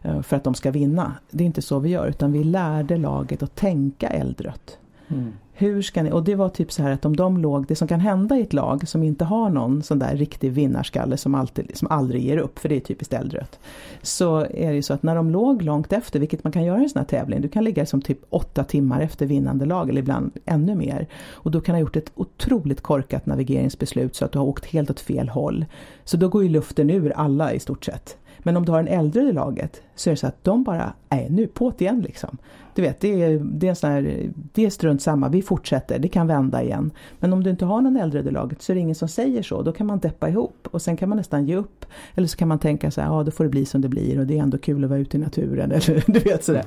Eh, 0.07 0.21
för 0.21 0.35
att 0.35 0.43
de 0.43 0.53
ska 0.53 0.71
vinna. 0.71 1.13
Det 1.31 1.43
är 1.43 1.45
inte 1.45 1.61
så 1.61 1.79
vi 1.79 1.89
gör 1.89 2.07
utan 2.07 2.31
vi 2.31 2.43
lärde 2.43 2.97
laget 2.97 3.43
att 3.43 3.55
tänka 3.55 4.07
eldrött. 4.07 4.77
Mm. 5.07 5.33
Hur 5.53 5.81
ska 5.81 6.03
ni, 6.03 6.11
och 6.11 6.23
det 6.23 6.35
var 6.35 6.49
typ 6.49 6.71
så 6.71 6.83
här 6.83 6.91
att 6.91 7.05
om 7.05 7.15
de 7.15 7.37
låg, 7.37 7.67
det 7.67 7.75
som 7.75 7.87
kan 7.87 7.99
hända 7.99 8.37
i 8.37 8.41
ett 8.41 8.53
lag 8.53 8.87
som 8.87 9.03
inte 9.03 9.25
har 9.25 9.49
någon 9.49 9.83
sån 9.83 9.99
där 9.99 10.15
riktig 10.15 10.51
vinnarskalle 10.51 11.17
som, 11.17 11.35
alltid, 11.35 11.77
som 11.77 11.87
aldrig 11.91 12.23
ger 12.23 12.37
upp, 12.37 12.59
för 12.59 12.69
det 12.69 12.75
är 12.75 12.79
typiskt 12.79 13.13
eldrött. 13.13 13.59
Så 14.01 14.39
är 14.39 14.69
det 14.69 14.73
ju 14.73 14.81
så 14.81 14.93
att 14.93 15.03
när 15.03 15.15
de 15.15 15.29
låg 15.29 15.61
långt 15.61 15.93
efter, 15.93 16.19
vilket 16.19 16.43
man 16.43 16.53
kan 16.53 16.63
göra 16.63 16.79
i 16.79 16.83
en 16.83 16.89
sån 16.89 16.99
här 16.99 17.05
tävling, 17.07 17.41
du 17.41 17.49
kan 17.49 17.63
ligga 17.63 17.85
som 17.85 18.01
typ 18.01 18.19
åtta 18.29 18.63
timmar 18.63 19.01
efter 19.01 19.25
vinnande 19.25 19.65
lag 19.65 19.89
eller 19.89 20.01
ibland 20.01 20.31
ännu 20.45 20.75
mer. 20.75 21.07
Och 21.29 21.51
då 21.51 21.61
kan 21.61 21.75
ha 21.75 21.79
gjort 21.79 21.95
ett 21.95 22.11
otroligt 22.15 22.81
korkat 22.81 23.25
navigeringsbeslut 23.25 24.15
så 24.15 24.25
att 24.25 24.31
du 24.31 24.39
har 24.39 24.45
åkt 24.45 24.65
helt 24.65 24.89
åt 24.89 24.99
fel 24.99 25.29
håll. 25.29 25.65
Så 26.03 26.17
då 26.17 26.29
går 26.29 26.43
ju 26.43 26.49
luften 26.49 26.89
ur 26.89 27.11
alla 27.15 27.53
i 27.53 27.59
stort 27.59 27.85
sett. 27.85 28.17
Men 28.39 28.57
om 28.57 28.65
du 28.65 28.71
har 28.71 28.79
en 28.79 28.87
äldre 28.87 29.21
i 29.21 29.33
laget 29.33 29.81
så 29.95 30.09
är 30.09 30.11
det 30.11 30.17
så 30.17 30.27
att 30.27 30.43
de 30.43 30.63
bara, 30.63 30.93
nej 31.09 31.27
nu 31.29 31.47
på 31.47 31.73
igen 31.77 32.01
liksom. 32.01 32.37
Du 32.75 32.81
vet, 32.81 32.99
det 32.99 33.23
är, 33.23 33.39
det 33.39 33.67
är, 33.67 33.73
sån 33.73 33.89
här, 33.89 34.29
det 34.53 34.65
är 34.65 34.69
strunt 34.69 35.01
samma, 35.01 35.29
vi 35.29 35.41
fortsätter, 35.41 35.99
det 35.99 36.07
kan 36.07 36.27
vända 36.27 36.63
igen. 36.63 36.91
Men 37.19 37.33
om 37.33 37.43
du 37.43 37.49
inte 37.49 37.65
har 37.65 37.81
någon 37.81 37.97
äldre 37.97 38.19
i 38.19 38.31
laget 38.31 38.61
så 38.61 38.71
är 38.71 38.75
det 38.75 38.79
ingen 38.79 38.95
som 38.95 39.07
säger 39.07 39.43
så, 39.43 39.61
då 39.61 39.71
kan 39.71 39.87
man 39.87 39.99
deppa 39.99 40.29
ihop 40.29 40.67
och 40.71 40.81
sen 40.81 40.97
kan 40.97 41.09
man 41.09 41.17
nästan 41.17 41.45
ge 41.45 41.55
upp. 41.55 41.85
Eller 42.15 42.27
så 42.27 42.37
kan 42.37 42.47
man 42.47 42.59
tänka 42.59 42.91
så 42.91 43.01
här, 43.01 43.07
ja 43.07 43.23
då 43.23 43.31
får 43.31 43.43
det 43.43 43.49
bli 43.49 43.65
som 43.65 43.81
det 43.81 43.89
blir 43.89 44.19
och 44.19 44.27
det 44.27 44.37
är 44.37 44.43
ändå 44.43 44.57
kul 44.57 44.83
att 44.83 44.89
vara 44.89 44.99
ute 44.99 45.17
i 45.17 45.19
naturen. 45.19 45.71
Eller, 45.71 46.03
du 46.07 46.19
vet 46.19 46.43
sådär. 46.43 46.65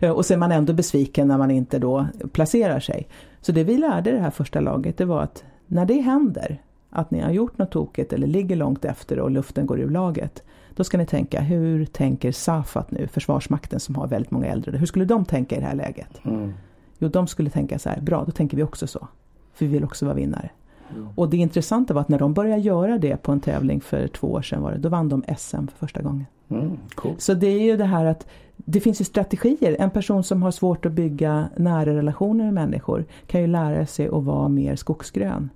Eh, 0.00 0.10
och 0.10 0.26
så 0.26 0.32
är 0.34 0.38
man 0.38 0.52
ändå 0.52 0.72
besviken 0.72 1.28
när 1.28 1.38
man 1.38 1.50
inte 1.50 1.78
då 1.78 2.06
placerar 2.32 2.80
sig. 2.80 3.08
Så 3.40 3.52
det 3.52 3.64
vi 3.64 3.78
lärde 3.78 4.12
det 4.12 4.18
här 4.18 4.30
första 4.30 4.60
laget, 4.60 4.96
det 4.96 5.04
var 5.04 5.22
att 5.22 5.44
när 5.66 5.86
det 5.86 6.00
händer, 6.00 6.62
att 6.90 7.10
ni 7.10 7.20
har 7.20 7.30
gjort 7.30 7.58
något 7.58 7.70
tokigt 7.70 8.12
eller 8.12 8.26
ligger 8.26 8.56
långt 8.56 8.84
efter 8.84 9.18
och 9.18 9.30
luften 9.30 9.66
går 9.66 9.80
ur 9.80 9.90
laget, 9.90 10.42
då 10.74 10.84
ska 10.84 10.98
ni 10.98 11.06
tänka, 11.06 11.40
hur 11.40 11.84
tänker 11.84 12.32
Safat 12.32 12.90
nu, 12.90 13.06
Försvarsmakten 13.06 13.80
som 13.80 13.94
har 13.94 14.06
väldigt 14.06 14.30
många 14.30 14.46
äldre, 14.46 14.78
hur 14.78 14.86
skulle 14.86 15.04
de 15.04 15.24
tänka 15.24 15.56
i 15.56 15.60
det 15.60 15.66
här 15.66 15.74
läget? 15.74 16.24
Mm. 16.24 16.52
Jo, 16.98 17.08
de 17.08 17.26
skulle 17.26 17.50
tänka 17.50 17.78
så 17.78 17.88
här, 17.88 18.00
bra, 18.00 18.24
då 18.24 18.32
tänker 18.32 18.56
vi 18.56 18.62
också 18.62 18.86
så. 18.86 19.08
För 19.54 19.66
vi 19.66 19.72
vill 19.72 19.84
också 19.84 20.04
vara 20.04 20.14
vinnare. 20.14 20.50
Mm. 20.90 21.08
Och 21.14 21.30
det 21.30 21.36
intressanta 21.36 21.94
var 21.94 22.00
att 22.00 22.08
när 22.08 22.18
de 22.18 22.34
började 22.34 22.62
göra 22.62 22.98
det 22.98 23.16
på 23.16 23.32
en 23.32 23.40
tävling 23.40 23.80
för 23.80 24.08
två 24.08 24.32
år 24.32 24.42
sedan 24.42 24.62
var 24.62 24.72
det, 24.72 24.78
då 24.78 24.88
vann 24.88 25.08
de 25.08 25.24
SM 25.38 25.66
för 25.66 25.78
första 25.78 26.02
gången. 26.02 26.26
Mm, 26.48 26.78
cool. 26.94 27.14
Så 27.18 27.34
det 27.34 27.46
är 27.46 27.60
ju 27.60 27.76
det 27.76 27.84
här 27.84 28.04
att 28.04 28.26
det 28.56 28.80
finns 28.80 29.00
ju 29.00 29.04
strategier. 29.04 29.76
En 29.78 29.90
person 29.90 30.24
som 30.24 30.42
har 30.42 30.50
svårt 30.50 30.86
att 30.86 30.92
bygga 30.92 31.48
nära 31.56 31.94
relationer 31.94 32.44
med 32.44 32.54
människor 32.54 33.04
kan 33.26 33.40
ju 33.40 33.46
lära 33.46 33.86
sig 33.86 34.08
att 34.08 34.24
vara 34.24 34.48
mer 34.48 34.76
skogsgrön. 34.76 35.50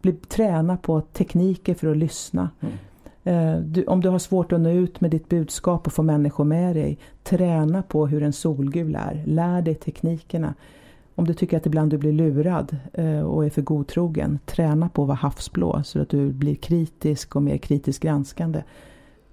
Bli, 0.00 0.12
träna 0.12 0.76
på 0.76 1.00
tekniker 1.00 1.74
för 1.74 1.90
att 1.90 1.96
lyssna. 1.96 2.50
Mm. 2.60 2.74
Eh, 3.24 3.56
du, 3.56 3.84
om 3.84 4.00
du 4.00 4.08
har 4.08 4.18
svårt 4.18 4.52
att 4.52 4.60
nå 4.60 4.70
ut 4.70 5.00
med 5.00 5.10
ditt 5.10 5.28
budskap 5.28 5.86
och 5.86 5.92
få 5.92 6.02
människor 6.02 6.44
med 6.44 6.76
dig, 6.76 6.98
träna 7.22 7.82
på 7.82 8.06
hur 8.06 8.22
en 8.22 8.32
solgul 8.32 8.94
är. 8.94 9.22
Lär 9.26 9.62
dig 9.62 9.74
teknikerna. 9.74 10.54
Om 11.14 11.26
du 11.26 11.34
tycker 11.34 11.56
att 11.56 11.66
ibland 11.66 11.90
du 11.90 11.98
blir 11.98 12.12
lurad 12.12 12.76
eh, 12.92 13.20
och 13.20 13.46
är 13.46 13.50
för 13.50 13.62
godtrogen, 13.62 14.38
träna 14.46 14.88
på 14.88 15.02
att 15.02 15.08
vara 15.08 15.16
havsblå 15.16 15.82
så 15.84 16.00
att 16.00 16.08
du 16.08 16.32
blir 16.32 16.54
kritisk 16.54 17.36
och 17.36 17.42
mer 17.42 17.56
kritiskt 17.56 18.02
granskande. 18.02 18.62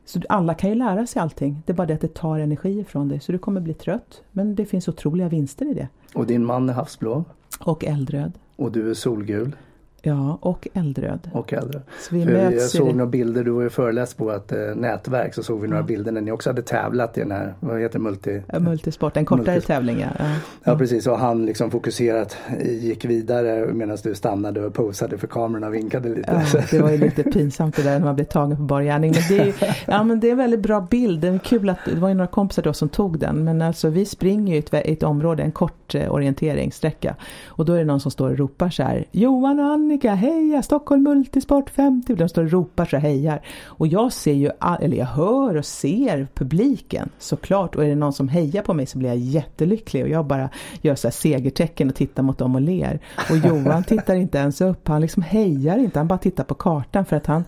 Så 0.06 0.20
alla 0.30 0.54
kan 0.54 0.70
ju 0.70 0.76
lära 0.76 1.08
sig 1.08 1.22
allting, 1.22 1.64
det 1.66 1.72
är 1.72 1.76
bara 1.76 1.88
det 1.88 1.94
att 1.94 2.02
det 2.02 2.14
tar 2.14 2.40
energi 2.40 2.80
ifrån 2.80 3.08
dig 3.08 3.20
så 3.20 3.32
du 3.32 3.38
kommer 3.38 3.62
bli 3.62 3.74
trött. 3.74 4.22
Men 4.32 4.56
det 4.56 4.66
finns 4.66 4.88
otroliga 4.88 5.30
vinster 5.30 5.72
i 5.72 5.74
det. 5.74 5.88
Och 6.16 6.26
din 6.26 6.46
man 6.46 6.70
är 6.70 6.74
havsblå? 6.74 7.24
Och 7.60 7.86
eldröd. 7.86 8.32
Och 8.56 8.72
du 8.72 8.90
är 8.90 8.94
solgul? 8.94 9.56
Ja, 10.04 10.38
och 10.42 10.68
eldröd. 10.74 11.30
Och 11.34 11.54
eldröd. 11.54 11.82
Så 12.00 12.16
vi 12.16 12.26
För 12.26 12.32
jag 12.32 12.62
såg 12.62 12.88
det. 12.88 12.94
några 12.94 13.06
bilder, 13.06 13.44
du 13.44 13.52
var 13.52 13.62
ju 13.62 13.70
föreläst 13.70 14.18
på 14.18 14.32
ett 14.32 14.52
äh, 14.52 14.58
nätverk, 14.76 15.34
så 15.34 15.44
såg 15.44 15.62
vi 15.62 15.68
några 15.68 15.82
ja. 15.82 15.86
bilder 15.86 16.12
när 16.12 16.22
ni 16.22 16.32
också 16.32 16.50
hade 16.50 16.62
tävlat 16.62 17.18
i 17.18 17.22
den 17.22 17.32
här, 17.32 17.54
vad 17.60 17.80
heter 17.80 18.00
multi... 18.00 18.42
Ja, 18.48 18.60
multisport, 18.60 19.18
en 19.18 19.26
kortare 19.26 19.46
multisport. 19.46 19.68
tävling 19.68 20.00
ja. 20.00 20.08
ja. 20.20 20.26
Ja 20.64 20.78
precis, 20.78 21.08
och 21.08 21.20
han 21.20 21.46
liksom 21.46 21.72
fokuserat 21.72 22.38
gick 22.66 23.06
vidare 23.06 23.74
medan 23.74 23.98
du 24.04 24.16
stannade 24.16 24.66
och 24.66 24.74
posade 24.74 25.18
för 25.18 25.28
kamerorna 25.28 25.68
och 25.68 25.74
vinkade 25.74 26.10
lite. 26.10 26.44
Ja, 26.54 26.62
det 26.72 26.80
var 26.80 26.92
ju 26.92 26.98
lite 26.98 27.24
pinsamt 27.24 27.76
det 27.76 27.84
där 27.84 28.00
när 28.00 28.06
man 28.06 28.16
blev 28.16 28.26
tagen 28.26 28.58
på 28.58 28.64
bar 28.64 28.82
gärning. 28.82 29.12
Men 29.12 29.38
det 29.38 29.44
är, 29.44 29.78
ja, 29.88 30.04
men 30.04 30.20
det 30.20 30.28
är 30.28 30.32
en 30.32 30.38
väldigt 30.38 30.60
bra 30.60 30.82
bild, 30.82 31.22
det 31.22 31.28
är 31.28 31.38
kul 31.38 31.70
att, 31.70 31.80
det 31.86 32.00
var 32.00 32.10
ju 32.10 32.16
några 32.16 32.28
kompisar 32.28 32.64
då 32.64 32.74
som 32.74 32.90
tog 32.90 33.20
den, 33.20 33.44
men 33.44 33.62
alltså 33.62 33.90
vi 33.90 34.06
springer 34.06 34.54
ju 34.54 34.60
ett, 34.60 34.74
ett 34.74 35.04
område, 35.04 35.44
en 35.44 35.52
kort 35.52 35.96
eh, 35.96 36.12
orienteringssträcka. 36.12 37.16
Och 37.46 37.66
då 37.66 37.74
är 37.74 37.78
det 37.78 37.86
någon 37.86 38.00
som 38.00 38.12
står 38.12 38.30
och 38.30 38.38
ropar 38.38 38.70
så 38.70 38.84
här, 38.84 39.06
Johan 39.12 39.60
och 39.60 39.66
Annika, 39.92 40.16
heja 40.16 40.62
Stockholm 40.62 41.04
Multisport 41.04 41.70
50. 41.70 42.16
De 42.16 42.30
står 42.30 42.44
och 42.44 42.52
ropar 42.52 42.86
så 42.86 42.98
hejar. 42.98 43.42
Och 43.64 43.88
jag 43.88 44.14
ser 44.14 44.34
ju, 44.34 44.50
eller 44.82 44.98
jag 44.98 45.06
hör 45.06 45.58
och 45.58 45.66
ser 45.66 46.28
publiken 46.34 47.10
såklart. 47.20 47.76
Och 47.76 47.84
är 47.84 47.90
det 47.90 47.96
någon 47.96 48.14
som 48.14 48.28
hejar 48.28 48.62
på 48.62 48.74
mig 48.74 48.86
så 48.86 48.98
blir 48.98 49.10
jag 49.10 49.18
jättelycklig. 49.18 50.04
Och 50.04 50.10
jag 50.10 50.26
bara 50.26 50.50
gör 50.82 50.96
så 50.96 51.08
här 51.08 51.12
segertecken 51.12 51.90
och 51.90 51.96
tittar 51.96 52.24
mot 52.24 52.38
dem 52.38 52.56
och 52.56 52.62
ler. 52.62 53.00
Och 53.30 53.38
Johan 53.38 53.84
tittar 53.84 54.16
inte 54.16 54.38
ens 54.38 54.62
upp. 54.62 54.88
Han 54.88 55.02
liksom 55.02 55.24
hejar 55.24 55.78
inte. 55.78 56.00
Han 56.00 56.08
bara 56.08 56.20
tittar 56.20 56.44
på 56.44 56.54
kartan 56.54 57.06
för 57.06 57.16
att 57.16 57.26
han 57.26 57.44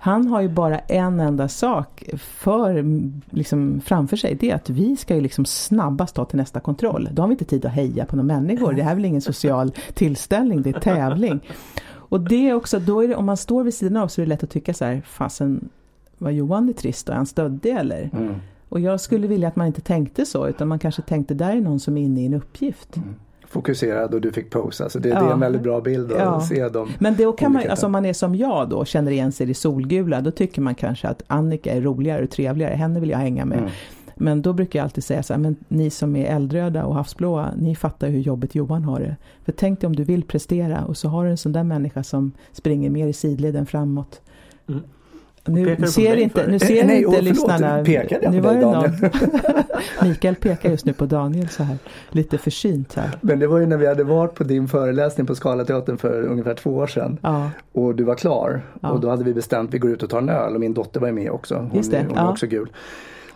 han 0.00 0.26
har 0.26 0.40
ju 0.40 0.48
bara 0.48 0.78
en 0.78 1.20
enda 1.20 1.48
sak 1.48 2.04
för, 2.18 2.84
liksom, 3.34 3.80
framför 3.80 4.16
sig. 4.16 4.34
Det 4.34 4.50
är 4.50 4.54
att 4.54 4.70
vi 4.70 4.96
ska 4.96 5.14
ju 5.14 5.20
liksom 5.20 5.44
snabbast 5.44 6.14
ta 6.14 6.24
till 6.24 6.36
nästa 6.36 6.60
kontroll. 6.60 7.08
Då 7.12 7.22
har 7.22 7.28
vi 7.28 7.32
inte 7.32 7.44
tid 7.44 7.66
att 7.66 7.72
heja 7.72 8.04
på 8.04 8.16
några 8.16 8.26
människor. 8.26 8.72
Det 8.72 8.82
här 8.82 8.90
är 8.90 8.94
väl 8.94 9.04
ingen 9.04 9.20
social 9.20 9.72
tillställning, 9.94 10.62
det 10.62 10.70
är 10.70 10.80
tävling. 10.80 11.40
Och 11.88 12.20
det 12.20 12.48
är 12.48 12.54
också, 12.54 12.78
då 12.78 13.00
är 13.00 13.08
det, 13.08 13.16
om 13.16 13.26
man 13.26 13.36
står 13.36 13.64
vid 13.64 13.74
sidan 13.74 13.96
av 13.96 14.08
så 14.08 14.20
är 14.20 14.26
det 14.26 14.28
lätt 14.28 14.42
att 14.42 14.50
tycka 14.50 14.74
så 14.74 14.84
här, 14.84 15.02
fasen 15.06 15.68
var 16.18 16.30
Johan 16.30 16.68
är 16.68 16.72
trist 16.72 17.08
och 17.08 17.12
är 17.12 17.16
han 17.16 17.26
stöddig 17.26 17.70
eller? 17.70 18.10
Mm. 18.12 18.34
Och 18.68 18.80
jag 18.80 19.00
skulle 19.00 19.26
vilja 19.26 19.48
att 19.48 19.56
man 19.56 19.66
inte 19.66 19.80
tänkte 19.80 20.26
så 20.26 20.48
utan 20.48 20.68
man 20.68 20.78
kanske 20.78 21.02
tänkte 21.02 21.34
där 21.34 21.56
är 21.56 21.60
någon 21.60 21.80
som 21.80 21.98
är 21.98 22.02
inne 22.02 22.20
i 22.20 22.26
en 22.26 22.34
uppgift. 22.34 22.96
Mm. 22.96 23.14
Fokuserad 23.50 24.14
och 24.14 24.20
du 24.20 24.32
fick 24.32 24.50
posa, 24.50 24.88
så 24.88 24.98
det, 24.98 25.08
ja. 25.08 25.20
det 25.20 25.26
är 25.26 25.32
en 25.32 25.40
väldigt 25.40 25.62
bra 25.62 25.80
bild 25.80 26.12
att 26.12 26.18
ja. 26.18 26.40
se 26.40 26.68
dem. 26.68 26.88
Men 26.98 27.16
då 27.16 27.32
kan 27.32 27.52
man, 27.52 27.62
alltså 27.70 27.86
om 27.86 27.92
man 27.92 28.04
är 28.04 28.12
som 28.12 28.34
jag 28.34 28.68
då, 28.68 28.84
känner 28.84 29.10
igen 29.10 29.32
sig 29.32 29.50
i 29.50 29.54
solgula, 29.54 30.20
då 30.20 30.30
tycker 30.30 30.62
man 30.62 30.74
kanske 30.74 31.08
att 31.08 31.22
Annika 31.26 31.72
är 31.72 31.80
roligare 31.80 32.24
och 32.24 32.30
trevligare, 32.30 32.74
henne 32.74 33.00
vill 33.00 33.10
jag 33.10 33.18
hänga 33.18 33.44
med. 33.44 33.58
Mm. 33.58 33.70
Men 34.20 34.42
då 34.42 34.52
brukar 34.52 34.78
jag 34.78 34.84
alltid 34.84 35.04
säga 35.04 35.22
så 35.22 35.32
här, 35.32 35.40
men 35.40 35.56
ni 35.68 35.90
som 35.90 36.16
är 36.16 36.24
eldröda 36.24 36.84
och 36.84 36.94
havsblåa, 36.94 37.52
ni 37.56 37.76
fattar 37.76 38.08
hur 38.08 38.20
jobbigt 38.20 38.54
Johan 38.54 38.84
har 38.84 39.00
det. 39.00 39.16
För 39.44 39.52
tänk 39.52 39.80
dig 39.80 39.86
om 39.86 39.96
du 39.96 40.04
vill 40.04 40.22
prestera 40.22 40.84
och 40.84 40.96
så 40.96 41.08
har 41.08 41.24
du 41.24 41.30
en 41.30 41.36
sån 41.36 41.52
där 41.52 41.64
människa 41.64 42.02
som 42.02 42.32
springer 42.52 42.90
mer 42.90 43.06
i 43.06 43.12
sidled 43.12 43.56
än 43.56 43.66
framåt. 43.66 44.20
Mm. 44.68 44.80
Nu 45.48 45.86
ser 45.86 46.16
inte, 46.16 46.46
nu 46.46 46.58
ser 46.58 46.84
Nej, 46.84 47.04
inte 47.04 47.20
lyssnarna. 47.20 47.84
Pekade 47.84 48.30
nu 48.30 48.42
på 48.42 48.48
dig, 48.48 48.60
Daniel? 48.60 48.92
Mikael 50.02 50.34
pekar 50.34 50.70
just 50.70 50.84
nu 50.84 50.92
på 50.92 51.06
Daniel 51.06 51.48
så 51.48 51.62
här, 51.62 51.78
lite 52.10 52.38
försynt 52.38 52.94
här. 52.94 53.10
Men 53.20 53.38
det 53.38 53.46
var 53.46 53.58
ju 53.58 53.66
när 53.66 53.76
vi 53.76 53.86
hade 53.86 54.04
varit 54.04 54.34
på 54.34 54.44
din 54.44 54.68
föreläsning 54.68 55.26
på 55.26 55.34
Scalateatern 55.34 55.98
för 55.98 56.22
ungefär 56.22 56.54
två 56.54 56.70
år 56.70 56.86
sedan. 56.86 57.18
Ja. 57.22 57.50
Och 57.72 57.94
du 57.94 58.04
var 58.04 58.14
klar. 58.14 58.62
Ja. 58.80 58.90
Och 58.90 59.00
då 59.00 59.10
hade 59.10 59.24
vi 59.24 59.34
bestämt 59.34 59.68
att 59.68 59.74
vi 59.74 59.78
går 59.78 59.90
ut 59.90 60.02
och 60.02 60.10
tar 60.10 60.18
en 60.18 60.28
öl 60.28 60.54
och 60.54 60.60
min 60.60 60.74
dotter 60.74 61.00
var 61.00 61.12
med 61.12 61.30
också. 61.30 61.54
Hon, 61.54 61.76
just 61.76 61.90
det. 61.90 62.04
hon 62.08 62.18
är 62.18 62.30
också 62.30 62.46
gul 62.46 62.68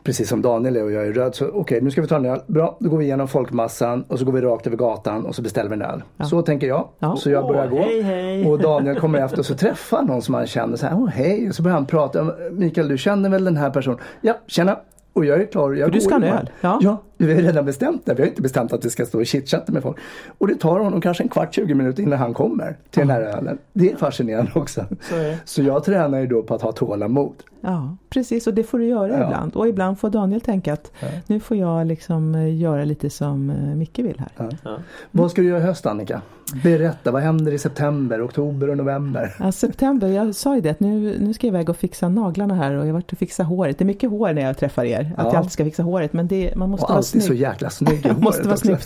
precis 0.03 0.29
som 0.29 0.43
Daniel 0.43 0.77
är 0.77 0.85
och 0.85 0.93
jag 0.93 1.07
är 1.07 1.13
röd. 1.13 1.35
Så 1.35 1.45
okej, 1.47 1.61
okay, 1.61 1.81
nu 1.81 1.91
ska 1.91 2.03
vi 2.03 2.09
ta 2.09 2.17
en 2.17 2.27
öl. 2.27 2.41
Bra, 2.47 2.77
då 2.81 2.89
går 2.89 2.99
vi 2.99 3.05
igenom 3.05 3.29
folkmassan 3.29 4.05
och 4.09 4.19
så 4.19 4.25
går 4.25 4.33
vi 4.33 4.41
rakt 4.41 4.67
över 4.67 4.77
gatan 4.77 5.27
och 5.27 5.35
så 5.35 5.43
beställer 5.43 5.71
vi 5.71 5.75
en 5.75 5.83
öl. 5.83 6.03
Ja. 6.17 6.25
Så 6.25 6.43
tänker 6.43 6.67
jag. 6.67 6.89
Ja. 6.99 7.17
Så 7.17 7.31
jag 7.31 7.47
börjar 7.47 7.67
gå. 7.67 7.79
Hej, 7.79 8.03
hej. 8.03 8.47
Och 8.47 8.59
Daniel 8.59 9.01
kommer 9.01 9.25
efter 9.25 9.39
och 9.39 9.47
så 9.47 9.55
träffar 9.55 10.03
någon 10.03 10.23
som 10.23 10.35
han 10.35 10.47
känner 10.47 10.77
så 10.77 10.87
här. 10.87 10.97
Åh 10.99 11.09
hej. 11.09 11.49
Och 11.49 11.55
så 11.55 11.63
börjar 11.63 11.75
han 11.75 11.87
prata. 11.87 12.35
Mikael, 12.51 12.89
du 12.89 12.99
känner 12.99 13.29
väl 13.29 13.45
den 13.45 13.57
här 13.57 13.71
personen? 13.71 13.99
Ja, 14.21 14.35
tjena. 14.47 14.79
Och 15.13 15.25
jag 15.25 15.41
är 15.41 15.47
klar. 15.47 15.73
Jag 15.73 15.87
För 15.87 15.93
du 15.93 16.01
ska 16.01 16.15
ha 16.15 16.23
en 16.23 16.33
öl? 16.33 16.51
Ja. 16.61 16.79
ja, 16.83 17.03
vi 17.27 17.35
har 17.35 17.43
redan 17.43 17.65
bestämt 17.65 18.07
det. 18.07 18.15
Vi 18.15 18.23
har 18.23 18.29
inte 18.29 18.43
bestämt 18.43 18.73
att 18.73 18.85
vi 18.85 18.91
ska 18.91 19.07
stå 19.07 19.19
och 19.19 19.27
chitchatta 19.27 19.73
med 19.73 19.83
folk. 19.83 19.97
Och 20.39 20.49
det 20.49 20.55
tar 20.55 20.81
honom 20.81 21.01
kanske 21.01 21.23
en 21.23 21.29
kvart, 21.29 21.55
20 21.55 21.75
minuter 21.75 22.03
innan 22.03 22.19
han 22.19 22.35
kommer 22.35 22.77
till 22.91 23.01
den 23.01 23.11
här 23.11 23.21
ölen. 23.21 23.59
Det 23.73 23.93
är 23.93 23.97
fascinerande 23.97 24.53
också. 24.55 24.87
Så, 25.01 25.15
är 25.15 25.37
så 25.45 25.63
jag 25.63 25.85
tränar 25.85 26.21
ju 26.21 26.27
då 26.27 26.43
på 26.43 26.55
att 26.55 26.63
ha 26.63 26.73
tålamod. 26.73 27.35
Ja, 27.61 27.97
precis 28.09 28.47
och 28.47 28.55
det 28.55 28.63
får 28.63 28.79
du 28.79 28.87
göra 28.87 29.19
ja. 29.19 29.25
ibland. 29.25 29.57
Och 29.57 29.69
ibland 29.69 29.99
får 29.99 30.11
Daniel 30.11 30.41
tänka 30.41 30.73
att 30.73 30.93
ja. 31.01 31.09
nu 31.27 31.41
får 31.41 31.57
jag 31.57 31.87
liksom 31.87 32.35
eh, 32.35 32.59
göra 32.59 32.85
lite 32.85 33.11
som 33.11 33.51
eh, 33.51 33.57
Micke 33.57 33.99
vill 33.99 34.19
här. 34.19 34.59
Ja. 34.65 34.79
Vad 35.11 35.31
ska 35.31 35.43
du 35.43 35.49
göra 35.49 35.59
i 35.59 35.63
höst 35.63 35.87
Annika? 35.87 36.23
Berätta, 36.63 37.11
vad 37.11 37.23
händer 37.23 37.53
i 37.53 37.59
september, 37.59 38.27
oktober 38.27 38.71
och 38.71 38.77
november? 38.77 39.35
Ja, 39.39 39.53
september, 39.53 40.09
jag 40.09 40.35
sa 40.35 40.55
ju 40.55 40.61
det 40.61 40.71
att 40.71 40.81
nu, 40.81 41.19
nu 41.21 41.35
ska 41.35 41.47
jag 41.47 41.55
iväg 41.55 41.69
och 41.69 41.77
fixa 41.77 42.09
naglarna 42.09 42.55
här 42.55 42.75
och 42.75 42.81
jag 42.81 42.87
har 42.87 42.93
varit 42.93 43.13
och 43.13 43.19
fixa 43.19 43.43
håret. 43.43 43.79
Det 43.79 43.85
är 43.85 43.87
mycket 43.87 44.11
hår 44.11 44.33
när 44.33 44.43
jag 44.43 44.59
träffar 44.59 44.85
er, 44.85 45.15
att 45.17 45.27
jag 45.27 45.37
alltid 45.37 45.53
ska 45.53 45.65
fixa 45.65 45.83
håret 45.83 46.13
men 46.13 46.29
det, 46.29 46.57
man 46.57 46.71
måste 46.71 46.85
och 46.85 46.91
vara 46.91 47.03
alltid 47.19 47.29
så 47.29 47.35
jäkla 47.35 47.71
snygg 47.71 48.03
håret 48.03 48.23
måste 48.23 48.49
vara 48.49 48.57
snygg 48.57 48.79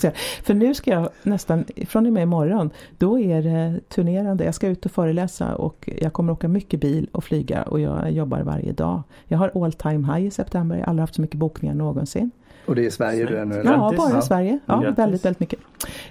För 0.42 0.54
nu 0.54 0.74
ska 0.74 0.90
jag 0.90 1.08
nästan, 1.22 1.64
från 1.88 2.06
och 2.06 2.12
med 2.12 2.22
imorgon, 2.22 2.70
då 2.98 3.18
är 3.18 3.42
det 3.42 3.80
turnerande. 3.88 4.44
Jag 4.44 4.54
ska 4.54 4.68
ut 4.68 4.86
och 4.86 4.92
föreläsa 4.92 5.54
och 5.54 5.90
jag 6.00 6.12
kommer 6.12 6.32
åka 6.32 6.48
mycket 6.48 6.80
bil 6.80 7.08
och 7.12 7.24
flyga 7.24 7.62
och 7.62 7.80
jag 7.80 8.10
jobbar 8.10 8.40
varje 8.40 8.72
dag. 8.72 9.02
Jag 9.24 9.38
har 9.38 9.64
all 9.64 9.72
time 9.72 10.14
high 10.14 10.26
i 10.26 10.30
september, 10.30 10.76
jag 10.76 10.84
har 10.84 10.90
aldrig 10.90 11.02
haft 11.02 11.14
så 11.14 11.22
mycket 11.22 11.38
bokningar 11.38 11.74
någonsin. 11.74 12.30
Och 12.66 12.74
det 12.74 12.82
är 12.82 12.86
i 12.86 12.90
Sverige 12.90 13.26
du 13.26 13.36
är 13.36 13.44
nu? 13.44 13.62
Ja, 13.64 13.94
bara 13.96 14.18
i 14.18 14.22
Sverige. 14.22 14.58
Ja, 14.66 14.94
väldigt, 14.96 15.24
väldigt 15.24 15.40
mycket. 15.40 15.58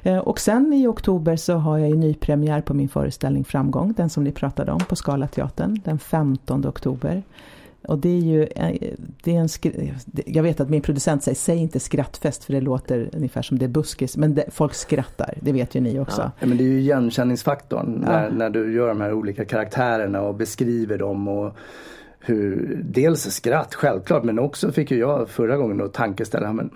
Eh, 0.03 0.17
och 0.17 0.39
sen 0.39 0.73
i 0.73 0.87
oktober 0.87 1.35
så 1.35 1.53
har 1.53 1.77
jag 1.77 1.89
ju 1.89 1.95
nypremiär 1.95 2.61
på 2.61 2.73
min 2.73 2.89
föreställning 2.89 3.43
Framgång, 3.43 3.93
den 3.97 4.09
som 4.09 4.23
ni 4.23 4.31
pratade 4.31 4.71
om 4.71 4.79
på 4.79 4.95
Scalateatern, 4.95 5.81
den 5.83 5.99
15 5.99 6.67
oktober. 6.67 7.23
Och 7.87 7.99
det 7.99 8.09
är 8.09 8.21
ju, 8.21 8.43
eh, 8.43 8.93
det 9.23 9.35
är 9.35 9.39
en, 9.39 9.49
jag 10.25 10.43
vet 10.43 10.59
att 10.59 10.69
min 10.69 10.81
producent 10.81 11.23
säger, 11.23 11.35
säg 11.35 11.57
inte 11.57 11.79
skrattfest 11.79 12.43
för 12.43 12.53
det 12.53 12.61
låter 12.61 13.09
ungefär 13.13 13.41
som 13.41 13.59
det 13.59 13.65
är 13.65 13.69
buskis, 13.69 14.17
men 14.17 14.35
det, 14.35 14.45
folk 14.51 14.73
skrattar, 14.73 15.33
det 15.41 15.51
vet 15.51 15.75
ju 15.75 15.79
ni 15.79 15.99
också. 15.99 16.31
Ja, 16.39 16.47
men 16.47 16.57
det 16.57 16.63
är 16.63 16.67
ju 16.67 16.79
igenkänningsfaktorn 16.79 18.03
ja. 18.05 18.11
när, 18.11 18.29
när 18.29 18.49
du 18.49 18.73
gör 18.73 18.87
de 18.87 19.01
här 19.01 19.13
olika 19.13 19.45
karaktärerna 19.45 20.21
och 20.21 20.35
beskriver 20.35 20.97
dem 20.97 21.27
och 21.27 21.55
hur, 22.19 22.79
dels 22.83 23.21
skratt 23.21 23.75
självklart 23.75 24.23
men 24.23 24.39
också 24.39 24.71
fick 24.71 24.91
ju 24.91 24.97
jag 24.97 25.29
förra 25.29 25.57
gången 25.57 25.77
då 25.77 25.87
tankeställa, 25.87 26.53
men 26.53 26.69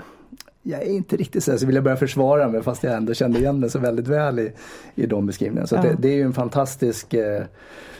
jag 0.63 0.81
är 0.81 0.91
inte 0.91 1.15
riktigt 1.15 1.43
så, 1.43 1.57
så 1.57 1.65
vill 1.65 1.75
jag 1.75 1.83
börja 1.83 1.97
försvara 1.97 2.47
mig 2.47 2.63
fast 2.63 2.83
jag 2.83 2.93
ändå 2.93 3.13
kände 3.13 3.39
igen 3.39 3.59
mig 3.59 3.69
så 3.69 3.79
väldigt 3.79 4.07
väl 4.07 4.39
i, 4.39 4.51
i 4.95 5.05
de 5.05 5.25
beskrivningarna. 5.25 5.67
Så 5.67 5.75
ja. 5.75 5.81
det, 5.81 5.95
det, 5.99 6.07
är 6.07 6.15
ju 6.15 6.23
en 6.23 6.33
fantastisk 6.33 7.13
eh, 7.13 7.43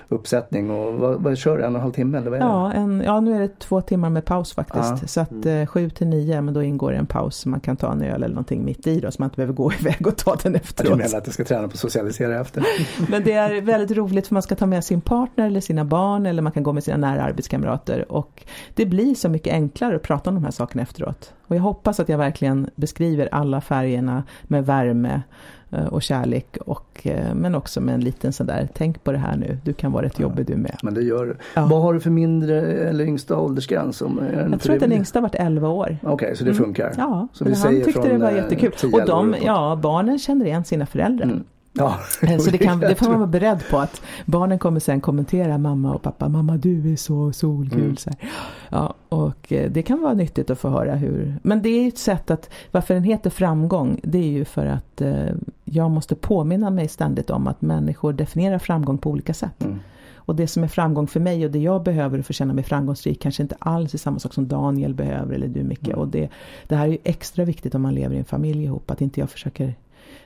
uppsättning 0.10 0.72
och 0.72 0.93
vad, 0.93 1.22
vad 1.22 1.38
kör 1.38 1.58
du, 1.58 1.63
en 1.63 1.69
och 1.69 1.76
en 1.76 1.82
halv 1.82 1.91
timme 1.91 2.17
eller 2.17 2.30
vad 2.30 2.39
är 2.39 2.43
ja, 2.43 2.72
en, 2.72 3.02
ja, 3.06 3.19
nu 3.19 3.36
är 3.36 3.39
det 3.39 3.60
två 3.60 3.82
timmar 3.82 4.10
med 4.10 4.26
paus 4.26 4.54
faktiskt. 4.54 4.93
Ja. 5.02 5.08
Så 5.08 5.22
att 5.22 5.32
mm. 5.32 5.62
eh, 5.62 5.67
sju 5.67 5.89
till 5.89 6.08
nio, 6.08 6.41
men 6.41 6.54
då 6.54 6.63
ingår 6.63 6.93
en 6.93 7.06
paus 7.06 7.45
man 7.45 7.60
kan 7.60 7.78
ta 7.78 7.91
en 7.91 8.02
öl 8.02 8.24
eller 8.24 8.28
någonting 8.28 8.65
mitt 8.65 8.88
i 8.88 9.00
då 9.00 9.12
så 9.12 9.22
man 9.22 9.26
inte 9.26 9.36
behöver 9.36 9.54
gå 9.54 9.74
iväg 9.80 10.08
och 10.08 10.17
ta 10.17 10.36
den 10.36 10.56
efteråt. 10.56 10.91
Du 10.91 11.04
menar 11.04 11.17
att 11.17 11.26
du 11.26 11.32
ska 11.32 11.43
träna 11.43 11.67
på 11.67 11.74
att 11.74 11.80
socialisera 11.80 12.39
efter? 12.39 12.63
men 13.12 13.24
det 13.24 13.34
är 13.34 13.62
väldigt 13.62 13.98
roligt 13.98 14.28
för 14.28 14.34
man 14.34 14.43
ska 14.43 14.56
ta 14.56 14.65
med 14.65 14.84
sin 14.84 15.02
partner 15.02 15.45
eller 15.45 15.62
sina 15.62 15.86
barn 15.86 16.26
eller 16.26 16.41
man 16.41 16.52
kan 16.52 16.63
gå 16.63 16.74
med 16.74 16.84
sina 16.84 16.98
nära 16.98 17.24
arbetskamrater 17.24 18.12
och 18.12 18.43
det 18.74 18.86
blir 18.86 19.15
så 19.15 19.30
mycket 19.30 19.54
enklare 19.54 19.95
att 19.95 20.04
prata 20.04 20.30
om 20.30 20.36
de 20.36 20.43
här 20.43 20.52
sakerna 20.52 20.84
efteråt. 20.84 21.34
Och 21.48 21.56
jag 21.56 21.62
hoppas 21.62 22.00
att 22.00 22.10
jag 22.10 22.17
verkligen 22.17 22.69
beskriver 22.76 23.30
alla 23.32 23.62
färgerna 23.62 24.24
med 24.43 24.65
värme 24.65 25.22
och 25.71 26.01
kärlek 26.01 26.58
och, 26.65 27.01
eh, 27.03 27.34
men 27.36 27.55
också 27.55 27.82
med 27.82 27.95
en 27.95 28.01
liten 28.01 28.34
sån 28.34 28.47
där, 28.47 28.67
tänk 28.73 29.03
på 29.03 29.12
det 29.12 29.17
här 29.17 29.38
nu, 29.38 29.58
du 29.63 29.73
kan 29.73 29.91
vara 29.91 30.05
rätt 30.05 30.19
jobbig 30.19 30.45
du 30.45 30.55
med. 30.55 30.77
Men 30.84 30.93
det 30.93 31.01
gör 31.01 31.25
du. 31.25 31.38
Ja. 31.55 31.65
Vad 31.65 31.82
har 31.82 31.93
du 31.93 31.99
för 31.99 32.10
mindre 32.10 32.62
eller 32.62 33.05
yngsta 33.05 33.38
åldersgräns? 33.38 34.01
Om, 34.01 34.21
jag 34.51 34.62
tror 34.62 34.73
att 34.73 34.82
den 34.82 34.91
yngsta 34.91 35.21
varit 35.21 35.36
11 35.36 35.69
år. 35.69 35.97
Okej, 36.01 36.13
okay, 36.13 36.36
så 36.36 36.43
det 36.43 36.51
mm. 36.51 36.63
funkar? 36.63 36.93
Ja, 36.97 37.27
så 37.34 37.45
vi 37.45 37.53
han 37.55 37.84
tyckte 37.84 38.10
det 38.10 38.17
var 38.17 38.32
jättekul. 38.32 38.71
Och 38.93 39.05
de, 39.05 39.36
ja, 39.41 39.79
barnen 39.82 40.19
känner 40.19 40.45
igen 40.45 40.63
sina 40.63 40.86
föräldrar. 40.86 41.25
Mm. 41.25 41.43
Ja, 41.73 41.99
Eh, 42.21 42.38
Så 42.38 42.51
det, 42.51 42.58
kan, 42.58 42.79
det 42.79 42.95
får 42.95 43.10
man 43.10 43.19
vara 43.19 43.27
beredd 43.27 43.63
på 43.69 43.77
att 43.77 44.01
barnen 44.25 44.60
kommer 44.60 44.79
sen 44.79 45.01
kommentera 45.01 45.58
mamma 45.58 45.93
och 45.93 46.01
pappa, 46.01 46.29
mamma 46.29 46.58
du 46.58 46.93
är 46.93 46.95
så 46.95 47.34
solkul. 47.34 47.82
Mm. 47.82 47.97
Så 47.97 48.10
här. 48.10 48.29
Ja, 48.69 48.93
och 49.10 49.53
eh, 49.53 49.71
det 49.71 49.82
kan 49.82 50.01
vara 50.01 50.13
nyttigt 50.13 50.49
att 50.49 50.60
få 50.60 50.69
höra 50.69 50.95
hur, 50.95 51.36
men 51.43 51.62
det 51.62 51.69
är 51.69 51.82
ju 51.82 51.88
ett 51.88 51.97
sätt 51.97 52.32
att, 52.32 52.49
varför 52.71 52.93
den 52.93 53.03
heter 53.03 53.29
framgång, 53.29 53.99
det 54.03 54.17
är 54.17 54.29
ju 54.29 54.45
för 54.45 54.65
att 54.65 55.01
eh, 55.01 55.25
jag 55.63 55.91
måste 55.91 56.15
påminna 56.15 56.69
mig 56.69 56.88
ständigt 56.88 57.29
om 57.29 57.47
att 57.47 57.62
människor 57.62 58.13
definierar 58.13 58.60
framgång 58.60 58.97
på 58.97 59.10
olika 59.10 59.34
sätt. 59.34 59.63
Mm. 59.63 59.79
Och 60.15 60.36
det 60.36 60.47
som 60.47 60.63
är 60.63 60.67
framgång 60.67 61.08
för 61.08 61.19
mig 61.19 61.45
och 61.45 61.51
det 61.51 61.60
jag 61.60 61.84
behöver 61.84 62.21
för 62.21 62.32
att 62.32 62.36
känna 62.36 62.53
mig 62.53 62.63
framgångsrik 62.63 63.21
kanske 63.21 63.43
inte 63.43 63.55
alls 63.60 63.93
är 63.93 63.97
samma 63.97 64.19
sak 64.19 64.34
som 64.34 64.47
Daniel 64.47 64.93
behöver 64.93 65.36
eller 65.36 65.47
du 65.47 65.63
Micke. 65.63 65.88
Mm. 65.88 65.99
Och 65.99 66.08
det, 66.08 66.29
det 66.67 66.75
här 66.75 66.88
är 66.88 66.91
ju 66.91 66.97
extra 67.03 67.45
viktigt 67.45 67.75
om 67.75 67.82
man 67.82 67.95
lever 67.95 68.15
i 68.15 68.19
en 68.19 68.25
familj 68.25 68.63
ihop, 68.63 68.91
att 68.91 69.01
inte 69.01 69.19
jag 69.19 69.29
försöker 69.29 69.75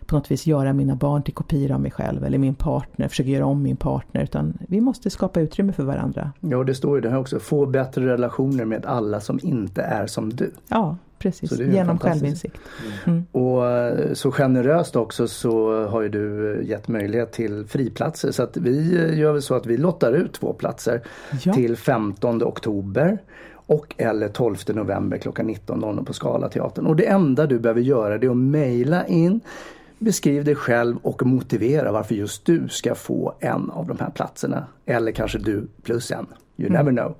på 0.05 0.15
något 0.15 0.31
vis 0.31 0.45
göra 0.47 0.73
mina 0.73 0.95
barn 0.95 1.23
till 1.23 1.33
kopior 1.33 1.71
av 1.71 1.81
mig 1.81 1.91
själv 1.91 2.23
eller 2.25 2.37
min 2.37 2.55
partner, 2.55 3.07
försöker 3.07 3.29
göra 3.31 3.45
om 3.45 3.63
min 3.63 3.75
partner. 3.77 4.23
Utan 4.23 4.57
vi 4.67 4.81
måste 4.81 5.09
skapa 5.09 5.41
utrymme 5.41 5.73
för 5.73 5.83
varandra. 5.83 6.31
Ja, 6.39 6.63
det 6.63 6.75
står 6.75 6.95
ju 6.97 7.01
det 7.01 7.09
här 7.09 7.17
också. 7.17 7.39
Få 7.39 7.65
bättre 7.65 8.05
relationer 8.05 8.65
med 8.65 8.85
alla 8.85 9.19
som 9.19 9.39
inte 9.43 9.81
är 9.81 10.07
som 10.07 10.29
du. 10.29 10.51
Ja, 10.67 10.97
precis. 11.19 11.59
Genom 11.59 11.99
självinsikt. 11.99 12.57
Mm. 13.05 13.25
Och 13.31 13.67
eh, 13.69 14.13
så 14.13 14.31
generöst 14.31 14.95
också 14.95 15.27
så 15.27 15.85
har 15.85 16.01
ju 16.01 16.09
du 16.09 16.53
eh, 16.59 16.67
gett 16.69 16.87
möjlighet 16.87 17.31
till 17.31 17.65
friplatser. 17.67 18.31
Så 18.31 18.43
att 18.43 18.57
vi 18.57 18.95
eh, 18.97 19.19
gör 19.19 19.33
väl 19.33 19.41
så 19.41 19.55
att 19.55 19.65
vi 19.65 19.77
lottar 19.77 20.13
ut 20.13 20.33
två 20.33 20.53
platser 20.53 21.01
Ja. 21.43 21.53
till 21.53 21.77
15 21.77 22.43
oktober 22.43 23.17
och 23.73 23.95
eller 23.97 24.27
12 24.27 24.55
november 24.67 25.17
klockan 25.17 25.49
19.00 25.49 26.05
på 26.05 26.13
Scalateatern. 26.13 26.85
Och 26.87 26.95
det 26.95 27.05
enda 27.07 27.45
du 27.47 27.59
behöver 27.59 27.81
göra 27.81 28.17
det 28.17 28.27
är 28.27 28.31
att 28.31 28.37
mejla 28.37 29.07
in 29.07 29.39
Beskriv 29.99 30.43
dig 30.45 30.55
själv 30.55 30.97
och 31.01 31.25
motivera 31.25 31.91
varför 31.91 32.15
just 32.15 32.45
du 32.45 32.67
ska 32.69 32.95
få 32.95 33.33
en 33.39 33.69
av 33.71 33.87
de 33.87 33.99
här 33.99 34.09
platserna. 34.09 34.65
Eller 34.85 35.11
kanske 35.11 35.37
du 35.39 35.67
plus 35.83 36.11
en. 36.11 36.25
You 36.57 36.69
never 36.71 36.91
know. 36.91 37.15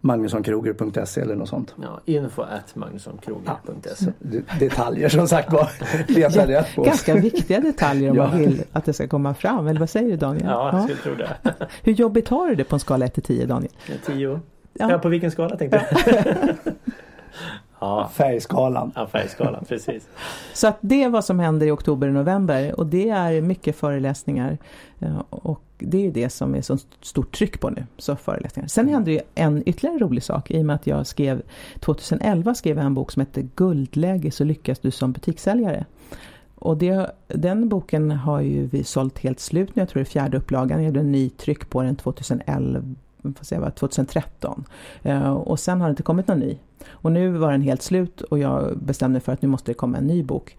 Magnussonkroger.se 0.00 1.20
eller 1.20 1.36
något 1.36 1.48
sånt. 1.48 1.74
Ja, 1.82 2.00
info 2.04 2.42
at 2.42 2.76
magnussonkroger.se. 2.76 4.12
Du- 4.18 4.44
Detaljer 4.60 5.08
som 5.08 5.28
sagt 5.28 5.52
var. 5.52 5.68
Leta 6.46 6.64
på. 6.74 6.82
Ganska 6.82 7.14
viktiga 7.14 7.60
detaljer 7.60 8.10
om 8.10 8.16
Ja. 8.16 8.26
man 8.28 8.38
vill 8.38 8.62
att 8.72 8.84
det 8.84 8.92
ska 8.92 9.08
komma 9.08 9.34
fram. 9.34 9.66
Eller 9.66 9.80
vad 9.80 9.90
säger 9.90 10.10
du 10.10 10.16
Daniel? 10.16 10.46
Ja, 10.46 10.70
jag 10.72 10.82
skulle 10.82 10.98
tro 10.98 11.14
det. 11.14 11.54
Hur 11.82 11.92
jobbigt 11.92 12.28
har 12.28 12.48
du 12.48 12.54
det 12.54 12.64
på 12.64 12.76
en 12.76 12.80
skala 12.80 13.04
1 13.06 13.14
till 13.14 13.22
10 13.22 13.46
Daniel? 13.46 13.72
Tio. 14.06 14.40
Ja. 14.74 14.90
Ja. 14.90 14.98
på 14.98 15.08
vilken 15.08 15.30
skala 15.30 15.56
tänkte 15.56 15.86
du? 16.06 16.72
ja, 17.80 18.10
Färgskalan. 18.14 18.92
ja, 18.94 19.06
färgskalan, 19.06 19.64
precis. 19.68 20.08
Så 20.54 20.66
att 20.66 20.78
det 20.80 21.02
är 21.02 21.08
vad 21.08 21.24
som 21.24 21.38
händer 21.40 21.66
i 21.66 21.70
oktober 21.70 22.08
och 22.08 22.14
november 22.14 22.80
och 22.80 22.86
det 22.86 23.08
är 23.08 23.40
mycket 23.40 23.76
föreläsningar. 23.76 24.58
Ja, 24.98 25.24
Och 25.30 25.60
det 25.78 25.96
är 25.98 26.02
ju 26.02 26.10
det 26.10 26.28
som 26.28 26.54
är 26.54 26.62
så 26.62 26.78
stort 27.00 27.36
tryck 27.36 27.60
på 27.60 27.70
nu, 27.70 27.86
så 27.98 28.16
föreläsningar. 28.16 28.68
Sen 28.68 28.88
händer 28.88 29.12
ju 29.12 29.20
en 29.34 29.62
ytterligare 29.68 29.98
rolig 29.98 30.22
sak 30.22 30.50
i 30.50 30.60
och 30.60 30.66
med 30.66 30.76
att 30.76 30.86
jag 30.86 31.06
skrev 31.06 31.42
2011 31.80 32.54
skrev 32.54 32.76
jag 32.76 32.86
en 32.86 32.94
bok 32.94 33.12
som 33.12 33.20
heter 33.20 33.48
Guldläge 33.54 34.30
så 34.30 34.44
lyckas 34.44 34.78
du 34.78 34.90
som 34.90 35.12
butikssäljare. 35.12 35.84
Och 36.54 36.76
det, 36.76 37.10
den 37.28 37.68
boken 37.68 38.10
har 38.10 38.40
ju 38.40 38.66
vi 38.66 38.84
sålt 38.84 39.18
helt 39.18 39.40
slut 39.40 39.76
nu, 39.76 39.82
jag 39.82 39.88
tror 39.88 40.00
det 40.00 40.08
är 40.08 40.10
fjärde 40.10 40.36
upplagan. 40.36 40.78
Jag 40.78 40.86
gjorde 40.86 41.00
en 41.00 41.12
ny 41.12 41.30
tryck 41.30 41.70
på 41.70 41.82
den 41.82 41.96
2011, 41.96 42.82
se, 43.40 43.58
vad, 43.58 43.74
2013. 43.74 44.64
Eh, 45.02 45.32
och 45.32 45.60
sen 45.60 45.80
har 45.80 45.88
det 45.88 45.90
inte 45.90 46.02
kommit 46.02 46.28
någon 46.28 46.38
ny. 46.38 46.58
Och 46.88 47.12
nu 47.12 47.30
var 47.30 47.52
den 47.52 47.62
helt 47.62 47.82
slut 47.82 48.20
och 48.20 48.38
jag 48.38 48.78
bestämde 48.78 49.12
mig 49.12 49.20
för 49.20 49.32
att 49.32 49.42
nu 49.42 49.48
måste 49.48 49.70
det 49.70 49.74
komma 49.74 49.98
en 49.98 50.06
ny 50.06 50.22
bok. 50.22 50.56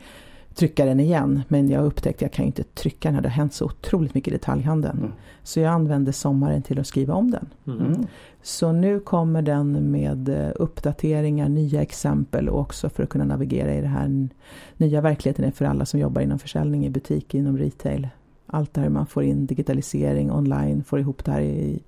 Trycka 0.56 0.86
den 0.86 0.99
igen, 0.99 1.43
men 1.47 1.69
jag 1.69 1.86
upptäckte 1.86 2.17
att 2.17 2.21
jag 2.21 2.32
kan 2.32 2.45
inte 2.45 2.63
trycka 2.63 3.08
den 3.08 3.15
här. 3.15 3.21
Det 3.21 3.30
har 3.30 3.36
hänt 3.36 3.54
så 3.54 3.65
otroligt 3.65 4.13
mycket 4.13 4.34
i 4.34 4.38
detaljhandeln. 4.38 4.97
Mm. 4.97 5.12
Så 5.43 5.60
jag 5.60 5.73
använde 5.73 6.13
sommaren 6.13 6.62
till 6.62 6.80
att 6.80 6.88
skriva 6.88 7.13
om 7.13 7.32
den. 7.32 7.49
Mm. 7.67 7.86
Mm. 7.86 8.08
Så 8.41 8.71
nu 8.71 8.99
kommer 8.99 9.41
den 9.41 9.91
med 9.91 10.30
eh, 10.30 10.51
uppdateringar, 10.56 11.49
nya 11.49 11.82
exempel 11.82 12.49
och 12.49 12.60
också 12.60 12.89
för 12.89 13.04
att 13.04 13.10
kunna 13.10 13.25
navigera 13.25 13.73
i 13.73 13.82
den 13.82 13.89
här 13.89 14.30
nya 14.78 15.01
verkligheten 15.01 15.51
för 15.51 15.65
alla 15.65 15.86
som 15.86 15.99
jobbar 15.99 16.21
inom 16.21 16.39
försäljning 16.39 16.86
i 16.86 16.89
butik, 16.89 17.34
inom 17.34 17.58
retail. 17.58 18.08
Allt 18.47 18.73
det 18.73 18.82
här 18.82 18.89
man 18.89 19.08
får 19.08 19.23
in 19.23 19.45
digitalisering 19.45 20.32
online, 20.32 20.84
får 20.84 20.99
ihop 20.99 21.25
det 21.25 21.32
här 21.32 21.41
i 21.41 21.84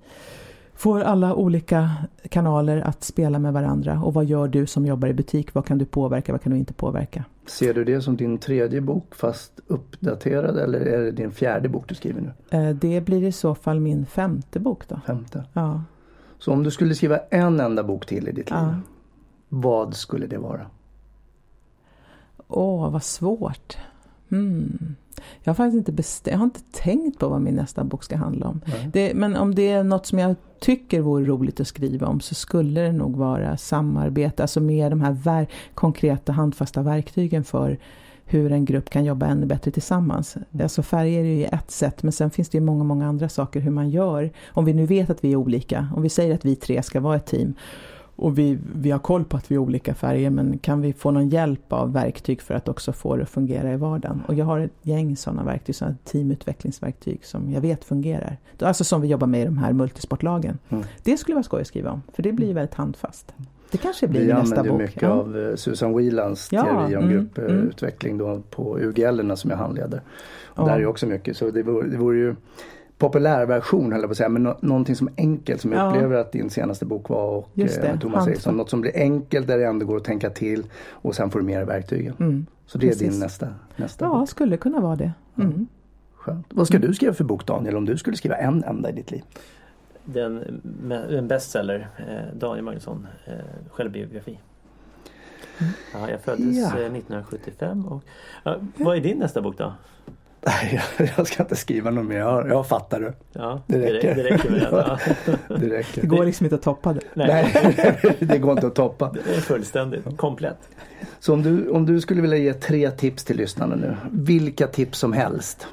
Får 0.78 1.00
alla 1.02 1.36
olika 1.36 1.92
kanaler 2.30 2.82
att 2.82 3.04
spela 3.04 3.40
med 3.40 3.54
varandra 3.54 4.02
och 4.04 4.14
vad 4.14 4.26
gör 4.26 4.48
du 4.48 4.66
som 4.68 4.86
jobbar 4.86 5.08
i 5.08 5.14
butik? 5.14 5.54
Vad 5.54 5.66
kan 5.66 5.78
du 5.78 5.86
påverka? 5.86 6.32
Vad 6.32 6.42
kan 6.42 6.52
du 6.52 6.58
inte 6.58 6.74
påverka? 6.74 7.26
Ser 7.46 7.74
du 7.74 7.84
det 7.84 8.02
som 8.02 8.18
din 8.18 8.38
tredje 8.38 8.82
bok 8.82 9.16
fast 9.16 9.60
uppdaterad 9.68 10.58
eller 10.58 10.80
är 10.80 11.00
det 11.00 11.12
din 11.12 11.32
fjärde 11.32 11.70
bok 11.70 11.84
du 11.90 11.96
skriver 11.96 12.22
nu? 12.22 12.58
Eh, 12.58 12.76
Det 12.76 13.02
blir 13.02 13.24
i 13.24 13.32
så 13.32 13.56
fall 13.56 13.80
min 13.80 14.06
femte 14.06 14.60
bok 14.60 14.88
då. 14.88 15.00
Femte. 15.06 15.44
Ja. 15.54 15.84
Så 16.40 16.52
om 16.54 16.64
du 16.64 16.72
skulle 16.72 16.96
skriva 16.96 17.18
en 17.18 17.60
enda 17.60 17.84
bok 17.84 18.06
till 18.06 18.28
i 18.28 18.32
ditt 18.32 18.50
liv. 18.50 18.60
Ja. 18.60 18.76
Vad 19.50 19.96
skulle 19.96 20.28
det 20.28 20.38
vara? 20.38 20.66
Åh, 22.48 22.90
vad 22.92 23.04
svårt. 23.04 23.78
Hmm. 24.30 24.96
Jag 25.44 25.50
har 25.50 25.56
faktiskt 25.56 25.78
inte 25.78 25.92
bestämt, 25.92 26.32
jag 26.32 26.38
har 26.38 26.46
inte 26.46 26.62
tänkt 26.72 27.20
på 27.20 27.30
vad 27.30 27.42
min 27.42 27.56
nästa 27.56 27.84
bok 27.84 28.04
ska 28.04 28.18
handla 28.18 28.48
om. 28.48 28.62
Det, 28.94 29.14
men 29.14 29.36
om 29.36 29.56
det 29.56 29.70
är 29.70 29.84
något 29.84 30.06
som 30.06 30.20
jag 30.20 30.36
tycker 30.60 31.02
vore 31.02 31.26
roligt 31.26 31.60
att 31.60 31.68
skriva 31.68 32.08
om 32.08 32.20
så 32.20 32.36
skulle 32.36 32.82
det 32.82 32.92
nog 32.92 33.16
vara 33.16 33.58
samarbete, 33.58 34.44
alltså 34.44 34.60
mer 34.60 34.90
de 34.90 35.02
här 35.02 35.12
ver- 35.12 35.48
konkreta 35.74 36.32
handfasta 36.32 36.82
verktygen 36.82 37.44
för 37.44 37.78
hur 38.26 38.52
en 38.52 38.66
grupp 38.66 38.90
kan 38.90 39.06
jobba 39.06 39.26
ännu 39.26 39.46
bättre 39.46 39.72
tillsammans. 39.72 40.38
Alltså 40.62 40.84
färger 40.84 41.20
är 41.20 41.36
ju 41.38 41.46
ett 41.46 41.72
sätt 41.72 42.04
men 42.04 42.12
sen 42.12 42.32
finns 42.32 42.50
det 42.50 42.58
ju 42.58 42.64
många, 42.64 42.84
många 42.84 43.08
andra 43.08 43.30
saker 43.30 43.60
hur 43.60 43.72
man 43.72 43.90
gör. 43.90 44.32
Om 44.48 44.66
vi 44.66 44.74
nu 44.74 44.86
vet 44.86 45.10
att 45.10 45.24
vi 45.24 45.32
är 45.32 45.36
olika, 45.36 45.88
om 45.96 46.02
vi 46.02 46.10
säger 46.10 46.36
att 46.36 46.46
vi 46.46 46.56
tre 46.56 46.84
ska 46.84 47.00
vara 47.00 47.16
ett 47.16 47.26
team 47.26 47.54
och 48.18 48.38
vi, 48.38 48.58
vi 48.76 48.92
har 48.92 49.00
koll 49.00 49.24
på 49.26 49.38
att 49.38 49.52
vi 49.52 49.56
är 49.56 49.60
olika 49.60 49.94
färger 49.96 50.30
men 50.30 50.58
kan 50.58 50.82
vi 50.82 50.94
få 50.94 51.12
någon 51.12 51.30
hjälp 51.30 51.74
av 51.74 51.94
verktyg 51.94 52.42
för 52.42 52.54
att 52.54 52.68
också 52.68 52.94
få 52.94 53.16
det 53.16 53.24
att 53.24 53.30
fungera 53.30 53.74
i 53.74 53.78
vardagen? 53.78 54.22
Och 54.28 54.34
jag 54.34 54.46
har 54.46 54.60
ett 54.60 54.72
gäng 54.82 55.16
sådana 55.16 55.44
verktyg, 55.44 55.76
sådana 55.76 55.96
teamutvecklingsverktyg 56.04 57.26
som 57.26 57.52
jag 57.52 57.62
vet 57.62 57.84
fungerar. 57.84 58.38
Alltså 58.60 58.84
som 58.84 59.02
vi 59.02 59.08
jobbar 59.08 59.28
med 59.28 59.42
i 59.42 59.46
de 59.46 59.58
här 59.58 59.74
multisportlagen. 59.74 60.58
Mm. 60.70 60.84
Det 61.04 61.18
skulle 61.18 61.36
vara 61.36 61.44
skoj 61.44 61.62
att 61.62 61.68
skriva 61.68 61.92
om, 61.92 62.02
för 62.14 62.24
det 62.24 62.32
blir 62.32 62.54
väldigt 62.54 62.76
handfast. 62.76 63.34
Det 63.72 63.78
kanske 63.78 64.08
blir 64.08 64.22
Vi 64.22 64.34
nästa 64.34 64.64
bok. 64.64 64.82
mycket 64.82 65.02
Ja. 65.02 65.10
av 65.10 65.38
eh, 65.38 65.56
Susan 65.56 65.98
Whelans 65.98 66.50
Ja, 66.52 66.64
teori 66.64 66.96
om 66.96 67.04
mm, 67.04 67.30
grupputveckling 67.36 68.18
då 68.18 68.42
på 68.50 68.80
UGL 68.80 69.36
som 69.36 69.50
jag 69.52 69.58
handleder. 69.58 70.02
Och 70.46 70.64
Ja. 70.70 70.74
Där 70.74 70.80
är 70.80 70.86
också 70.86 71.08
mycket 71.08 71.38
så 71.38 71.52
det 71.52 71.64
vore, 71.64 71.88
det 71.90 71.98
vore 71.98 72.18
ju 72.18 72.36
populärversion 72.98 73.92
höll 73.92 74.02
jag 74.02 74.10
på 74.10 74.12
att 74.12 74.18
säga 74.18 74.30
men 74.30 74.44
nå- 74.44 74.58
någonting 74.62 74.96
som 74.96 75.08
är 75.08 75.14
enkelt 75.18 75.62
som 75.62 75.72
jag 75.72 75.82
Ja. 75.82 75.90
upplever 75.90 76.16
att 76.18 76.32
din 76.32 76.50
senaste 76.50 76.86
bok 76.86 77.10
var 77.10 77.26
och 77.30 77.50
Just 77.54 77.82
det, 77.82 77.88
eh, 77.88 78.00
Thomas 78.00 78.04
handfast. 78.16 78.28
Eriksson. 78.30 78.58
Något 78.58 78.70
som 78.70 78.82
blir 78.82 78.92
enkelt 78.96 79.48
där 79.48 79.58
det 79.58 79.66
ändå 79.66 79.86
går 79.86 79.98
att 79.98 80.04
tänka 80.04 80.30
till 80.30 80.64
och 80.90 81.16
sen 81.16 81.30
får 81.30 81.40
du 81.40 81.46
med 81.46 81.58
dig 81.58 81.66
verktygen. 81.66 82.16
Mm. 82.20 82.46
Så 82.66 82.78
det 82.78 82.86
är 82.86 82.90
Precis. 82.92 83.10
din 83.12 83.20
nästa, 83.20 83.48
nästa 83.76 84.06
Ja, 84.06 84.20
bok. 84.20 84.30
skulle 84.30 84.58
kunna 84.58 84.80
vara 84.80 84.96
det. 84.96 85.12
Mm. 85.38 85.68
Skönt. 86.16 86.46
Vad 86.50 86.68
ska 86.68 86.80
du 86.80 86.94
skriva 86.94 87.14
för 87.14 87.24
bok 87.24 87.46
Daniel 87.46 87.78
om 87.78 87.86
du 87.86 87.98
skulle 87.98 88.18
skriva 88.18 88.36
en 88.36 88.64
enda 88.64 88.90
i 88.90 88.94
ditt 88.94 89.12
liv? 89.12 89.22
Den, 90.06 90.62
en 91.10 91.28
bestseller, 91.28 91.88
eh, 91.98 92.38
Daniel 92.40 92.66
Magnusson, 92.66 93.08
eh, 93.26 93.34
självbiografi. 93.72 94.40
Ja, 95.94 96.10
jag 96.10 96.22
föddes 96.22 96.58
Ja. 96.58 96.66
eh, 96.80 96.92
1975 96.92 97.86
och 97.86 98.04
ja, 98.44 98.56
vad 98.78 98.98
är 98.98 99.02
din 99.02 99.18
nästa 99.18 99.42
bok 99.42 99.58
då? 99.58 99.74
Nej, 100.48 100.82
jag- 101.18 101.28
ska 101.28 101.44
inte 101.44 101.56
skriva 101.56 101.92
något 101.92 102.06
mer. 102.06 102.18
Jag, 102.18 102.48
jag 102.50 102.68
fattar 102.68 103.00
det. 103.00 103.14
Ja, 103.34 103.62
Det 103.68 103.78
det, 103.78 103.94
räcker. 103.94 104.16
det 104.16 104.24
räcker 104.24 104.50
med. 104.52 104.68
Ja. 104.72 105.00
Det 105.58 105.70
räcker. 105.70 106.02
Det 106.02 106.08
går 106.08 106.26
liksom 106.26 106.46
inte 106.46 106.56
att 106.56 106.62
toppa 106.62 106.94
det. 106.94 107.02
Nej, 107.14 107.52
Nej, 107.78 108.16
det 108.20 108.38
går 108.38 108.52
inte 108.52 108.68
att 108.68 108.76
toppa. 108.76 109.12
det 109.26 109.36
är 109.36 109.42
fullständigt 109.42 110.18
komplett. 110.18 110.58
Så 111.20 111.34
om 111.34 111.44
du, 111.44 111.70
om 111.70 111.86
du 111.86 112.02
skulle 112.02 112.22
vilja 112.22 112.38
ge 112.38 112.54
tre 112.54 112.92
tips 112.92 113.24
till 113.24 113.38
lyssnarna 113.38 113.76
nu. 113.76 113.96
Vilka 114.12 114.68
tips 114.68 115.00
som 115.00 115.14
helst. 115.14 115.68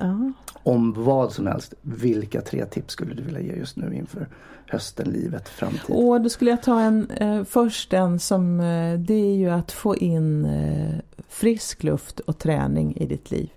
Ja. 0.00 0.32
Om 0.62 1.04
vad 1.04 1.32
som 1.32 1.46
helst. 1.46 1.74
Vilka 1.82 2.40
tre 2.40 2.64
tips 2.66 2.92
skulle 2.92 3.14
du 3.14 3.22
vilja 3.22 3.40
ge 3.40 3.52
just 3.52 3.76
nu 3.76 3.94
inför 3.94 4.26
hösten, 4.66 5.10
livet, 5.10 5.48
framtiden? 5.48 5.96
Och 5.96 6.20
då 6.20 6.28
skulle 6.28 6.50
jag 6.50 6.62
ta 6.62 6.80
en, 6.80 7.10
eh, 7.10 7.44
först 7.44 7.92
en 7.92 8.18
som, 8.18 8.60
eh, 8.60 8.98
det 8.98 9.14
är 9.14 9.34
ju 9.36 9.50
att 9.50 9.72
få 9.72 9.96
in 9.96 10.44
eh, 10.44 10.94
frisk 11.28 11.82
luft 11.82 12.20
och 12.20 12.38
träning 12.38 12.96
i 12.96 13.06
ditt 13.06 13.30
liv. 13.30 13.48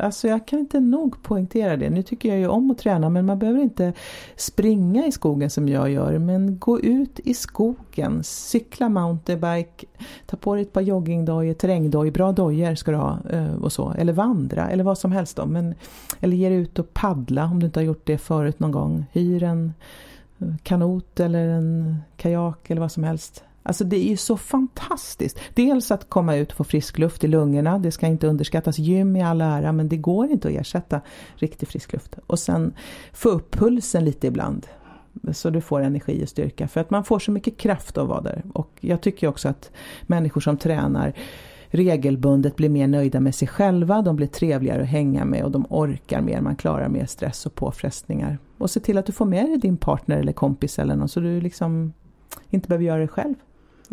Alltså 0.00 0.28
jag 0.28 0.46
kan 0.46 0.58
inte 0.58 0.80
nog 0.80 1.22
poängtera 1.22 1.76
det. 1.76 1.90
Nu 1.90 2.02
tycker 2.02 2.28
jag 2.28 2.38
ju 2.38 2.46
om 2.46 2.70
att 2.70 2.78
träna 2.78 3.08
men 3.08 3.26
man 3.26 3.38
behöver 3.38 3.60
inte 3.60 3.92
springa 4.36 5.06
i 5.06 5.12
skogen 5.12 5.50
som 5.50 5.68
jag 5.68 5.90
gör. 5.90 6.18
Men 6.18 6.58
gå 6.58 6.80
ut 6.80 7.20
i 7.24 7.34
skogen, 7.34 8.24
cykla 8.24 8.88
mountainbike, 8.88 9.86
ta 10.26 10.36
på 10.36 10.54
dig 10.54 10.62
ett 10.62 10.72
par 10.72 10.80
joggingdojor, 10.80 11.54
terrängdojor, 11.54 12.10
bra 12.10 12.32
dojor 12.32 12.74
ska 12.74 12.90
du 12.90 12.96
ha 12.96 13.18
eh, 13.30 13.54
och 13.54 13.72
så. 13.72 13.94
Eller 13.98 14.12
vandra 14.12 14.70
eller 14.70 14.84
vad 14.84 14.98
som 14.98 15.12
helst 15.12 15.36
då. 15.36 15.46
Men, 15.46 15.74
eller 16.20 16.36
ge 16.36 16.48
dig 16.48 16.58
ut 16.58 16.78
och 16.78 16.94
paddla 16.94 17.44
om 17.44 17.60
du 17.60 17.66
inte 17.66 17.80
har 17.80 17.84
gjort 17.84 18.06
det 18.06 18.18
förut 18.18 18.60
någon 18.60 18.72
gång. 18.72 19.06
Hyr 19.12 19.42
en 19.42 19.72
eh, 20.38 20.48
kanot 20.62 21.20
eller 21.20 21.48
en 21.48 21.96
kajak 22.16 22.70
eller 22.70 22.80
vad 22.80 22.92
som 22.92 23.04
helst. 23.04 23.44
Alltså 23.62 23.84
det 23.84 23.96
är 23.96 24.08
ju 24.08 24.16
så 24.16 24.36
fantastiskt. 24.36 25.38
Dels 25.54 25.90
att 25.90 26.08
komma 26.08 26.36
ut 26.36 26.50
och 26.50 26.56
få 26.56 26.64
frisk 26.64 26.98
luft 26.98 27.24
i 27.24 27.28
lungorna, 27.28 27.78
det 27.78 27.90
ska 27.90 28.06
inte 28.06 28.26
underskattas. 28.26 28.78
Gym 28.78 29.16
i 29.16 29.22
all 29.22 29.40
ära, 29.40 29.72
men 29.72 29.88
det 29.88 29.96
går 29.96 30.30
inte 30.30 30.48
att 30.48 30.54
ersätta 30.54 31.00
riktig 31.34 31.68
frisk 31.68 31.92
luft. 31.92 32.16
Och 32.26 32.38
sen 32.38 32.74
få 33.12 33.28
upp 33.28 33.50
pulsen 33.50 34.04
lite 34.04 34.26
ibland. 34.26 34.66
Så 35.32 35.50
du 35.50 35.60
får 35.60 35.80
energi 35.80 36.24
och 36.24 36.28
styrka. 36.28 36.68
För 36.68 36.80
att 36.80 36.90
man 36.90 37.04
får 37.04 37.18
så 37.18 37.30
mycket 37.30 37.56
kraft 37.56 37.98
av 37.98 38.04
att 38.04 38.10
vara 38.10 38.20
där. 38.20 38.42
Och 38.52 38.70
jag 38.80 39.00
tycker 39.00 39.28
också 39.28 39.48
att 39.48 39.70
människor 40.02 40.40
som 40.40 40.56
tränar 40.56 41.14
regelbundet 41.72 42.56
blir 42.56 42.68
mer 42.68 42.86
nöjda 42.86 43.20
med 43.20 43.34
sig 43.34 43.48
själva, 43.48 44.02
de 44.02 44.16
blir 44.16 44.26
trevligare 44.26 44.82
att 44.82 44.88
hänga 44.88 45.24
med 45.24 45.44
och 45.44 45.50
de 45.50 45.66
orkar 45.68 46.20
mer, 46.20 46.40
man 46.40 46.56
klarar 46.56 46.88
mer 46.88 47.06
stress 47.06 47.46
och 47.46 47.54
påfrestningar. 47.54 48.38
Och 48.58 48.70
se 48.70 48.80
till 48.80 48.98
att 48.98 49.06
du 49.06 49.12
får 49.12 49.24
med 49.24 49.44
dig 49.44 49.56
din 49.56 49.76
partner 49.76 50.18
eller 50.18 50.32
kompis 50.32 50.78
eller 50.78 50.96
någon 50.96 51.08
så 51.08 51.20
du 51.20 51.40
liksom 51.40 51.92
inte 52.50 52.68
behöver 52.68 52.84
göra 52.84 53.00
det 53.00 53.08
själv. 53.08 53.34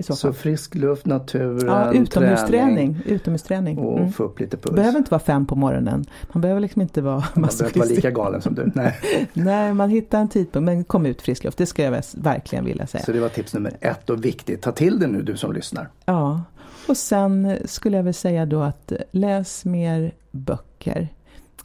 Så, 0.03 0.15
så, 0.15 0.33
frisk 0.33 0.75
luft, 0.75 1.05
naturen, 1.05 1.67
ja, 1.67 1.93
utomhusträning, 1.93 3.01
utomhusträning. 3.05 3.77
Och 3.77 3.99
mm. 3.99 4.11
få 4.11 4.23
upp 4.23 4.39
lite 4.39 4.57
puls. 4.57 4.75
Behöver 4.75 4.97
inte 4.97 5.11
vara 5.11 5.19
fem 5.19 5.45
på 5.45 5.55
morgonen. 5.55 6.05
Man 6.31 6.41
behöver 6.41 6.61
liksom 6.61 6.81
inte 6.81 7.01
vara 7.01 7.23
Man 7.33 7.49
behöver 7.49 7.65
inte 7.65 7.79
vara 7.79 7.89
lika 7.89 8.11
galen 8.11 8.41
som 8.41 8.55
du. 8.55 8.71
Nej. 8.75 8.97
Nej, 9.33 9.73
man 9.73 9.89
hittar 9.89 10.19
en 10.19 10.29
tidpunkt. 10.29 10.65
Men 10.65 10.83
kom 10.83 11.05
ut 11.05 11.21
frisk 11.21 11.43
luft, 11.43 11.57
det 11.57 11.65
ska 11.65 11.83
jag 11.83 12.03
verkligen 12.13 12.65
vilja 12.65 12.87
säga. 12.87 13.03
Så 13.03 13.11
det 13.11 13.19
var 13.19 13.29
tips 13.29 13.53
nummer 13.53 13.77
ett 13.81 14.09
och 14.09 14.25
viktigt. 14.25 14.61
Ta 14.61 14.71
till 14.71 14.99
det 14.99 15.07
nu 15.07 15.21
du 15.21 15.37
som 15.37 15.53
lyssnar. 15.53 15.89
Ja, 16.05 16.41
och 16.87 16.97
sen 16.97 17.57
skulle 17.65 17.97
jag 17.97 18.03
väl 18.03 18.13
säga 18.13 18.45
då 18.45 18.61
att 18.61 18.93
läs 19.11 19.65
mer 19.65 20.11
böcker. 20.31 21.07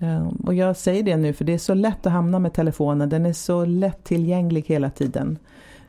Ehm, 0.01 0.29
och 0.29 0.55
jag 0.55 0.77
säger 0.77 1.03
det 1.03 1.17
nu 1.17 1.33
för 1.33 1.45
det 1.45 1.55
är 1.55 1.59
så 1.59 1.75
lätt 1.75 2.07
att 2.07 2.13
hamna 2.13 2.39
med 2.39 2.53
telefonen, 2.53 3.09
den 3.09 3.27
är 3.27 3.33
så 3.33 3.65
lättillgänglig 3.65 4.65
hela 4.67 4.91
tiden. 4.91 5.39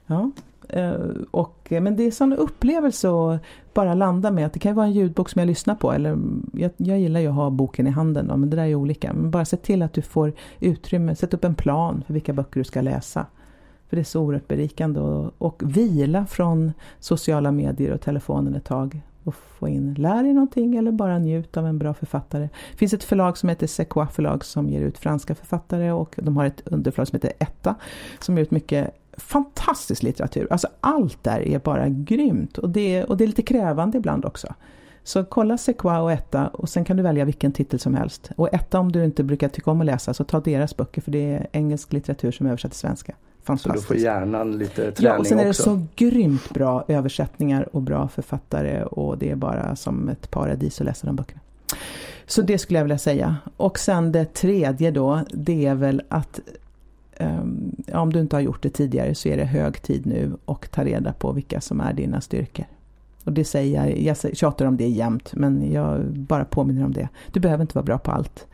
Ja, 0.06 0.32
Eh, 0.76 0.94
och, 1.32 1.68
eh, 1.70 1.82
men 1.82 1.96
det 1.96 2.04
är 2.04 2.12
sån 2.12 2.34
upplevelse 2.34 3.10
att 3.10 3.42
bara 3.74 3.94
landa 3.94 4.32
med 4.32 4.46
att 4.46 4.54
det 4.54 4.60
kan 4.60 4.76
vara 4.76 4.86
en 4.86 4.94
ljudbok 4.94 5.30
som 5.30 5.40
jag 5.40 5.48
lyssnar 5.48 5.76
på 5.76 5.92
eller 5.92 6.10
mm, 6.10 6.50
jag, 6.54 6.72
jag 6.78 7.00
gillar 7.00 7.20
ju 7.20 7.28
att 7.28 7.36
ha 7.36 7.50
boken 7.50 7.88
i 7.88 7.90
handen 7.90 8.28
då, 8.28 8.38
men 8.38 8.50
det 8.50 8.56
där 8.56 8.66
är 8.66 8.76
olika. 8.76 9.14
Men 9.14 9.32
bara 9.32 9.46
se 9.46 9.58
till 9.58 9.82
att 9.82 9.94
du 9.94 10.02
får 10.02 10.34
utrymme, 10.60 11.16
sätt 11.16 11.34
upp 11.34 11.44
en 11.44 11.56
plan 11.56 12.04
för 12.08 12.14
vilka 12.14 12.34
böcker 12.34 12.60
du 12.60 12.64
ska 12.64 12.82
läsa. 12.82 13.26
För 13.90 13.96
det 13.96 14.02
är 14.02 14.04
så 14.04 14.22
oerhört 14.22 14.48
berikande 14.48 15.00
och, 15.00 15.34
och 15.38 15.62
vila 15.66 16.26
från 16.26 16.74
sociala 17.00 17.52
medier 17.52 17.92
och 17.92 18.02
telefonen 18.02 18.56
ett 18.56 18.66
tag 18.66 19.02
och 19.24 19.36
få 19.36 19.68
in, 19.68 19.94
lär 19.94 20.24
dig 20.24 20.34
någonting 20.34 20.76
eller 20.76 20.92
bara 20.92 21.20
njut 21.20 21.58
av 21.58 21.68
en 21.68 21.78
bra 21.78 21.94
författare. 21.94 22.50
Det 22.72 22.78
finns 22.78 22.94
ett 22.94 23.04
förlag 23.04 23.38
som 23.38 23.50
heter 23.50 23.68
Sequoia 23.68 24.08
förlag 24.08 24.46
som 24.46 24.70
ger 24.70 24.82
ut 24.82 24.98
franska 24.98 25.36
författare 25.36 25.92
och 25.92 26.16
de 26.18 26.38
har 26.38 26.46
ett 26.46 26.62
underförlag 26.66 27.08
som 27.08 27.16
heter 27.16 27.34
Etta 27.40 27.76
som 28.20 28.38
ger 28.38 28.44
ut 28.44 28.52
mycket 28.52 28.96
fantastisk 29.18 30.04
litteratur. 30.04 30.48
Alltså 30.50 30.68
allt 30.82 31.24
där 31.24 31.40
är 31.48 31.60
bara 31.60 31.90
grymt 31.90 32.58
och 32.58 32.70
det, 32.70 33.04
och 33.04 33.18
det 33.18 33.24
är 33.24 33.28
lite 33.28 33.42
krävande 33.42 33.98
ibland 33.98 34.26
också. 34.26 34.54
Så 35.04 35.24
kolla 35.24 35.58
Sequoia 35.58 36.02
och 36.02 36.12
Etta 36.12 36.48
och 36.48 36.70
sen 36.70 36.86
kan 36.86 36.98
du 36.98 37.04
välja 37.04 37.26
vilken 37.26 37.52
titel 37.52 37.80
som 37.80 37.96
helst. 37.96 38.32
Och 38.36 38.54
Etta 38.54 38.80
om 38.80 38.92
du 38.92 39.06
inte 39.06 39.24
brukar 39.24 39.50
tycka 39.50 39.72
om 39.72 39.80
att 39.82 39.86
läsa 39.86 40.14
så 40.14 40.24
ta 40.24 40.40
deras 40.40 40.78
böcker 40.78 41.02
för 41.02 41.12
det 41.12 41.34
är 41.34 41.48
engelsk 41.52 41.94
litteratur 41.94 42.32
som 42.32 42.46
är 42.46 42.50
översatt 42.50 42.72
till 42.72 42.80
svenska. 42.80 43.16
Så 43.58 43.70
du 43.70 43.82
får 43.82 43.96
hjärnan 43.98 44.58
lite 44.58 44.92
träning 44.92 45.12
Ja, 45.14 45.18
och 45.20 45.28
sen 45.28 45.40
är 45.40 45.44
det 45.44 45.50
också. 45.50 45.64
så 45.64 45.86
grymt 45.96 46.50
bra 46.50 46.86
översättningar 46.88 47.76
och 47.76 47.82
bra 47.82 48.08
författare 48.08 48.84
och 48.84 49.18
det 49.18 49.32
är 49.32 49.36
bara 49.36 49.76
som 49.76 50.10
ett 50.10 50.32
paradis 50.32 50.82
att 50.82 50.86
läsa 50.86 51.08
de 51.08 51.16
böckerna. 51.16 51.42
Så 52.26 52.42
det 52.42 52.58
skulle 52.58 52.80
jag 52.80 52.84
vilja 52.84 52.98
säga. 52.98 53.36
Och 53.58 53.80
sen 53.80 54.12
det 54.12 54.34
tredje 54.34 54.92
då, 54.92 55.22
det 55.34 55.66
är 55.66 55.76
väl 55.76 56.02
att 56.10 56.40
um, 57.20 57.76
om 57.94 58.14
du 58.14 58.20
inte 58.20 58.36
har 58.36 58.42
gjort 58.42 58.64
det 58.64 58.70
tidigare 58.70 59.16
så 59.16 59.30
är 59.30 59.38
det 59.38 59.46
hög 59.46 59.82
tid 59.82 60.06
nu 60.06 60.38
och 60.46 60.72
ta 60.72 60.84
reda 60.84 61.14
på 61.14 61.32
vilka 61.32 61.62
som 61.62 61.82
är 61.82 61.94
dina 61.94 62.22
styrkor. 62.22 62.66
Och 63.24 63.34
det 63.34 63.46
säger 63.46 63.86
jag, 63.86 64.00
jag 64.00 64.38
tjatar 64.38 64.66
om 64.66 64.78
det 64.78 64.88
jämt 64.88 65.34
men 65.36 65.72
jag 65.72 66.06
bara 66.06 66.46
påminner 66.46 66.86
om 66.86 66.94
det. 66.94 67.10
Du 67.32 67.40
behöver 67.40 67.62
inte 67.62 67.76
vara 67.76 67.86
bra 67.86 67.98
på 67.98 68.12
allt. 68.12 68.48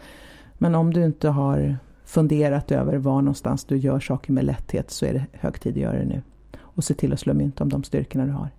Men 0.57 0.75
om 0.75 0.93
du 0.93 1.05
inte 1.05 1.29
har 1.29 1.77
funderat 2.05 2.71
över 2.71 2.97
var 2.97 3.21
någonstans 3.21 3.65
du 3.65 3.77
gör 3.77 3.99
saker 3.99 4.33
med 4.33 4.45
lätthet 4.45 4.91
så 4.91 5.05
är 5.05 5.13
det 5.13 5.25
hög 5.31 5.59
tid 5.59 5.73
att 5.73 5.81
göra 5.81 5.97
det 5.97 6.05
nu. 6.05 6.21
Och 6.59 6.83
se 6.83 6.93
till 6.93 7.13
att 7.13 7.19
slå 7.19 7.33
mynt 7.33 7.61
om 7.61 7.69
de 7.69 7.83
styrkorna 7.83 8.25
du 8.25 8.31
har. 8.31 8.49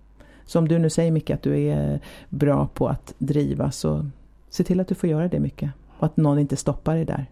Så 0.45 0.59
om 0.59 0.67
du 0.67 0.79
nu 0.79 0.89
säger 0.89 1.11
mycket 1.11 1.35
att 1.35 1.43
du 1.43 1.59
är 1.59 1.99
bra 2.29 2.67
på 2.73 2.87
att 2.87 3.13
driva 3.17 3.71
så 3.71 4.05
se 4.49 4.63
till 4.63 4.79
att 4.79 4.87
du 4.87 4.95
får 4.95 5.09
göra 5.09 5.27
det 5.27 5.39
mycket. 5.39 5.71
Och 5.97 6.05
att 6.05 6.17
någon 6.17 6.39
inte 6.39 6.55
stoppar 6.55 6.95
dig 6.95 7.05
där. 7.05 7.25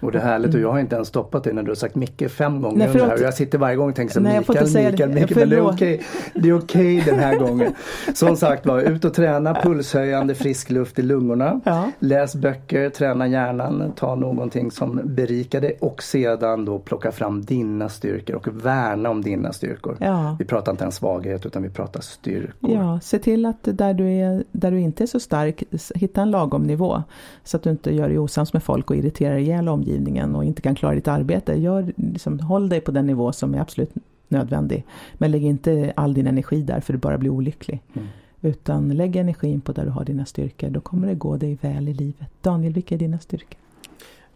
Och 0.00 0.12
det 0.12 0.18
är 0.18 0.22
härligt 0.22 0.54
och 0.54 0.60
jag 0.60 0.72
har 0.72 0.78
inte 0.78 0.96
ens 0.96 1.08
stoppat 1.08 1.44
dig 1.44 1.52
när 1.52 1.62
du 1.62 1.70
har 1.70 1.74
sagt 1.74 1.94
Micke 1.94 2.30
fem 2.30 2.62
gånger 2.62 2.78
Nej, 2.78 2.88
under 2.88 3.06
här. 3.06 3.14
Och 3.14 3.20
jag 3.20 3.34
sitter 3.34 3.58
varje 3.58 3.76
gång 3.76 3.88
och 3.88 3.96
tänker 3.96 4.14
så 4.14 4.20
Nej, 4.20 4.38
Mikael, 4.38 4.64
Mikael, 4.66 4.92
Mikael, 4.92 5.10
Mikael. 5.10 5.38
Men 5.38 5.48
det 5.48 5.56
är 5.56 5.66
okej. 5.66 6.02
Det 6.34 6.48
är 6.48 6.58
okej 6.58 7.02
den 7.06 7.18
här 7.18 7.38
gången. 7.38 7.74
Som 8.14 8.36
sagt 8.36 8.66
var, 8.66 8.80
ut 8.80 9.04
och 9.04 9.14
träna, 9.14 9.54
pulshöjande, 9.54 10.34
frisk 10.34 10.70
luft 10.70 10.98
i 10.98 11.02
lungorna. 11.02 11.60
Ja. 11.64 11.90
Läs 11.98 12.34
böcker, 12.34 12.90
träna 12.90 13.26
hjärnan, 13.26 13.92
ta 13.96 14.14
någonting 14.14 14.70
som 14.70 15.00
berikar 15.04 15.60
dig 15.60 15.76
och 15.80 16.02
sedan 16.02 16.64
då 16.64 16.78
plocka 16.78 17.12
fram 17.12 17.44
dina 17.44 17.88
styrkor 17.88 18.36
och 18.36 18.48
värna 18.48 19.10
om 19.10 19.22
dina 19.22 19.52
styrkor. 19.52 19.96
Ja. 20.00 20.36
Vi 20.38 20.44
pratar 20.44 20.72
inte 20.72 20.84
en 20.84 20.92
svaghet 20.92 21.46
utan 21.46 21.62
vi 21.62 21.70
pratar 21.70 22.00
styrkor. 22.00 22.70
Ja, 22.70 23.00
se 23.02 23.18
till 23.18 23.46
att 23.46 23.58
där 23.62 23.94
du, 23.94 24.08
är, 24.08 24.44
där 24.52 24.70
du 24.70 24.80
inte 24.80 25.04
är 25.04 25.06
så 25.06 25.20
stark, 25.20 25.62
hitta 25.94 26.22
en 26.22 26.30
lagom 26.30 26.62
nivå. 26.62 27.02
Så 27.44 27.56
att 27.56 27.62
du 27.62 27.70
inte 27.70 27.94
gör 27.94 28.08
dig 28.08 28.18
osams 28.18 28.52
med 28.52 28.62
folk 28.62 28.90
och 28.90 28.96
irriterar 28.96 29.36
ihjäl 29.36 29.68
omgivningen 29.68 29.85
omgivningen 29.86 30.36
och 30.36 30.44
inte 30.44 30.62
kan 30.62 30.74
klara 30.74 30.94
ditt 30.94 31.08
arbete. 31.08 31.54
Gör, 31.54 31.92
liksom, 31.96 32.40
håll 32.40 32.68
dig 32.68 32.80
på 32.80 32.90
den 32.90 33.06
nivå 33.06 33.32
som 33.32 33.54
är 33.54 33.60
absolut 33.60 33.92
nödvändig. 34.28 34.84
Men 35.14 35.30
lägg 35.30 35.44
inte 35.44 35.92
all 35.96 36.14
din 36.14 36.26
energi 36.26 36.62
där 36.62 36.80
för 36.80 36.92
du 36.92 36.98
bara 36.98 37.18
blir 37.18 37.30
olycklig. 37.30 37.82
Mm. 37.94 38.08
Utan 38.40 38.88
lägg 38.88 39.16
energin 39.16 39.60
på 39.60 39.72
där 39.72 39.84
du 39.84 39.90
har 39.90 40.04
dina 40.04 40.24
styrkor. 40.24 40.70
Då 40.70 40.80
kommer 40.80 41.08
det 41.08 41.14
gå 41.14 41.36
dig 41.36 41.58
väl 41.60 41.88
i 41.88 41.94
livet. 41.94 42.28
Daniel, 42.42 42.72
vilka 42.72 42.94
är 42.94 42.98
dina 42.98 43.18
styrkor? 43.18 43.58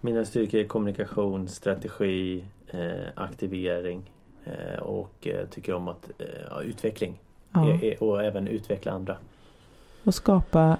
Mina 0.00 0.24
styrkor 0.24 0.60
är 0.60 0.64
kommunikation, 0.64 1.48
strategi, 1.48 2.44
eh, 2.70 3.08
aktivering 3.14 4.02
eh, 4.44 4.82
och 4.82 5.26
eh, 5.26 5.46
tycker 5.50 5.74
om 5.74 5.88
att 5.88 6.10
eh, 6.18 6.68
utveckling. 6.68 7.20
Ja. 7.52 7.78
E, 7.82 7.96
och 8.00 8.24
även 8.24 8.48
utveckla 8.48 8.92
andra. 8.92 9.16
Och 10.04 10.14
skapa 10.14 10.78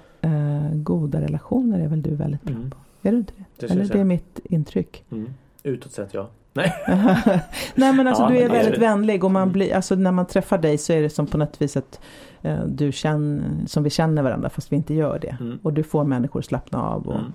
goda 0.73 1.21
relationer 1.21 1.79
är 1.79 1.87
väl 1.87 2.01
du 2.01 2.15
väldigt 2.15 2.43
bra 2.43 2.55
mm. 2.55 2.69
på? 2.69 2.77
Är 3.01 3.11
du 3.11 3.17
inte 3.17 3.33
det? 3.37 3.67
det 3.67 3.73
Eller 3.73 3.85
det 3.85 3.99
är 3.99 4.03
mitt 4.03 4.39
intryck. 4.43 5.03
Mm. 5.11 5.33
Utåt 5.63 5.91
sett 5.91 6.13
ja. 6.13 6.29
Nej. 6.53 6.73
Nej 7.75 7.93
men 7.93 8.07
alltså 8.07 8.23
ja, 8.23 8.29
du 8.29 8.37
är 8.37 8.49
väldigt 8.49 8.75
är 8.75 8.79
vänlig 8.79 9.23
och 9.23 9.31
man 9.31 9.41
mm. 9.41 9.53
blir, 9.53 9.75
alltså 9.75 9.95
när 9.95 10.11
man 10.11 10.25
träffar 10.25 10.57
dig 10.57 10.77
så 10.77 10.93
är 10.93 11.01
det 11.01 11.09
som 11.09 11.27
på 11.27 11.37
något 11.37 11.61
vis 11.61 11.77
att 11.77 11.99
eh, 12.41 12.65
du 12.65 12.91
känner, 12.91 13.67
som 13.67 13.83
vi 13.83 13.89
känner 13.89 14.21
varandra 14.21 14.49
fast 14.49 14.71
vi 14.71 14.75
inte 14.75 14.93
gör 14.93 15.19
det. 15.19 15.37
Mm. 15.39 15.59
Och 15.63 15.73
du 15.73 15.83
får 15.83 16.03
människor 16.03 16.39
att 16.39 16.45
slappna 16.45 16.83
av 16.83 17.07
och 17.07 17.19
mm. 17.19 17.33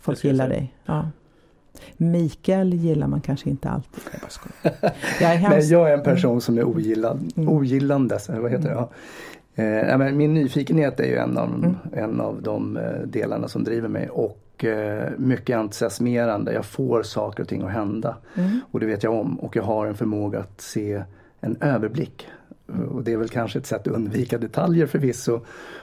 folk 0.00 0.24
gillar 0.24 0.48
dig. 0.48 0.74
Ja. 0.84 1.08
Mikael 1.96 2.74
gillar 2.74 3.06
man 3.06 3.20
kanske 3.20 3.50
inte 3.50 3.68
alltid. 3.68 4.02
Jag, 4.12 4.20
bara 4.20 4.90
jag, 5.20 5.32
är, 5.32 5.36
hemskt... 5.36 5.70
Jag 5.70 5.90
är 5.90 5.94
en 5.94 6.02
person 6.02 6.40
som 6.40 6.58
är 6.58 6.64
ogillad, 6.64 7.32
mm. 7.36 7.48
ogillande. 7.48 8.18
Vad 8.28 8.50
heter 8.50 8.68
det? 8.68 8.88
Eh, 9.62 10.12
min 10.12 10.34
nyfikenhet 10.34 11.00
är 11.00 11.04
ju 11.04 11.16
en 11.16 11.38
av, 11.38 11.54
mm. 11.54 11.76
en 11.92 12.20
av 12.20 12.42
de 12.42 12.76
eh, 12.76 12.82
delarna 13.06 13.48
som 13.48 13.64
driver 13.64 13.88
mig 13.88 14.08
och 14.08 14.47
eh, 14.64 15.10
mycket 15.18 15.56
entusiasmerande. 15.56 16.52
Jag 16.52 16.64
får 16.64 17.02
saker 17.02 17.42
och 17.42 17.48
ting 17.48 17.62
att 17.62 17.70
hända. 17.70 18.16
Mm. 18.34 18.60
Och 18.70 18.80
det 18.80 18.86
vet 18.86 19.02
jag 19.02 19.14
om 19.14 19.40
och 19.40 19.56
jag 19.56 19.62
har 19.62 19.86
en 19.86 19.94
förmåga 19.94 20.38
att 20.38 20.60
se 20.60 21.02
en 21.40 21.56
överblick. 21.60 22.26
Och 22.90 23.02
det 23.02 23.12
är 23.12 23.16
väl 23.16 23.28
kanske 23.28 23.58
ett 23.58 23.66
sätt 23.66 23.86
att 23.86 23.94
undvika 23.94 24.38
detaljer 24.38 24.86
förvisso. 24.86 25.40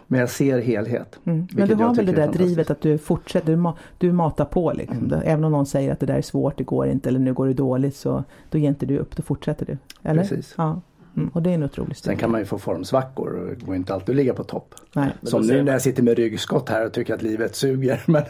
Men 0.08 0.20
jag 0.20 0.30
ser 0.30 0.60
helhet. 0.60 1.20
Mm. 1.24 1.48
Men 1.52 1.68
du 1.68 1.76
har 1.76 1.96
väl 1.96 2.06
det 2.06 2.12
där 2.12 2.28
drivet 2.28 2.70
att 2.70 2.82
du 2.82 2.98
fortsätter, 2.98 3.52
du, 3.52 3.56
ma 3.56 3.78
du 3.98 4.12
matar 4.12 4.46
på 4.46 4.74
liksom. 4.74 4.98
Mm. 4.98 5.22
Även 5.26 5.44
om 5.44 5.52
någon 5.52 5.66
säger 5.66 5.92
att 5.92 6.00
det 6.00 6.06
där 6.06 6.18
är 6.18 6.22
svårt, 6.22 6.58
det 6.58 6.64
går 6.64 6.88
inte 6.88 7.10
eller 7.10 7.20
nu 7.20 7.34
går 7.34 7.48
det 7.48 7.54
dåligt 7.54 7.96
så 7.96 8.24
då 8.50 8.58
ger 8.58 8.70
inte 8.70 8.86
du 8.86 8.98
upp, 8.98 9.16
då 9.16 9.24
fortsätter 9.24 9.66
du. 9.66 9.78
Eller? 10.04 10.22
Precis. 10.22 10.54
Ja. 10.58 10.82
Mm, 11.16 11.30
och 11.34 11.42
det 11.42 11.50
är 11.50 11.54
en 11.54 11.64
otrolig 11.64 11.98
Sen 11.98 12.18
kan 12.18 12.32
man 12.32 12.40
ju 12.40 12.46
få 12.46 12.58
formsvackor 12.58 13.34
och 13.34 13.50
det 13.50 13.66
går 13.66 13.76
inte 13.76 13.94
alltid 13.94 14.10
att 14.10 14.16
ligga 14.16 14.34
på 14.34 14.44
topp. 14.44 14.76
Nej, 14.94 15.10
Som 15.22 15.42
nu 15.42 15.64
när 15.64 15.72
jag 15.72 15.82
sitter 15.82 16.04
med 16.04 16.18
ryggskott 16.18 16.70
här 16.70 16.86
och 16.86 16.94
tycker 16.94 17.14
att 17.14 17.22
livet 17.22 17.56
suger. 17.56 18.02
Men 18.12 18.24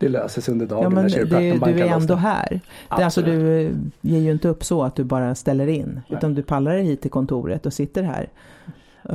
det 0.00 0.08
löser 0.08 0.42
sig 0.42 0.52
under 0.52 0.66
dagen 0.66 0.82
ja, 0.82 0.90
men 0.90 1.04
när 1.04 1.24
det, 1.24 1.72
Du 1.72 1.80
är 1.80 1.86
ändå 1.86 2.14
här. 2.14 2.60
Det, 2.88 3.04
alltså, 3.04 3.22
du 3.22 3.60
eh, 3.60 3.72
ger 4.00 4.18
ju 4.18 4.30
inte 4.30 4.48
upp 4.48 4.64
så 4.64 4.82
att 4.82 4.96
du 4.96 5.04
bara 5.04 5.34
ställer 5.34 5.66
in. 5.66 6.00
Nej. 6.08 6.18
Utan 6.18 6.34
du 6.34 6.42
pallar 6.42 6.72
dig 6.72 6.84
hit 6.84 7.00
till 7.00 7.10
kontoret 7.10 7.66
och 7.66 7.72
sitter 7.72 8.02
här. 8.02 8.28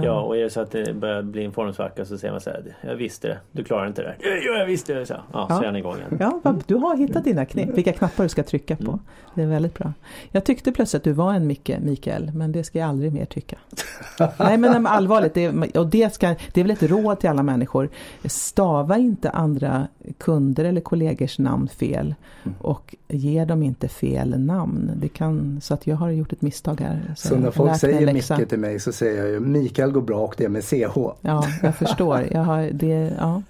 Ja, 0.03 0.21
och 0.21 0.37
är 0.37 0.43
det 0.43 0.49
så 0.49 0.61
att 0.61 0.71
det 0.71 0.93
börjar 0.93 1.21
bli 1.21 1.45
en 1.45 1.51
formsvacka 1.51 2.05
så 2.05 2.17
säger 2.17 2.31
man 2.31 2.41
så 2.41 2.49
här, 2.49 2.63
jag 2.81 2.95
visste 2.95 3.27
det, 3.27 3.37
du 3.51 3.63
klarar 3.63 3.87
inte 3.87 4.01
det 4.01 4.07
där. 4.07 4.41
Jo, 4.45 4.53
jag 4.53 4.65
visste 4.65 4.93
det, 4.93 5.05
så, 5.05 5.15
ja, 5.33 5.47
så 5.49 5.61
är 5.61 5.65
han 5.65 5.75
igång 5.75 5.95
igen. 5.97 6.17
Ja, 6.43 6.55
du 6.65 6.75
har 6.75 6.97
hittat 6.97 7.23
dina 7.23 7.45
knep, 7.45 7.69
vilka 7.69 7.93
knappar 7.93 8.23
du 8.23 8.29
ska 8.29 8.43
trycka 8.43 8.75
på. 8.75 8.91
Mm. 8.91 8.99
Det 9.35 9.41
är 9.41 9.47
väldigt 9.47 9.73
bra. 9.73 9.93
Jag 10.31 10.43
tyckte 10.43 10.71
plötsligt 10.71 10.99
att 10.99 11.03
du 11.03 11.11
var 11.11 11.33
en 11.33 11.47
Micke, 11.47 11.71
Mikael, 11.79 12.31
men 12.33 12.51
det 12.51 12.63
ska 12.63 12.79
jag 12.79 12.89
aldrig 12.89 13.13
mer 13.13 13.25
tycka. 13.25 13.57
Nej 14.39 14.57
men 14.57 14.87
allvarligt, 14.87 15.33
det, 15.33 15.77
och 15.77 15.87
det, 15.87 16.13
ska, 16.13 16.27
det 16.27 16.61
är 16.61 16.63
väl 16.63 16.71
ett 16.71 16.83
råd 16.83 17.19
till 17.19 17.29
alla 17.29 17.43
människor. 17.43 17.89
Stava 18.25 18.97
inte 18.97 19.29
andra 19.29 19.87
kunder 20.17 20.65
eller 20.65 20.81
kollegors 20.81 21.39
namn 21.39 21.67
fel 21.67 22.15
mm. 22.43 22.55
och 22.59 22.95
ge 23.07 23.45
dem 23.45 23.63
inte 23.63 23.87
fel 23.87 24.39
namn. 24.39 24.91
Det 24.95 25.07
kan, 25.07 25.61
så 25.61 25.73
att 25.73 25.87
jag 25.87 25.95
har 25.95 26.09
gjort 26.09 26.33
ett 26.33 26.41
misstag 26.41 26.81
här. 26.81 27.13
Så, 27.17 27.27
så 27.27 27.35
när 27.35 27.51
folk 27.51 27.79
säger 27.79 28.13
Micke 28.13 28.49
till 28.49 28.59
mig 28.59 28.79
så 28.79 28.91
säger 28.91 29.23
jag 29.23 29.29
ju 29.31 29.39
Mikael 29.39 29.80
går 29.89 30.01
bra 30.01 30.19
och 30.19 30.35
det 30.37 30.49
med 30.49 30.63
CH. 30.63 30.97
Ja, 31.21 31.45
jag 31.63 31.75
förstår. 31.75 32.27
Jag 32.31 32.43
har, 32.43 32.69
det, 32.71 33.13
ja. 33.19 33.41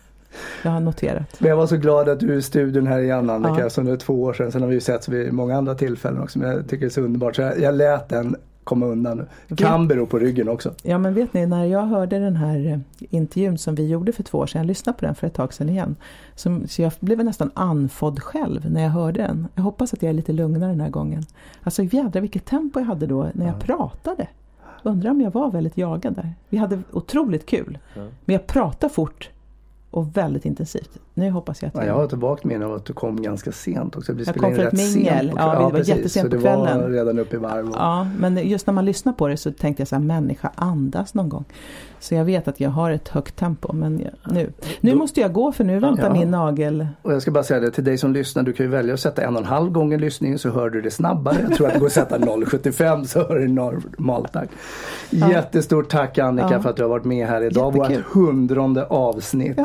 Jag 0.63 0.71
har 0.71 0.79
noterat. 0.79 1.35
Men 1.39 1.49
jag 1.49 1.57
var 1.57 1.67
så 1.67 1.77
glad 1.77 2.09
att 2.09 2.19
du 2.19 2.33
är 2.33 2.37
i 2.37 2.41
studion 2.41 2.87
här 2.87 2.99
igen 2.99 3.29
Annika, 3.29 3.59
ja. 3.59 3.69
som 3.69 3.85
det 3.85 3.91
är 3.91 3.97
två 3.97 4.23
år 4.23 4.33
sedan. 4.33 4.51
Sen 4.51 4.61
har 4.61 4.69
vi 4.69 4.75
ju 4.75 4.81
setts 4.81 5.09
vid 5.09 5.33
många 5.33 5.57
andra 5.57 5.75
tillfällen 5.75 6.21
också. 6.21 6.39
Men 6.39 6.51
jag 6.51 6.63
tycker 6.63 6.85
det 6.85 6.85
är 6.85 6.89
så 6.89 7.01
underbart. 7.01 7.35
Så 7.35 7.41
jag, 7.41 7.59
jag 7.59 7.75
lät 7.75 8.09
den 8.09 8.35
komma 8.63 8.85
undan 8.85 9.27
nu. 9.47 9.55
Kan 9.55 9.87
bero 9.87 10.05
på 10.05 10.19
ryggen 10.19 10.49
också. 10.49 10.73
Ja 10.83 10.97
men 10.97 11.13
vet 11.13 11.33
ni, 11.33 11.45
när 11.45 11.65
jag 11.65 11.81
hörde 11.85 12.19
den 12.19 12.35
här 12.35 12.67
eh, 12.67 12.79
intervjun 13.09 13.57
som 13.57 13.75
vi 13.75 13.87
gjorde 13.87 14.11
för 14.11 14.23
två 14.23 14.37
år 14.37 14.47
sedan, 14.47 14.59
jag 14.59 14.67
lyssnade 14.67 14.99
på 14.99 15.05
den 15.05 15.15
för 15.15 15.27
ett 15.27 15.33
tag 15.33 15.53
sedan 15.53 15.69
igen. 15.69 15.95
Så, 16.35 16.61
så 16.67 16.81
jag 16.81 16.91
blev 16.99 17.25
nästan 17.25 17.51
anfodd 17.53 18.19
själv 18.19 18.71
när 18.71 18.83
jag 18.83 18.89
hörde 18.89 19.21
den. 19.21 19.47
Jag 19.55 19.63
hoppas 19.63 19.93
att 19.93 20.01
jag 20.01 20.09
är 20.09 20.13
lite 20.13 20.33
lugnare 20.33 20.71
den 20.71 20.81
här 20.81 20.89
gången. 20.89 21.23
Alltså 21.63 21.83
jädrar 21.83 22.21
vilket 22.21 22.45
tempo 22.45 22.79
jag 22.79 22.87
hade 22.87 23.07
då 23.07 23.29
när 23.33 23.45
jag 23.45 23.55
ja. 23.55 23.59
pratade. 23.59 24.27
Undrar 24.83 25.11
om 25.11 25.21
jag 25.21 25.31
var 25.31 25.51
väldigt 25.51 25.77
jagad 25.77 26.13
där. 26.13 26.33
Vi 26.49 26.57
hade 26.57 26.79
otroligt 26.91 27.45
kul. 27.45 27.77
Men 28.25 28.33
jag 28.33 28.47
pratade 28.47 28.93
fort 28.93 29.29
och 29.91 30.17
väldigt 30.17 30.45
intensivt. 30.45 30.99
Nu 31.13 31.29
hoppas 31.29 31.61
jag 31.61 31.69
att... 31.69 31.75
Ja, 31.75 31.85
jag 31.85 31.93
har 31.93 32.05
ett 32.05 32.13
vagt 32.13 32.43
minne 32.43 32.65
av 32.65 32.73
att 32.73 32.85
du 32.85 32.93
kom 32.93 33.21
ganska 33.21 33.51
sent 33.51 33.95
också. 33.95 34.13
jag 34.13 34.35
kom 34.35 34.55
för 34.55 34.65
ett 34.65 34.73
mingel. 34.73 35.33
Ja, 35.35 35.53
det 35.53 35.59
var 35.59 35.71
precis. 35.71 35.87
jättesent 35.87 36.31
på 36.31 36.39
kvällen. 36.39 36.67
Så 36.67 36.75
du 36.75 36.81
var 36.81 36.89
redan 36.89 37.19
uppe 37.19 37.35
i 37.35 37.39
varv. 37.39 37.69
Och... 37.69 37.75
Ja, 37.75 38.07
men 38.19 38.49
just 38.49 38.67
när 38.67 38.73
man 38.73 38.85
lyssnar 38.85 39.13
på 39.13 39.27
det 39.27 39.37
så 39.37 39.51
tänkte 39.51 39.81
jag 39.81 39.87
så 39.87 39.95
här, 39.95 40.03
människa 40.03 40.51
andas 40.55 41.13
någon 41.13 41.29
gång. 41.29 41.45
Så 41.99 42.15
jag 42.15 42.25
vet 42.25 42.47
att 42.47 42.59
jag 42.59 42.69
har 42.69 42.91
ett 42.91 43.07
högt 43.07 43.35
tempo. 43.35 43.73
Men 43.73 43.95
nu, 44.31 44.53
nu 44.79 44.91
Då... 44.91 44.97
måste 44.97 45.21
jag 45.21 45.33
gå 45.33 45.51
för 45.51 45.63
nu 45.63 45.79
väntar 45.79 46.07
ja. 46.07 46.13
min 46.13 46.31
nagel. 46.31 46.87
Och 47.01 47.13
jag 47.13 47.21
ska 47.21 47.31
bara 47.31 47.43
säga 47.43 47.59
det 47.59 47.71
till 47.71 47.83
dig 47.83 47.97
som 47.97 48.13
lyssnar. 48.13 48.43
Du 48.43 48.53
kan 48.53 48.65
ju 48.65 48.69
välja 48.71 48.93
att 48.93 48.99
sätta 48.99 49.21
en 49.21 49.35
och 49.35 49.41
en 49.41 49.47
halv 49.47 49.71
gånger 49.71 49.99
lyssningen 49.99 50.39
så 50.39 50.49
hör 50.49 50.69
du 50.69 50.81
det 50.81 50.91
snabbare. 50.91 51.37
Jag 51.49 51.57
tror 51.57 51.67
att 51.67 51.73
det 51.73 51.79
går 51.79 51.87
att 51.87 51.93
sätta 51.93 52.17
0,75 52.17 53.05
så 53.05 53.19
hör 53.19 53.39
du 53.39 53.47
normaltakt. 53.47 54.51
Ja. 55.09 55.31
Jättestort 55.31 55.89
tack 55.89 56.17
Annika 56.17 56.61
för 56.61 56.69
att 56.69 56.75
du 56.75 56.81
har 56.81 56.89
varit 56.89 57.05
med 57.05 57.27
här 57.27 57.43
idag. 57.43 57.77
Jättekul. 57.77 58.03
Vårt 58.03 58.13
hundrade 58.13 58.85
avsnitt. 58.85 59.57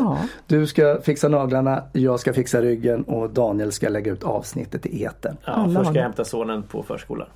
Du 0.47 0.67
ska 0.67 1.01
fixa 1.03 1.29
naglarna, 1.29 1.83
jag 1.93 2.21
ska 2.21 2.33
fixa 2.33 2.61
ryggen 2.61 3.03
och 3.03 3.31
Daniel 3.31 3.73
ska 3.73 3.89
lägga 3.89 4.12
ut 4.12 4.25
avsnittet 4.25 4.87
i 4.87 5.03
eten. 5.03 5.37
Ja, 5.45 5.71
först 5.75 5.87
ska 5.87 5.95
jag 5.95 6.03
hämta 6.03 6.25
sonen 6.25 6.62
på 6.62 6.83
förskolan. 6.83 7.29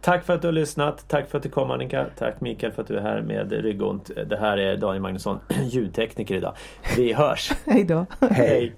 Tack 0.00 0.24
för 0.24 0.34
att 0.34 0.42
du 0.42 0.48
har 0.48 0.52
lyssnat. 0.52 1.04
Tack 1.08 1.30
för 1.30 1.38
att 1.38 1.42
du 1.42 1.50
kom 1.50 1.70
Annika. 1.70 2.06
Tack 2.18 2.40
Mikael 2.40 2.72
för 2.72 2.82
att 2.82 2.88
du 2.88 2.96
är 2.96 3.00
här 3.00 3.22
med 3.22 3.52
ryggont. 3.52 4.10
Det 4.26 4.36
här 4.36 4.58
är 4.58 4.76
Daniel 4.76 5.02
Magnusson, 5.02 5.38
ljudtekniker 5.70 6.34
idag. 6.34 6.54
Vi 6.96 7.12
hörs! 7.12 7.52
Hej 7.66 7.84
då! 7.84 8.06
Hej! 8.30 8.74